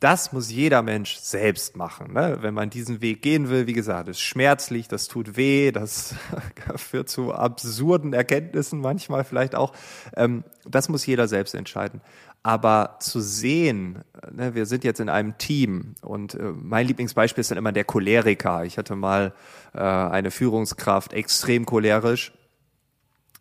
das 0.00 0.32
muss 0.32 0.50
jeder 0.50 0.82
Mensch 0.82 1.16
selbst 1.16 1.76
machen. 1.76 2.12
Ne? 2.12 2.38
Wenn 2.40 2.52
man 2.52 2.68
diesen 2.68 3.00
Weg 3.00 3.22
gehen 3.22 3.48
will, 3.48 3.66
wie 3.66 3.72
gesagt, 3.72 4.08
ist 4.08 4.20
schmerzlich, 4.20 4.88
das 4.88 5.08
tut 5.08 5.36
weh, 5.36 5.72
das 5.72 6.14
führt 6.76 7.08
zu 7.08 7.32
absurden 7.32 8.12
Erkenntnissen 8.12 8.80
manchmal 8.80 9.24
vielleicht 9.24 9.54
auch. 9.54 9.72
Ähm, 10.14 10.44
das 10.68 10.88
muss 10.88 11.06
jeder 11.06 11.28
selbst 11.28 11.54
entscheiden. 11.54 12.02
Aber 12.42 12.96
zu 13.00 13.20
sehen, 13.20 14.04
ne, 14.30 14.54
wir 14.54 14.66
sind 14.66 14.84
jetzt 14.84 15.00
in 15.00 15.08
einem 15.08 15.38
Team 15.38 15.94
und 16.02 16.34
äh, 16.34 16.52
mein 16.54 16.86
Lieblingsbeispiel 16.86 17.40
ist 17.40 17.50
dann 17.50 17.58
immer 17.58 17.72
der 17.72 17.84
Choleriker. 17.84 18.64
Ich 18.64 18.78
hatte 18.78 18.96
mal 18.96 19.32
äh, 19.74 19.80
eine 19.80 20.30
Führungskraft 20.30 21.12
extrem 21.12 21.64
cholerisch. 21.66 22.32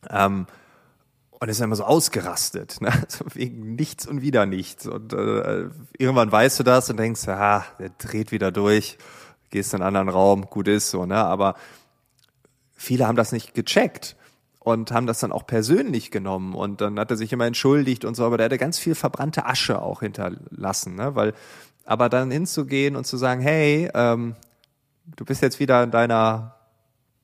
Ähm, 0.09 0.47
und 1.39 1.49
ist 1.49 1.61
immer 1.61 1.75
so 1.75 1.83
ausgerastet, 1.83 2.81
ne? 2.81 2.91
so 3.07 3.25
wegen 3.33 3.75
nichts 3.75 4.07
und 4.07 4.21
wieder 4.21 4.45
nichts. 4.45 4.87
Und 4.87 5.13
äh, 5.13 5.69
irgendwann 5.97 6.31
weißt 6.31 6.59
du 6.59 6.63
das 6.63 6.89
und 6.89 6.97
denkst, 6.97 7.25
ja, 7.27 7.65
der 7.79 7.89
dreht 7.97 8.31
wieder 8.31 8.51
durch, 8.51 8.97
gehst 9.49 9.73
in 9.73 9.81
einen 9.81 9.95
anderen 9.95 10.09
Raum, 10.09 10.45
gut 10.49 10.67
ist 10.67 10.89
so, 10.89 11.05
ne? 11.05 11.17
Aber 11.17 11.55
viele 12.75 13.07
haben 13.07 13.15
das 13.15 13.31
nicht 13.31 13.53
gecheckt 13.53 14.15
und 14.59 14.91
haben 14.91 15.07
das 15.07 15.19
dann 15.19 15.31
auch 15.31 15.45
persönlich 15.45 16.11
genommen 16.11 16.55
und 16.55 16.81
dann 16.81 16.99
hat 16.99 17.11
er 17.11 17.17
sich 17.17 17.31
immer 17.31 17.45
entschuldigt 17.45 18.05
und 18.05 18.15
so, 18.15 18.25
aber 18.25 18.37
der 18.37 18.45
hatte 18.45 18.57
ganz 18.57 18.79
viel 18.79 18.95
verbrannte 18.95 19.45
Asche 19.45 19.81
auch 19.81 19.99
hinterlassen, 20.01 20.95
ne? 20.95 21.15
Weil, 21.15 21.33
aber 21.85 22.09
dann 22.09 22.31
hinzugehen 22.31 22.95
und 22.95 23.05
zu 23.05 23.17
sagen, 23.17 23.41
hey, 23.41 23.89
ähm, 23.93 24.35
du 25.15 25.25
bist 25.25 25.41
jetzt 25.41 25.59
wieder 25.59 25.83
in 25.83 25.91
deiner 25.91 26.54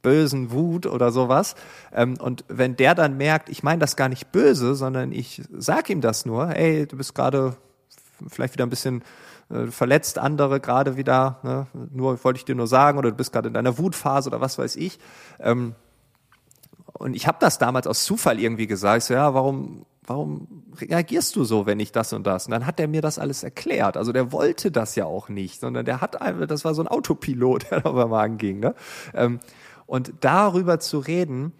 bösen 0.02 0.52
Wut 0.52 0.86
oder 0.86 1.12
sowas. 1.12 1.56
Ähm, 1.94 2.16
und 2.20 2.44
wenn 2.48 2.76
der 2.76 2.96
dann 2.96 3.18
merkt, 3.18 3.50
ich 3.50 3.64
meine 3.64 3.80
das 3.80 3.96
gar 3.96 4.10
nicht 4.10 4.32
böse, 4.32 4.76
sondern 4.76 5.12
ich 5.12 5.42
sag 5.52 5.90
ihm 5.90 6.02
das 6.02 6.26
nur, 6.26 6.50
hey, 6.50 6.88
du 6.88 6.98
bist 6.98 7.16
gerade 7.16 7.56
vielleicht 8.28 8.54
wieder 8.54 8.66
ein 8.66 8.70
bisschen 8.70 9.04
äh, 9.50 9.68
verletzt, 9.68 10.18
andere 10.18 10.60
gerade 10.60 10.98
wieder, 10.98 11.40
ne? 11.44 11.68
nur 11.92 12.24
wollte 12.24 12.38
ich 12.38 12.46
dir 12.46 12.56
nur 12.56 12.68
sagen, 12.68 12.98
oder 12.98 13.12
du 13.12 13.18
bist 13.18 13.34
gerade 13.34 13.48
in 13.48 13.54
deiner 13.54 13.78
Wutphase 13.78 14.30
oder 14.30 14.42
was 14.42 14.58
weiß 14.58 14.76
ich. 14.76 15.00
Ähm, 15.40 15.76
und 16.94 17.16
ich 17.16 17.28
habe 17.28 17.38
das 17.40 17.58
damals 17.58 17.88
aus 17.88 18.04
Zufall 18.04 18.40
irgendwie 18.40 18.68
gesagt, 18.68 19.00
ich 19.00 19.04
so, 19.06 19.14
ja, 19.14 19.34
warum, 19.34 19.86
warum 20.06 20.48
reagierst 20.80 21.36
du 21.36 21.44
so, 21.44 21.66
wenn 21.66 21.80
ich 21.80 21.92
das 21.92 22.14
und 22.14 22.28
das? 22.28 22.46
Und 22.46 22.52
dann 22.52 22.66
hat 22.66 22.80
er 22.80 22.88
mir 22.88 23.02
das 23.02 23.18
alles 23.18 23.44
erklärt. 23.44 23.98
Also 23.98 24.12
der 24.12 24.32
wollte 24.32 24.72
das 24.72 24.96
ja 24.96 25.06
auch 25.06 25.30
nicht, 25.30 25.60
sondern 25.60 25.86
der 25.86 26.02
hat 26.02 26.22
einfach, 26.22 26.48
das 26.48 26.64
war 26.64 26.74
so 26.74 26.82
ein 26.84 26.88
Autopilot, 26.88 27.66
der 27.72 27.82
da 27.82 27.92
mal 27.92 28.24
anging. 28.24 28.60
Ne? 28.60 28.76
Ähm, 29.14 29.40
und 29.92 30.14
darüber 30.22 30.80
zu 30.80 31.00
reden, 31.00 31.52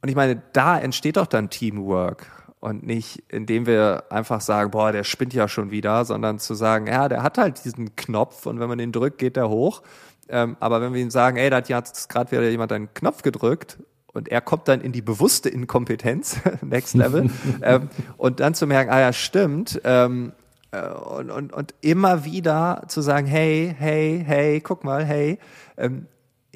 und 0.00 0.08
ich 0.08 0.14
meine, 0.14 0.40
da 0.52 0.78
entsteht 0.78 1.16
doch 1.16 1.26
dann 1.26 1.50
Teamwork 1.50 2.28
und 2.60 2.86
nicht, 2.86 3.24
indem 3.28 3.66
wir 3.66 4.04
einfach 4.10 4.40
sagen, 4.40 4.70
boah, 4.70 4.92
der 4.92 5.02
spinnt 5.02 5.34
ja 5.34 5.48
schon 5.48 5.72
wieder, 5.72 6.04
sondern 6.04 6.38
zu 6.38 6.54
sagen, 6.54 6.86
ja, 6.86 7.08
der 7.08 7.24
hat 7.24 7.36
halt 7.36 7.64
diesen 7.64 7.96
Knopf 7.96 8.46
und 8.46 8.60
wenn 8.60 8.68
man 8.68 8.78
ihn 8.78 8.92
drückt, 8.92 9.18
geht 9.18 9.34
der 9.34 9.48
hoch. 9.48 9.82
Ähm, 10.28 10.56
aber 10.60 10.80
wenn 10.80 10.94
wir 10.94 11.00
ihm 11.00 11.10
sagen, 11.10 11.38
ey, 11.38 11.50
da 11.50 11.56
hat 11.56 11.68
jetzt 11.68 12.08
gerade 12.08 12.30
wieder 12.30 12.48
jemand 12.48 12.70
einen 12.70 12.94
Knopf 12.94 13.22
gedrückt 13.22 13.78
und 14.12 14.28
er 14.28 14.40
kommt 14.40 14.68
dann 14.68 14.80
in 14.80 14.92
die 14.92 15.02
bewusste 15.02 15.48
Inkompetenz, 15.48 16.38
Next 16.62 16.94
Level, 16.94 17.30
ähm, 17.62 17.88
und 18.16 18.38
dann 18.38 18.54
zu 18.54 18.68
merken, 18.68 18.92
ah 18.92 19.00
ja, 19.00 19.12
stimmt, 19.12 19.80
ähm, 19.82 20.34
äh, 20.70 20.88
und, 20.88 21.32
und, 21.32 21.52
und 21.52 21.74
immer 21.80 22.24
wieder 22.24 22.84
zu 22.86 23.00
sagen, 23.00 23.26
hey, 23.26 23.74
hey, 23.76 24.22
hey, 24.24 24.60
guck 24.60 24.84
mal, 24.84 25.04
hey, 25.04 25.40
ähm, 25.76 26.06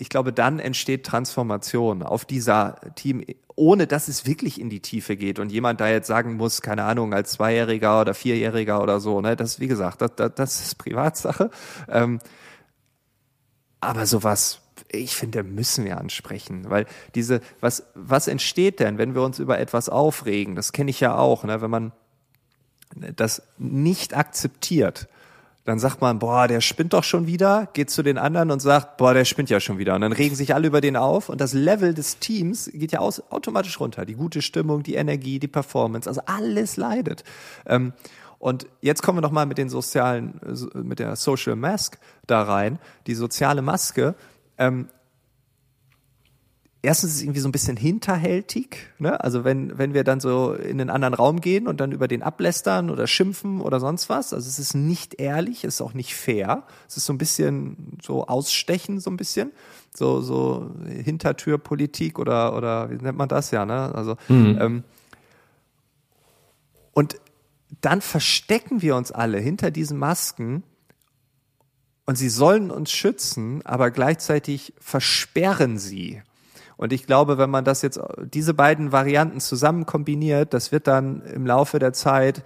ich 0.03 0.09
glaube, 0.09 0.33
dann 0.33 0.59
entsteht 0.59 1.07
Transformation 1.07 2.03
auf 2.03 2.25
dieser 2.25 2.75
Team, 2.97 3.25
ohne 3.55 3.87
dass 3.87 4.09
es 4.09 4.27
wirklich 4.27 4.61
in 4.61 4.69
die 4.69 4.81
Tiefe 4.81 5.17
geht 5.17 5.39
und 5.39 5.53
jemand 5.53 5.81
da 5.81 5.89
jetzt 5.89 6.09
sagen 6.09 6.35
muss, 6.35 6.61
keine 6.61 6.83
Ahnung, 6.83 7.15
als 7.15 7.31
Zweijähriger 7.35 8.01
oder 8.01 8.13
Vierjähriger 8.13 8.83
oder 8.83 8.99
so, 8.99 9.21
ne, 9.21 9.37
das, 9.37 9.61
wie 9.61 9.69
gesagt, 9.69 10.03
das, 10.03 10.11
das, 10.17 10.33
das 10.35 10.61
ist 10.61 10.75
Privatsache. 10.77 11.53
Ähm, 11.89 12.19
aber 13.79 14.07
sowas, 14.07 14.61
ich 14.91 15.15
finde, 15.15 15.45
müssen 15.45 15.85
wir 15.85 15.99
ansprechen, 15.99 16.69
weil 16.69 16.87
diese, 17.15 17.41
was, 17.61 17.85
was 17.95 18.27
entsteht 18.27 18.81
denn, 18.81 18.99
wenn 18.99 19.15
wir 19.15 19.23
uns 19.23 19.39
über 19.39 19.61
etwas 19.61 19.89
aufregen? 19.89 20.57
Das 20.57 20.73
kenne 20.73 20.91
ich 20.91 20.99
ja 20.99 21.17
auch, 21.17 21.45
ne, 21.45 21.63
wenn 21.63 21.71
man 21.71 21.93
das 23.15 23.43
nicht 23.57 24.17
akzeptiert 24.17 25.07
dann 25.65 25.79
sagt 25.79 26.01
man, 26.01 26.19
boah, 26.19 26.49
der 26.49 26.61
spinnt 26.61 26.93
doch 26.93 27.05
schon 27.05 27.27
wieder, 27.27 27.69
geht 27.73 27.91
zu 27.91 28.03
den 28.03 28.19
anderen 28.19 28.51
und 28.51 28.61
sagt, 28.61 28.97
boah, 28.97 29.15
der 29.15 29.25
spinnt 29.25 29.49
ja 29.49 29.61
schon 29.61 29.79
wieder. 29.79 29.95
Und 29.95 30.01
dann 30.01 30.13
regen 30.13 30.35
sich 30.35 30.55
alle 30.55 30.67
über 30.67 30.81
den 30.81 30.97
auf 30.97 31.29
und 31.29 31.41
das 31.41 31.53
Level 31.53 31.95
des 31.95 32.19
Teams 32.19 32.71
geht 32.73 32.93
ja 32.93 32.99
aus, 32.99 33.23
automatisch 33.31 33.79
runter. 33.79 34.05
Die 34.05 34.15
gute 34.15 34.43
Stimmung, 34.43 34.83
die 34.83 34.95
Energie, 34.95 35.39
die 35.39 35.49
Performance, 35.49 36.09
also 36.09 36.21
alles 36.27 36.77
leidet. 36.77 37.23
Ähm, 37.67 37.93
und 38.41 38.67
jetzt 38.81 39.03
kommen 39.03 39.19
wir 39.19 39.23
nochmal 39.23 39.47
mit 39.47 39.57
den 39.57 39.69
sozialen, 39.69 40.41
mit 40.75 40.99
der 40.99 41.15
Social 41.15 41.55
Mask 41.55 41.99
da 42.27 42.43
rein, 42.43 42.81
die 43.07 43.15
soziale 43.15 43.63
Maske. 43.63 44.17
Ähm, 44.59 44.89
erstens 46.83 47.11
ist 47.11 47.17
es 47.17 47.23
irgendwie 47.23 47.41
so 47.41 47.49
ein 47.49 47.53
bisschen 47.53 47.77
hinterhältig, 47.77 48.89
ne? 48.99 49.23
Also 49.23 49.45
wenn, 49.45 49.79
wenn 49.79 49.95
wir 49.95 50.03
dann 50.03 50.19
so 50.19 50.53
in 50.53 50.79
den 50.79 50.91
anderen 50.91 51.15
Raum 51.15 51.41
gehen 51.41 51.69
und 51.69 51.81
dann 51.81 51.93
über 51.93 52.09
den 52.09 52.23
ablästern 52.23 52.91
oder 52.91 53.07
schimpfen 53.07 53.61
oder 53.61 53.79
sonst 53.79 54.09
was, 54.09 54.33
also 54.35 54.49
es 54.49 54.59
ist 54.59 54.75
nicht 54.75 55.21
ehrlich, 55.21 55.65
es 55.65 55.75
ist 55.75 55.81
auch 55.81 55.95
nicht 55.95 56.15
fair. 56.15 56.65
Es 56.89 56.97
ist 56.97 57.07
so 57.07 57.13
ein 57.13 57.19
bisschen 57.19 57.99
so 58.03 58.27
ausstechen, 58.27 58.99
so 58.99 59.11
ein 59.11 59.17
bisschen. 59.17 59.53
So, 59.95 60.23
so 60.23 60.71
Hintertürpolitik 60.87 62.19
oder, 62.19 62.57
oder 62.57 62.91
wie 62.91 62.97
nennt 62.97 63.19
man 63.19 63.29
das 63.29 63.51
ja, 63.51 63.65
ne? 63.65 63.95
Also, 63.95 64.17
mhm. 64.29 64.59
ähm, 64.61 64.85
und 66.95 67.17
dann 67.81 68.01
verstecken 68.01 68.83
wir 68.83 68.97
uns 68.97 69.13
alle 69.13 69.39
hinter 69.39 69.71
diesen 69.71 69.99
Masken 69.99 70.63
und 72.07 72.17
sie 72.17 72.29
sollen 72.29 72.71
uns 72.71 72.91
schützen, 72.91 73.65
aber 73.65 73.91
gleichzeitig 73.91 74.75
versperren 74.79 75.79
sie. 75.79 76.23
Und 76.83 76.93
ich 76.93 77.07
glaube, 77.07 77.39
wenn 77.39 77.49
man 77.49 77.65
das 77.65 77.81
jetzt, 77.83 78.01
diese 78.25 78.55
beiden 78.55 78.91
Varianten 78.91 79.39
zusammen 79.39 79.87
kombiniert, 79.87 80.53
das 80.53 80.73
wird 80.73 80.89
dann 80.89 81.23
im 81.23 81.47
Laufe 81.47 81.79
der 81.79 81.93
Zeit 81.93 82.43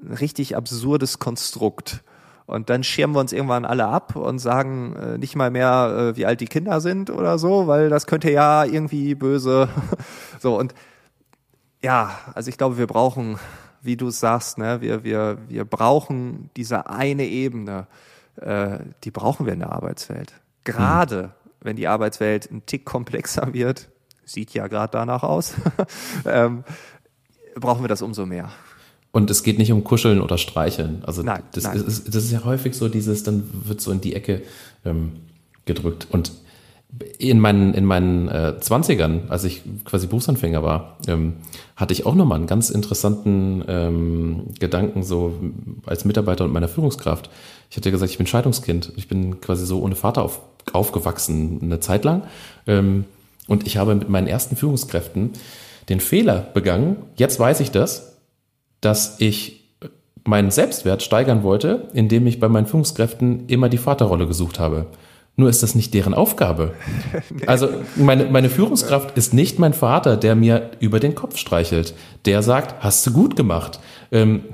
ein 0.00 0.12
richtig 0.12 0.56
absurdes 0.56 1.18
Konstrukt. 1.18 2.04
Und 2.46 2.70
dann 2.70 2.84
schirmen 2.84 3.16
wir 3.16 3.20
uns 3.20 3.32
irgendwann 3.32 3.64
alle 3.64 3.86
ab 3.86 4.14
und 4.14 4.38
sagen 4.38 4.94
äh, 4.94 5.18
nicht 5.18 5.34
mal 5.34 5.50
mehr, 5.50 6.12
äh, 6.12 6.16
wie 6.16 6.24
alt 6.24 6.40
die 6.40 6.46
Kinder 6.46 6.80
sind 6.80 7.10
oder 7.10 7.36
so, 7.36 7.66
weil 7.66 7.88
das 7.88 8.06
könnte 8.06 8.30
ja 8.30 8.64
irgendwie 8.64 9.16
böse. 9.16 9.68
so 10.38 10.56
und 10.56 10.72
ja, 11.82 12.16
also 12.32 12.50
ich 12.50 12.56
glaube, 12.56 12.78
wir 12.78 12.86
brauchen, 12.86 13.40
wie 13.82 13.96
du 13.96 14.10
sagst, 14.10 14.56
ne, 14.56 14.82
wir 14.82 15.02
wir 15.02 15.38
wir 15.48 15.64
brauchen 15.64 16.48
diese 16.56 16.88
eine 16.88 17.26
Ebene, 17.26 17.88
äh, 18.36 18.78
die 19.02 19.10
brauchen 19.10 19.46
wir 19.46 19.52
in 19.52 19.58
der 19.58 19.72
Arbeitswelt. 19.72 20.32
Gerade 20.62 21.22
mhm. 21.22 21.43
Wenn 21.64 21.76
die 21.76 21.88
Arbeitswelt 21.88 22.50
ein 22.50 22.64
Tick 22.66 22.84
komplexer 22.84 23.52
wird, 23.52 23.88
sieht 24.24 24.54
ja 24.54 24.68
gerade 24.68 24.92
danach 24.92 25.22
aus, 25.22 25.54
ähm, 26.26 26.62
brauchen 27.56 27.82
wir 27.82 27.88
das 27.88 28.02
umso 28.02 28.26
mehr. 28.26 28.50
Und 29.10 29.30
es 29.30 29.42
geht 29.42 29.58
nicht 29.58 29.72
um 29.72 29.84
Kuscheln 29.84 30.20
oder 30.20 30.38
Streicheln. 30.38 31.04
Also 31.04 31.22
nein, 31.22 31.42
das, 31.52 31.64
nein. 31.64 31.76
Ist, 31.76 32.08
das 32.08 32.24
ist 32.24 32.32
ja 32.32 32.44
häufig 32.44 32.74
so 32.74 32.88
dieses, 32.88 33.22
dann 33.22 33.48
wird 33.64 33.80
so 33.80 33.92
in 33.92 34.00
die 34.00 34.14
Ecke 34.14 34.42
ähm, 34.84 35.20
gedrückt. 35.66 36.08
Und 36.10 36.32
in 37.18 37.40
meinen, 37.40 37.74
in 37.74 37.84
meinen 37.84 38.28
äh, 38.28 38.54
20ern, 38.60 39.28
als 39.28 39.44
ich 39.44 39.62
quasi 39.84 40.06
Berufsanfänger 40.06 40.62
war, 40.62 40.98
ähm, 41.06 41.34
hatte 41.76 41.92
ich 41.92 42.06
auch 42.06 42.14
nochmal 42.14 42.38
einen 42.38 42.46
ganz 42.46 42.70
interessanten 42.70 43.64
ähm, 43.68 44.46
Gedanken, 44.58 45.02
so 45.02 45.34
als 45.86 46.04
Mitarbeiter 46.04 46.44
und 46.44 46.52
meiner 46.52 46.68
Führungskraft. 46.68 47.30
Ich 47.70 47.76
hatte 47.76 47.90
gesagt, 47.90 48.10
ich 48.10 48.18
bin 48.18 48.26
Scheidungskind. 48.26 48.92
Ich 48.96 49.08
bin 49.08 49.40
quasi 49.40 49.66
so 49.66 49.80
ohne 49.80 49.96
Vater 49.96 50.22
auf, 50.22 50.40
aufgewachsen 50.72 51.60
eine 51.62 51.80
Zeit 51.80 52.04
lang. 52.04 52.22
Ähm, 52.66 53.04
und 53.46 53.66
ich 53.66 53.76
habe 53.76 53.94
mit 53.94 54.08
meinen 54.08 54.26
ersten 54.26 54.56
Führungskräften 54.56 55.32
den 55.88 56.00
Fehler 56.00 56.48
begangen, 56.54 56.96
jetzt 57.16 57.38
weiß 57.38 57.60
ich 57.60 57.70
das, 57.70 58.16
dass 58.80 59.16
ich 59.20 59.64
meinen 60.24 60.50
Selbstwert 60.50 61.02
steigern 61.02 61.42
wollte, 61.42 61.88
indem 61.92 62.26
ich 62.26 62.40
bei 62.40 62.48
meinen 62.48 62.66
Führungskräften 62.66 63.46
immer 63.48 63.68
die 63.68 63.78
Vaterrolle 63.78 64.26
gesucht 64.26 64.58
habe. 64.58 64.86
Nur 65.36 65.50
ist 65.50 65.62
das 65.62 65.74
nicht 65.74 65.92
deren 65.94 66.14
Aufgabe. 66.14 66.72
Also 67.46 67.68
meine, 67.96 68.26
meine 68.26 68.48
Führungskraft 68.48 69.18
ist 69.18 69.34
nicht 69.34 69.58
mein 69.58 69.74
Vater, 69.74 70.16
der 70.16 70.34
mir 70.34 70.70
über 70.80 71.00
den 71.00 71.14
Kopf 71.14 71.36
streichelt. 71.36 71.94
Der 72.24 72.42
sagt, 72.42 72.82
hast 72.82 73.06
du 73.06 73.12
gut 73.12 73.36
gemacht. 73.36 73.80
Ähm, 74.12 74.44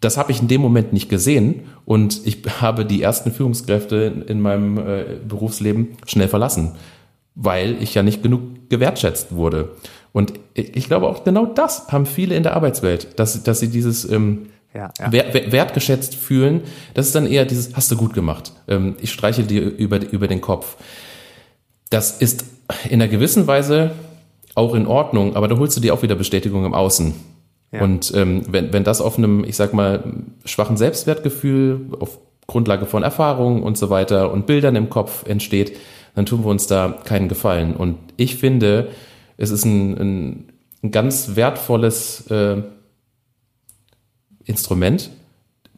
das 0.00 0.16
habe 0.16 0.32
ich 0.32 0.40
in 0.40 0.48
dem 0.48 0.60
Moment 0.60 0.92
nicht 0.92 1.08
gesehen 1.08 1.64
und 1.86 2.26
ich 2.26 2.42
habe 2.60 2.84
die 2.84 3.00
ersten 3.00 3.30
Führungskräfte 3.30 3.96
in, 3.96 4.22
in 4.22 4.40
meinem 4.40 4.76
äh, 4.76 5.04
Berufsleben 5.26 5.96
schnell 6.04 6.28
verlassen, 6.28 6.72
weil 7.36 7.80
ich 7.80 7.94
ja 7.94 8.02
nicht 8.02 8.22
genug 8.22 8.68
gewertschätzt 8.68 9.34
wurde. 9.34 9.70
Und 10.12 10.34
ich 10.54 10.88
glaube 10.88 11.06
auch 11.06 11.24
genau 11.24 11.46
das 11.46 11.88
haben 11.88 12.04
viele 12.04 12.34
in 12.34 12.42
der 12.42 12.56
Arbeitswelt, 12.56 13.18
dass, 13.20 13.42
dass 13.44 13.60
sie 13.60 13.68
dieses 13.68 14.10
ähm, 14.10 14.46
ja, 14.74 14.90
ja. 14.98 15.12
wertgeschätzt 15.12 16.16
fühlen. 16.16 16.62
Das 16.94 17.06
ist 17.06 17.14
dann 17.14 17.26
eher 17.26 17.44
dieses, 17.44 17.76
hast 17.76 17.90
du 17.92 17.96
gut 17.96 18.14
gemacht. 18.14 18.52
Ähm, 18.66 18.96
ich 19.00 19.12
streiche 19.12 19.44
dir 19.44 19.62
über, 19.62 20.00
über 20.10 20.26
den 20.26 20.40
Kopf. 20.40 20.76
Das 21.90 22.18
ist 22.20 22.44
in 22.84 23.00
einer 23.00 23.08
gewissen 23.08 23.46
Weise 23.46 23.92
auch 24.56 24.74
in 24.74 24.86
Ordnung, 24.86 25.36
aber 25.36 25.46
da 25.46 25.56
holst 25.56 25.76
du 25.76 25.80
dir 25.80 25.94
auch 25.94 26.02
wieder 26.02 26.16
Bestätigung 26.16 26.64
im 26.64 26.74
Außen. 26.74 27.14
Und 27.72 28.12
ähm, 28.14 28.42
wenn, 28.48 28.72
wenn 28.72 28.84
das 28.84 29.00
auf 29.00 29.18
einem, 29.18 29.44
ich 29.44 29.56
sag 29.56 29.74
mal, 29.74 30.04
schwachen 30.44 30.76
Selbstwertgefühl, 30.76 31.88
auf 31.98 32.18
Grundlage 32.46 32.86
von 32.86 33.02
Erfahrungen 33.02 33.62
und 33.62 33.76
so 33.76 33.90
weiter 33.90 34.32
und 34.32 34.46
Bildern 34.46 34.76
im 34.76 34.88
Kopf 34.88 35.26
entsteht, 35.26 35.76
dann 36.14 36.26
tun 36.26 36.44
wir 36.44 36.50
uns 36.50 36.66
da 36.66 37.00
keinen 37.04 37.28
Gefallen. 37.28 37.74
Und 37.74 37.98
ich 38.16 38.36
finde, 38.36 38.88
es 39.36 39.50
ist 39.50 39.64
ein, 39.64 39.98
ein, 39.98 40.52
ein 40.82 40.90
ganz 40.90 41.36
wertvolles 41.36 42.26
äh, 42.30 42.62
Instrument, 44.44 45.10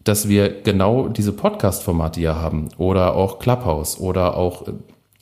dass 0.05 0.29
wir 0.29 0.63
genau 0.63 1.09
diese 1.09 1.33
Podcast-Formate 1.33 2.21
hier 2.21 2.37
haben 2.37 2.69
oder 2.77 3.15
auch 3.15 3.39
Clubhouse 3.39 3.99
oder 3.99 4.37
auch 4.37 4.69
äh, 4.69 4.73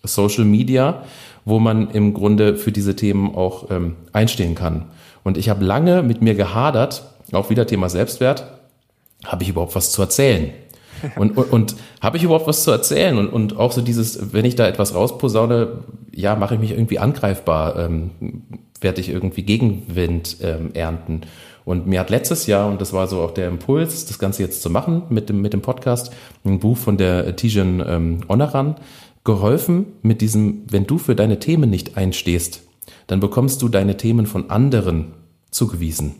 Social 0.04 0.44
Media, 0.44 1.04
wo 1.46 1.60
man 1.60 1.90
im 1.92 2.12
Grunde 2.12 2.56
für 2.56 2.72
diese 2.72 2.96
Themen 2.96 3.34
auch 3.34 3.70
ähm, 3.70 3.94
einstehen 4.12 4.54
kann. 4.54 4.86
Und 5.22 5.38
ich 5.38 5.48
habe 5.48 5.64
lange 5.64 6.02
mit 6.02 6.20
mir 6.20 6.34
gehadert, 6.34 7.04
auch 7.32 7.48
wieder 7.48 7.66
Thema 7.66 7.88
Selbstwert, 7.88 8.52
habe 9.24 9.44
ich 9.44 9.48
überhaupt 9.48 9.74
was 9.74 9.92
zu 9.92 10.02
erzählen? 10.02 10.50
Und, 11.16 11.36
und, 11.36 11.52
und 11.52 11.76
habe 12.00 12.16
ich 12.16 12.22
überhaupt 12.22 12.46
was 12.46 12.62
zu 12.62 12.70
erzählen? 12.70 13.18
Und, 13.18 13.28
und 13.28 13.58
auch 13.58 13.70
so 13.70 13.82
dieses, 13.82 14.32
wenn 14.32 14.46
ich 14.46 14.56
da 14.56 14.66
etwas 14.66 14.94
rausposaune, 14.94 15.84
ja, 16.10 16.34
mache 16.36 16.54
ich 16.54 16.60
mich 16.60 16.70
irgendwie 16.70 16.98
angreifbar, 16.98 17.78
ähm, 17.78 18.12
werde 18.80 19.02
ich 19.02 19.10
irgendwie 19.10 19.42
Gegenwind 19.42 20.38
ähm, 20.40 20.70
ernten. 20.72 21.20
Und 21.66 21.86
mir 21.86 22.00
hat 22.00 22.08
letztes 22.08 22.46
Jahr, 22.46 22.66
und 22.66 22.80
das 22.80 22.94
war 22.94 23.08
so 23.08 23.20
auch 23.20 23.32
der 23.32 23.48
Impuls, 23.48 24.06
das 24.06 24.18
Ganze 24.18 24.42
jetzt 24.42 24.62
zu 24.62 24.70
machen 24.70 25.02
mit 25.10 25.28
dem, 25.28 25.42
mit 25.42 25.52
dem 25.52 25.60
Podcast, 25.60 26.14
ein 26.46 26.60
Buch 26.60 26.78
von 26.78 26.96
der 26.96 27.36
Tijan 27.36 27.84
ähm, 27.86 28.20
Onaran 28.28 28.76
geholfen 29.26 29.86
mit 30.00 30.22
diesem, 30.22 30.62
wenn 30.70 30.86
du 30.86 30.96
für 30.96 31.14
deine 31.14 31.38
Themen 31.38 31.68
nicht 31.68 31.98
einstehst, 31.98 32.62
dann 33.06 33.20
bekommst 33.20 33.60
du 33.60 33.68
deine 33.68 33.98
Themen 33.98 34.24
von 34.24 34.48
anderen 34.48 35.12
zugewiesen. 35.50 36.14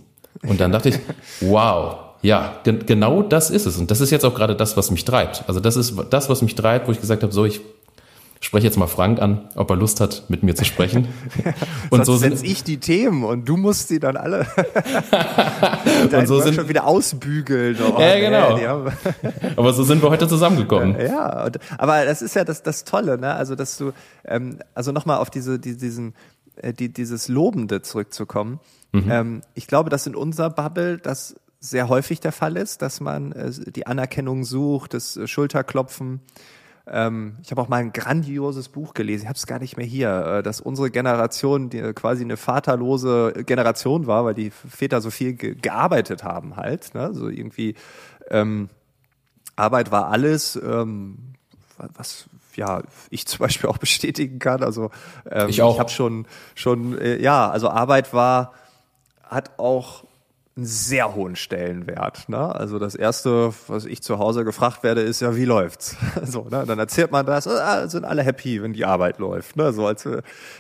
Und 0.46 0.60
dann 0.60 0.72
dachte 0.72 0.90
ich, 0.90 0.98
wow, 1.40 1.96
ja, 2.20 2.60
ge 2.64 2.78
genau 2.84 3.22
das 3.22 3.50
ist 3.50 3.66
es. 3.66 3.78
Und 3.78 3.90
das 3.90 4.00
ist 4.00 4.10
jetzt 4.10 4.24
auch 4.24 4.34
gerade 4.34 4.54
das, 4.54 4.76
was 4.76 4.90
mich 4.90 5.04
treibt. 5.04 5.44
Also 5.46 5.60
das 5.60 5.76
ist 5.76 5.94
das, 6.10 6.28
was 6.28 6.42
mich 6.42 6.54
treibt, 6.54 6.88
wo 6.88 6.92
ich 6.92 7.00
gesagt 7.00 7.22
habe, 7.22 7.32
so, 7.32 7.44
ich 7.44 7.60
spreche 8.40 8.66
jetzt 8.66 8.76
mal 8.76 8.86
Frank 8.86 9.20
an, 9.20 9.48
ob 9.54 9.70
er 9.70 9.76
Lust 9.76 10.00
hat, 10.00 10.24
mit 10.28 10.42
mir 10.42 10.54
zu 10.54 10.64
sprechen. 10.64 11.08
und 11.90 12.04
so 12.04 12.16
sind 12.16 12.42
ich 12.42 12.64
die 12.64 12.78
Themen 12.78 13.24
und 13.24 13.48
du 13.48 13.56
musst 13.56 13.90
die 13.90 13.98
dann 13.98 14.16
alle 14.16 14.46
und 16.12 16.26
so 16.26 16.40
sind 16.40 16.54
schon 16.54 16.68
wieder 16.68 16.86
ausbügeln. 16.86 17.76
Oh, 17.80 18.00
ja, 18.00 18.18
genau. 18.18 18.56
Nee, 18.56 18.92
aber 19.56 19.72
so 19.72 19.82
sind 19.84 20.02
wir 20.02 20.10
heute 20.10 20.28
zusammengekommen. 20.28 21.00
Ja, 21.00 21.44
und, 21.46 21.58
aber 21.78 22.04
das 22.04 22.22
ist 22.22 22.34
ja 22.34 22.44
das, 22.44 22.62
das 22.62 22.84
Tolle, 22.84 23.18
ne? 23.18 23.34
Also 23.34 23.54
dass 23.54 23.76
du, 23.78 23.92
ähm, 24.24 24.58
also 24.74 24.92
nochmal 24.92 25.18
auf 25.18 25.30
diese, 25.30 25.58
die, 25.58 25.76
diesen, 25.76 26.14
äh, 26.56 26.72
die, 26.72 26.92
dieses 26.92 27.28
Lobende 27.28 27.82
zurückzukommen. 27.82 28.60
Mhm. 28.92 29.10
Ähm, 29.10 29.40
ich 29.54 29.66
glaube, 29.66 29.90
dass 29.90 30.06
in 30.06 30.14
unserer 30.14 30.50
Bubble 30.50 30.98
das 30.98 31.36
sehr 31.60 31.88
häufig 31.88 32.20
der 32.20 32.32
Fall 32.32 32.56
ist, 32.56 32.82
dass 32.82 33.00
man 33.00 33.32
äh, 33.32 33.50
die 33.50 33.86
Anerkennung 33.86 34.44
sucht, 34.44 34.94
das 34.94 35.16
äh, 35.16 35.26
Schulterklopfen 35.26 36.20
ähm, 36.88 37.36
ich 37.42 37.50
habe 37.50 37.60
auch 37.60 37.68
mal 37.68 37.78
ein 37.78 37.92
grandioses 37.92 38.68
Buch 38.68 38.94
gelesen, 38.94 39.24
ich 39.24 39.28
habe 39.28 39.36
es 39.36 39.46
gar 39.46 39.58
nicht 39.58 39.76
mehr 39.76 39.86
hier, 39.86 40.38
äh, 40.38 40.42
dass 40.42 40.60
unsere 40.60 40.90
Generation 40.90 41.68
die, 41.68 41.80
quasi 41.94 42.22
eine 42.22 42.36
vaterlose 42.36 43.44
Generation 43.44 44.06
war, 44.06 44.24
weil 44.24 44.34
die 44.34 44.50
Väter 44.50 45.00
so 45.00 45.10
viel 45.10 45.34
ge 45.34 45.56
gearbeitet 45.56 46.22
haben 46.22 46.56
halt. 46.56 46.94
Ne? 46.94 47.12
So 47.12 47.28
irgendwie 47.28 47.74
ähm, 48.30 48.68
Arbeit 49.56 49.90
war 49.90 50.08
alles, 50.08 50.56
ähm, 50.56 51.34
was 51.76 52.28
ja 52.54 52.82
ich 53.10 53.26
zum 53.26 53.40
Beispiel 53.40 53.68
auch 53.68 53.78
bestätigen 53.78 54.38
kann. 54.38 54.62
Also 54.62 54.90
ähm, 55.28 55.48
ich, 55.48 55.58
ich 55.58 55.78
habe 55.78 55.90
schon 55.90 56.26
schon 56.54 56.96
äh, 56.98 57.20
ja, 57.20 57.50
also 57.50 57.68
Arbeit 57.68 58.12
war 58.12 58.52
hat 59.24 59.58
auch 59.58 60.04
einen 60.56 60.64
sehr 60.64 61.14
hohen 61.14 61.36
Stellenwert. 61.36 62.30
Ne? 62.30 62.38
Also 62.38 62.78
das 62.78 62.94
erste, 62.94 63.52
was 63.66 63.84
ich 63.84 64.02
zu 64.02 64.18
Hause 64.18 64.42
gefragt 64.42 64.82
werde, 64.82 65.02
ist 65.02 65.20
ja, 65.20 65.36
wie 65.36 65.44
läuft's? 65.44 65.96
so, 66.24 66.44
ne? 66.44 66.64
Dann 66.66 66.78
erzählt 66.78 67.12
man 67.12 67.26
das, 67.26 67.46
ah, 67.46 67.86
sind 67.88 68.06
alle 68.06 68.22
happy, 68.22 68.62
wenn 68.62 68.72
die 68.72 68.86
Arbeit 68.86 69.18
läuft. 69.18 69.56
Ne? 69.56 69.74
So 69.74 69.86
als 69.86 70.08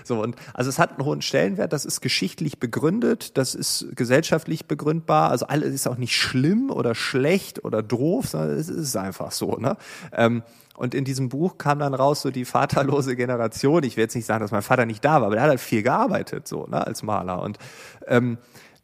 so 0.04 0.20
und 0.20 0.36
also 0.52 0.68
es 0.68 0.78
hat 0.78 0.90
einen 0.90 1.06
hohen 1.06 1.22
Stellenwert. 1.22 1.72
Das 1.72 1.86
ist 1.86 2.02
geschichtlich 2.02 2.60
begründet, 2.60 3.38
das 3.38 3.54
ist 3.54 3.86
gesellschaftlich 3.96 4.66
begründbar. 4.66 5.30
Also 5.30 5.46
alles 5.46 5.72
ist 5.72 5.88
auch 5.88 5.96
nicht 5.96 6.14
schlimm 6.14 6.70
oder 6.70 6.94
schlecht 6.94 7.64
oder 7.64 7.82
doof, 7.82 8.26
sondern 8.28 8.50
es 8.50 8.68
ist 8.68 8.96
einfach 8.96 9.32
so. 9.32 9.56
Ne? 9.56 9.78
Ähm, 10.12 10.42
und 10.76 10.94
in 10.94 11.06
diesem 11.06 11.30
Buch 11.30 11.56
kam 11.56 11.78
dann 11.78 11.94
raus 11.94 12.20
so 12.20 12.30
die 12.30 12.44
vaterlose 12.44 13.16
Generation. 13.16 13.82
Ich 13.82 13.96
will 13.96 14.04
jetzt 14.04 14.14
nicht 14.14 14.26
sagen, 14.26 14.42
dass 14.42 14.50
mein 14.50 14.60
Vater 14.60 14.84
nicht 14.84 15.02
da 15.02 15.20
war, 15.20 15.28
aber 15.28 15.36
der 15.36 15.44
hat 15.44 15.50
halt 15.50 15.60
viel 15.60 15.82
gearbeitet 15.82 16.46
so 16.46 16.66
ne, 16.66 16.86
als 16.86 17.02
Maler 17.02 17.40
und 17.40 17.58
ähm, 18.06 18.36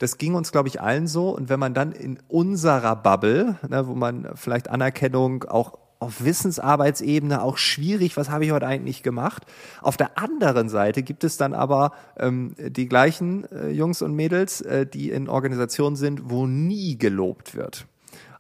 das 0.02 0.18
ging 0.18 0.34
uns, 0.34 0.50
glaube 0.50 0.66
ich, 0.66 0.80
allen 0.80 1.06
so. 1.06 1.30
Und 1.30 1.48
wenn 1.48 1.60
man 1.60 1.74
dann 1.74 1.92
in 1.92 2.18
unserer 2.26 2.96
Bubble, 2.96 3.56
ne, 3.68 3.86
wo 3.86 3.94
man 3.94 4.30
vielleicht 4.34 4.68
Anerkennung 4.68 5.44
auch 5.44 5.78
auf 6.00 6.24
Wissensarbeitsebene 6.24 7.40
auch 7.40 7.56
schwierig, 7.56 8.16
was 8.16 8.28
habe 8.28 8.44
ich 8.44 8.50
heute 8.50 8.66
eigentlich 8.66 9.04
gemacht. 9.04 9.46
Auf 9.80 9.96
der 9.96 10.18
anderen 10.18 10.68
Seite 10.68 11.04
gibt 11.04 11.22
es 11.22 11.36
dann 11.36 11.54
aber 11.54 11.92
ähm, 12.18 12.56
die 12.58 12.88
gleichen 12.88 13.44
äh, 13.52 13.68
Jungs 13.68 14.02
und 14.02 14.12
Mädels, 14.14 14.60
äh, 14.62 14.84
die 14.84 15.10
in 15.10 15.28
Organisationen 15.28 15.94
sind, 15.94 16.28
wo 16.28 16.48
nie 16.48 16.98
gelobt 16.98 17.54
wird. 17.54 17.86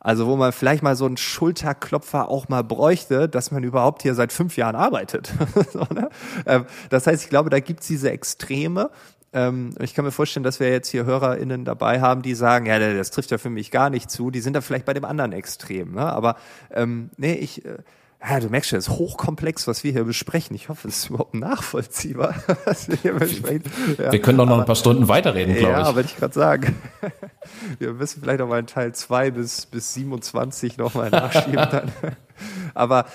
Also 0.00 0.26
wo 0.26 0.34
man 0.34 0.50
vielleicht 0.50 0.82
mal 0.82 0.96
so 0.96 1.06
einen 1.06 1.16
Schulterklopfer 1.16 2.28
auch 2.28 2.48
mal 2.48 2.64
bräuchte, 2.64 3.28
dass 3.28 3.52
man 3.52 3.62
überhaupt 3.62 4.02
hier 4.02 4.16
seit 4.16 4.32
fünf 4.32 4.56
Jahren 4.56 4.74
arbeitet. 4.74 5.32
so, 5.72 5.86
ne? 5.94 6.08
ähm, 6.44 6.64
das 6.90 7.06
heißt, 7.06 7.22
ich 7.22 7.30
glaube, 7.30 7.50
da 7.50 7.60
gibt's 7.60 7.86
diese 7.86 8.10
Extreme 8.10 8.90
ähm, 9.32 9.74
ich 9.80 9.94
kann 9.94 10.04
mir 10.04 10.10
vorstellen, 10.10 10.44
dass 10.44 10.60
wir 10.60 10.70
jetzt 10.70 10.88
hier 10.88 11.04
HörerInnen 11.04 11.64
dabei 11.64 12.00
haben, 12.00 12.22
die 12.22 12.34
sagen, 12.34 12.66
ja, 12.66 12.78
das 12.78 13.10
trifft 13.10 13.30
ja 13.30 13.38
für 13.38 13.50
mich 13.50 13.70
gar 13.70 13.90
nicht 13.90 14.10
zu. 14.10 14.30
Die 14.30 14.40
sind 14.40 14.54
da 14.54 14.60
vielleicht 14.60 14.84
bei 14.84 14.94
dem 14.94 15.04
anderen 15.04 15.32
Extrem. 15.32 15.92
Ne? 15.92 16.02
Aber 16.02 16.36
ähm, 16.72 17.10
nee, 17.16 17.34
ich... 17.34 17.64
Äh, 17.64 17.78
ja, 18.24 18.38
du 18.38 18.48
merkst 18.48 18.70
schon, 18.70 18.78
es 18.78 18.86
ist 18.86 18.94
hochkomplex, 18.94 19.66
was 19.66 19.82
wir 19.82 19.90
hier 19.90 20.04
besprechen. 20.04 20.54
Ich 20.54 20.68
hoffe, 20.68 20.86
es 20.86 20.98
ist 20.98 21.10
überhaupt 21.10 21.34
nachvollziehbar, 21.34 22.36
was 22.64 22.88
wir 22.88 22.96
hier 22.96 23.14
besprechen. 23.14 23.64
Ja, 23.98 24.12
wir 24.12 24.22
können 24.22 24.38
doch 24.38 24.46
noch 24.46 24.52
aber, 24.52 24.62
ein 24.62 24.66
paar 24.66 24.76
Stunden 24.76 25.08
weiterreden, 25.08 25.56
glaube 25.56 25.72
ja, 25.72 25.80
ich. 25.80 25.86
Ja, 25.88 25.94
wollte 25.96 26.08
ich 26.08 26.16
gerade 26.16 26.34
sagen. 26.34 26.76
Wir 27.80 27.92
müssen 27.92 28.22
vielleicht 28.22 28.38
noch 28.38 28.46
mal 28.46 28.60
in 28.60 28.68
Teil 28.68 28.94
2 28.94 29.32
bis, 29.32 29.66
bis 29.66 29.94
27 29.94 30.78
noch 30.78 30.94
mal 30.94 31.10
nachschieben 31.10 31.54
dann. 31.54 31.90
Aber 32.74 33.06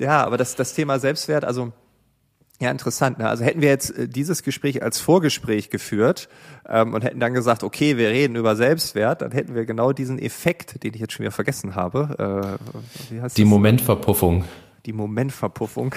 ja, 0.00 0.24
aber 0.24 0.36
das, 0.36 0.54
das 0.54 0.74
Thema 0.74 0.98
Selbstwert, 0.98 1.44
also 1.44 1.72
Ja, 2.60 2.72
interessant. 2.72 3.18
Ne? 3.18 3.28
Also 3.28 3.44
hätten 3.44 3.60
wir 3.60 3.68
jetzt 3.68 3.96
äh, 3.96 4.08
dieses 4.08 4.42
Gespräch 4.42 4.82
als 4.82 4.98
Vorgespräch 4.98 5.70
geführt 5.70 6.28
ähm, 6.68 6.92
und 6.92 7.04
hätten 7.04 7.20
dann 7.20 7.32
gesagt, 7.32 7.62
okay, 7.62 7.96
wir 7.96 8.08
reden 8.08 8.34
über 8.34 8.56
Selbstwert, 8.56 9.22
dann 9.22 9.30
hätten 9.30 9.54
wir 9.54 9.64
genau 9.64 9.92
diesen 9.92 10.18
Effekt, 10.18 10.82
den 10.82 10.92
ich 10.94 11.00
jetzt 11.00 11.12
schon 11.12 11.22
wieder 11.24 11.32
vergessen 11.32 11.76
habe. 11.76 12.58
Äh, 13.10 13.14
wie 13.14 13.20
heißt 13.20 13.38
Die 13.38 13.42
das? 13.42 13.50
Momentverpuffung 13.50 14.44
die 14.86 14.92
Momentverpuffung. 14.92 15.94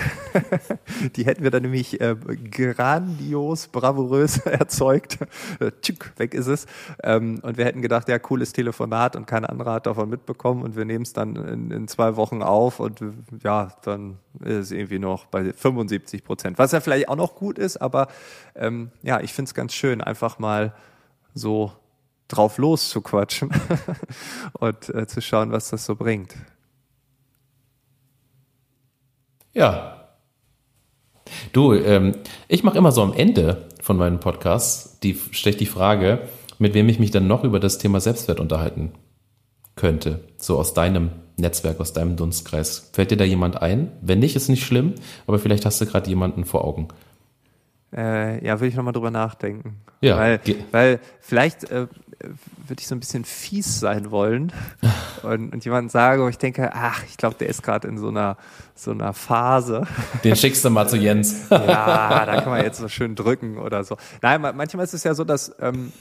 die 1.16 1.26
hätten 1.26 1.44
wir 1.44 1.52
dann 1.52 1.64
nämlich 1.64 2.02
äh, 2.02 2.16
grandios, 2.50 3.68
bravourös 3.68 4.38
erzeugt. 4.46 5.20
Äh, 5.60 5.72
tschück, 5.82 6.14
weg 6.18 6.34
ist 6.34 6.48
es. 6.48 6.66
Ähm, 7.04 7.40
und 7.42 7.58
wir 7.58 7.66
hätten 7.66 7.82
gedacht, 7.82 8.10
ja, 8.10 8.20
cooles 8.20 8.54
Telefonat 8.54 9.16
und 9.16 9.28
kein 9.28 9.46
anderer 9.46 9.74
hat 9.74 9.86
davon 9.86 10.10
mitbekommen 10.10 10.64
und 10.64 10.76
wir 10.76 10.86
nehmen 10.86 11.04
es 11.04 11.14
dann 11.14 11.36
in, 11.36 11.72
in, 11.72 11.88
zwei 11.88 12.16
Wochen 12.16 12.42
auf 12.42 12.80
und 12.80 13.04
ja, 13.44 13.72
dann 13.84 14.18
ist 14.40 14.56
es 14.56 14.72
irgendwie 14.72 15.00
noch 15.00 15.26
bei 15.26 15.54
75 15.54 16.24
Prozent. 16.24 16.58
Was 16.58 16.72
ja 16.72 16.80
vielleicht 16.80 17.10
auch 17.10 17.16
noch 17.16 17.36
gut 17.36 17.60
ist, 17.60 17.78
aber 17.78 18.08
ähm, 18.56 18.92
ja, 19.04 19.20
ich 19.20 19.34
finde 19.34 19.50
es 19.50 19.54
ganz 19.54 19.74
schön, 19.74 20.02
einfach 20.02 20.40
mal 20.40 20.74
so 21.34 21.72
drauf 22.28 22.58
loszuquatschen 22.58 23.52
und 24.54 24.90
äh, 24.90 25.08
zu 25.08 25.22
schauen, 25.22 25.52
was 25.52 25.70
das 25.70 25.86
so 25.86 25.96
bringt. 25.96 26.36
Ja. 29.54 29.98
Du, 31.54 31.74
ähm, 31.74 32.14
ich 32.48 32.64
mache 32.64 32.78
immer 32.78 32.92
so 32.92 33.02
am 33.02 33.14
Ende 33.14 33.68
von 33.82 33.98
meinen 33.98 34.20
Podcasts, 34.20 35.00
die 35.00 35.18
stelle 35.32 35.58
die 35.58 35.66
Frage, 35.66 36.28
mit 36.60 36.74
wem 36.74 36.90
ich 36.90 37.00
mich 37.00 37.12
dann 37.12 37.28
noch 37.28 37.44
über 37.44 37.60
das 37.60 37.78
Thema 37.78 38.00
Selbstwert 38.00 38.40
unterhalten 38.40 38.92
könnte. 39.76 40.20
So 40.38 40.58
aus 40.58 40.74
deinem 40.74 41.12
Netzwerk, 41.38 41.80
aus 41.80 41.94
deinem 41.94 42.16
Dunstkreis. 42.16 42.92
Fällt 42.94 43.12
dir 43.12 43.18
da 43.18 43.24
jemand 43.24 43.62
ein? 43.62 43.92
Wenn 44.02 44.20
nicht, 44.20 44.36
ist 44.36 44.50
nicht 44.50 44.66
schlimm, 44.66 44.94
aber 45.28 45.40
vielleicht 45.40 45.66
hast 45.66 45.82
du 45.82 45.86
gerade 45.86 46.10
jemanden 46.10 46.46
vor 46.46 46.64
Augen. 46.66 46.90
Äh, 47.96 48.46
ja, 48.46 48.60
würde 48.60 48.68
ich 48.68 48.76
nochmal 48.76 48.94
drüber 48.94 49.12
nachdenken. 49.12 49.82
Ja. 50.00 50.18
Weil, 50.18 50.40
weil 50.72 51.00
vielleicht 51.20 51.70
äh, 51.72 51.88
würde 52.68 52.80
ich 52.80 52.88
so 52.88 52.96
ein 52.96 53.00
bisschen 53.00 53.26
fies 53.26 53.80
sein 53.80 54.12
wollen 54.12 54.52
und, 55.24 55.54
und 55.54 55.66
jemand 55.66 55.92
sagen, 55.92 56.24
wo 56.24 56.28
ich 56.28 56.38
denke, 56.38 56.72
ach, 56.74 57.04
ich 57.08 57.18
glaube, 57.18 57.36
der 57.40 57.50
ist 57.50 57.64
gerade 57.64 57.88
in 57.88 57.98
so 57.98 58.10
einer, 58.10 58.38
so 58.76 58.92
einer 58.92 59.14
Phase. 59.14 59.86
Den 60.24 60.36
schickst 60.36 60.64
du 60.64 60.70
mal 60.70 60.88
zu 60.88 60.98
Jens. 60.98 61.48
ja, 61.52 62.26
da 62.26 62.42
kann 62.42 62.50
man 62.50 62.64
jetzt 62.64 62.80
so 62.80 62.88
schön 62.88 63.16
drücken 63.16 63.58
oder 63.58 63.84
so. 63.84 63.98
Nein, 64.22 64.42
manchmal 64.42 64.86
ist 64.86 64.94
es 64.94 65.04
ja 65.04 65.14
so, 65.14 65.24
dass 65.24 65.54
ähm, 65.60 65.92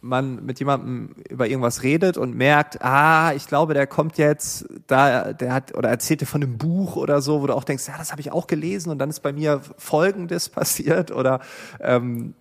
man 0.00 0.44
mit 0.44 0.58
jemandem 0.58 1.14
über 1.28 1.46
irgendwas 1.46 1.82
redet 1.82 2.16
und 2.16 2.34
merkt, 2.34 2.82
ah, 2.82 3.32
ich 3.34 3.46
glaube, 3.46 3.74
der 3.74 3.86
kommt 3.86 4.18
jetzt, 4.18 4.66
da, 4.86 5.32
der 5.32 5.52
hat 5.52 5.74
oder 5.76 5.90
erzählt 5.90 6.22
dir 6.22 6.26
von 6.26 6.42
einem 6.42 6.58
Buch 6.58 6.96
oder 6.96 7.20
so, 7.20 7.42
wo 7.42 7.46
du 7.46 7.54
auch 7.54 7.64
denkst, 7.64 7.86
ja, 7.86 7.98
das 7.98 8.10
habe 8.10 8.20
ich 8.20 8.32
auch 8.32 8.46
gelesen 8.46 8.90
und 8.90 8.98
dann 8.98 9.10
ist 9.10 9.20
bei 9.20 9.32
mir 9.32 9.60
Folgendes 9.76 10.48
passiert 10.50 11.10
oder 11.10 11.40
ähm, 11.80 12.34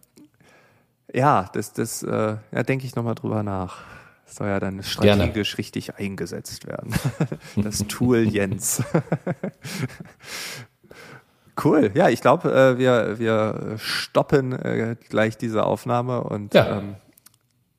ja, 1.13 1.49
das, 1.53 1.73
das, 1.73 2.03
äh, 2.03 2.37
ja, 2.51 2.63
denke 2.63 2.85
ich 2.85 2.95
nochmal 2.95 3.15
drüber 3.15 3.43
nach. 3.43 3.83
Das 4.25 4.35
soll 4.35 4.47
ja 4.47 4.59
dann 4.59 4.83
strategisch 4.83 5.55
Gerne. 5.55 5.57
richtig 5.57 5.95
eingesetzt 5.95 6.67
werden. 6.67 6.93
Das 7.55 7.79
Tool 7.87 8.19
Jens. 8.19 8.83
Cool. 11.61 11.91
Ja, 11.93 12.07
ich 12.07 12.21
glaube, 12.21 12.53
äh, 12.53 12.77
wir, 12.77 13.19
wir 13.19 13.75
stoppen 13.79 14.53
äh, 14.53 14.95
gleich 15.09 15.37
diese 15.37 15.65
Aufnahme 15.65 16.21
und 16.21 16.53
ja. 16.53 16.77
Ähm, 16.77 16.95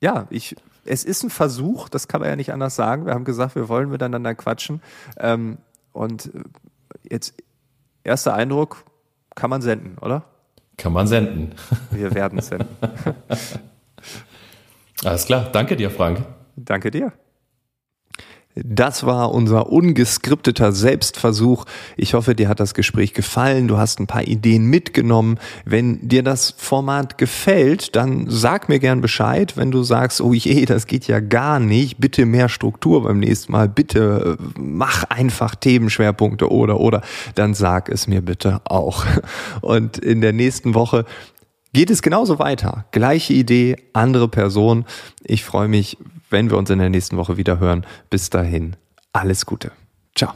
ja, 0.01 0.27
ich, 0.29 0.55
es 0.83 1.03
ist 1.05 1.23
ein 1.23 1.29
Versuch, 1.29 1.87
das 1.87 2.07
kann 2.07 2.21
man 2.21 2.29
ja 2.29 2.35
nicht 2.35 2.51
anders 2.51 2.75
sagen. 2.75 3.05
Wir 3.05 3.13
haben 3.13 3.23
gesagt, 3.23 3.55
wir 3.55 3.69
wollen 3.69 3.89
miteinander 3.89 4.35
quatschen. 4.35 4.81
Ähm, 5.17 5.59
und 5.93 6.33
äh, 6.33 6.43
jetzt, 7.09 7.35
erster 8.03 8.33
Eindruck, 8.33 8.83
kann 9.35 9.49
man 9.49 9.61
senden, 9.61 9.97
oder? 9.99 10.23
Kann 10.77 10.93
man 10.93 11.07
senden. 11.07 11.53
Wir 11.91 12.13
werden 12.15 12.41
senden. 12.41 12.67
Alles 15.03 15.25
klar. 15.25 15.49
Danke 15.51 15.75
dir, 15.75 15.91
Frank. 15.91 16.23
Danke 16.55 16.89
dir. 16.91 17.13
Das 18.55 19.05
war 19.05 19.31
unser 19.31 19.71
ungeskripteter 19.71 20.73
Selbstversuch. 20.73 21.65
Ich 21.95 22.13
hoffe, 22.13 22.35
dir 22.35 22.49
hat 22.49 22.59
das 22.59 22.73
Gespräch 22.73 23.13
gefallen. 23.13 23.67
Du 23.67 23.77
hast 23.77 23.99
ein 23.99 24.07
paar 24.07 24.27
Ideen 24.27 24.65
mitgenommen. 24.65 25.39
Wenn 25.63 26.07
dir 26.07 26.21
das 26.21 26.53
Format 26.57 27.17
gefällt, 27.17 27.95
dann 27.95 28.25
sag 28.29 28.67
mir 28.67 28.79
gern 28.79 28.99
Bescheid. 28.99 29.55
Wenn 29.55 29.71
du 29.71 29.83
sagst, 29.83 30.19
oh 30.19 30.33
je, 30.33 30.65
das 30.65 30.85
geht 30.85 31.07
ja 31.07 31.21
gar 31.21 31.59
nicht, 31.59 31.99
bitte 31.99 32.25
mehr 32.25 32.49
Struktur 32.49 33.03
beim 33.03 33.19
nächsten 33.19 33.53
Mal. 33.53 33.69
Bitte 33.69 34.37
äh, 34.37 34.43
mach 34.59 35.05
einfach 35.05 35.55
Themenschwerpunkte 35.55 36.51
oder, 36.51 36.79
oder, 36.79 37.01
dann 37.35 37.53
sag 37.53 37.87
es 37.87 38.07
mir 38.07 38.21
bitte 38.21 38.61
auch. 38.65 39.05
Und 39.61 39.97
in 39.97 40.19
der 40.19 40.33
nächsten 40.33 40.73
Woche 40.73 41.05
geht 41.73 41.89
es 41.89 42.01
genauso 42.01 42.37
weiter. 42.39 42.85
Gleiche 42.91 43.33
Idee, 43.33 43.77
andere 43.93 44.27
Person. 44.27 44.85
Ich 45.23 45.45
freue 45.45 45.69
mich, 45.69 45.97
wenn 46.31 46.49
wir 46.49 46.57
uns 46.57 46.69
in 46.69 46.79
der 46.79 46.89
nächsten 46.89 47.17
Woche 47.17 47.37
wieder 47.37 47.59
hören. 47.59 47.85
Bis 48.09 48.29
dahin, 48.29 48.75
alles 49.13 49.45
Gute. 49.45 49.71
Ciao. 50.15 50.33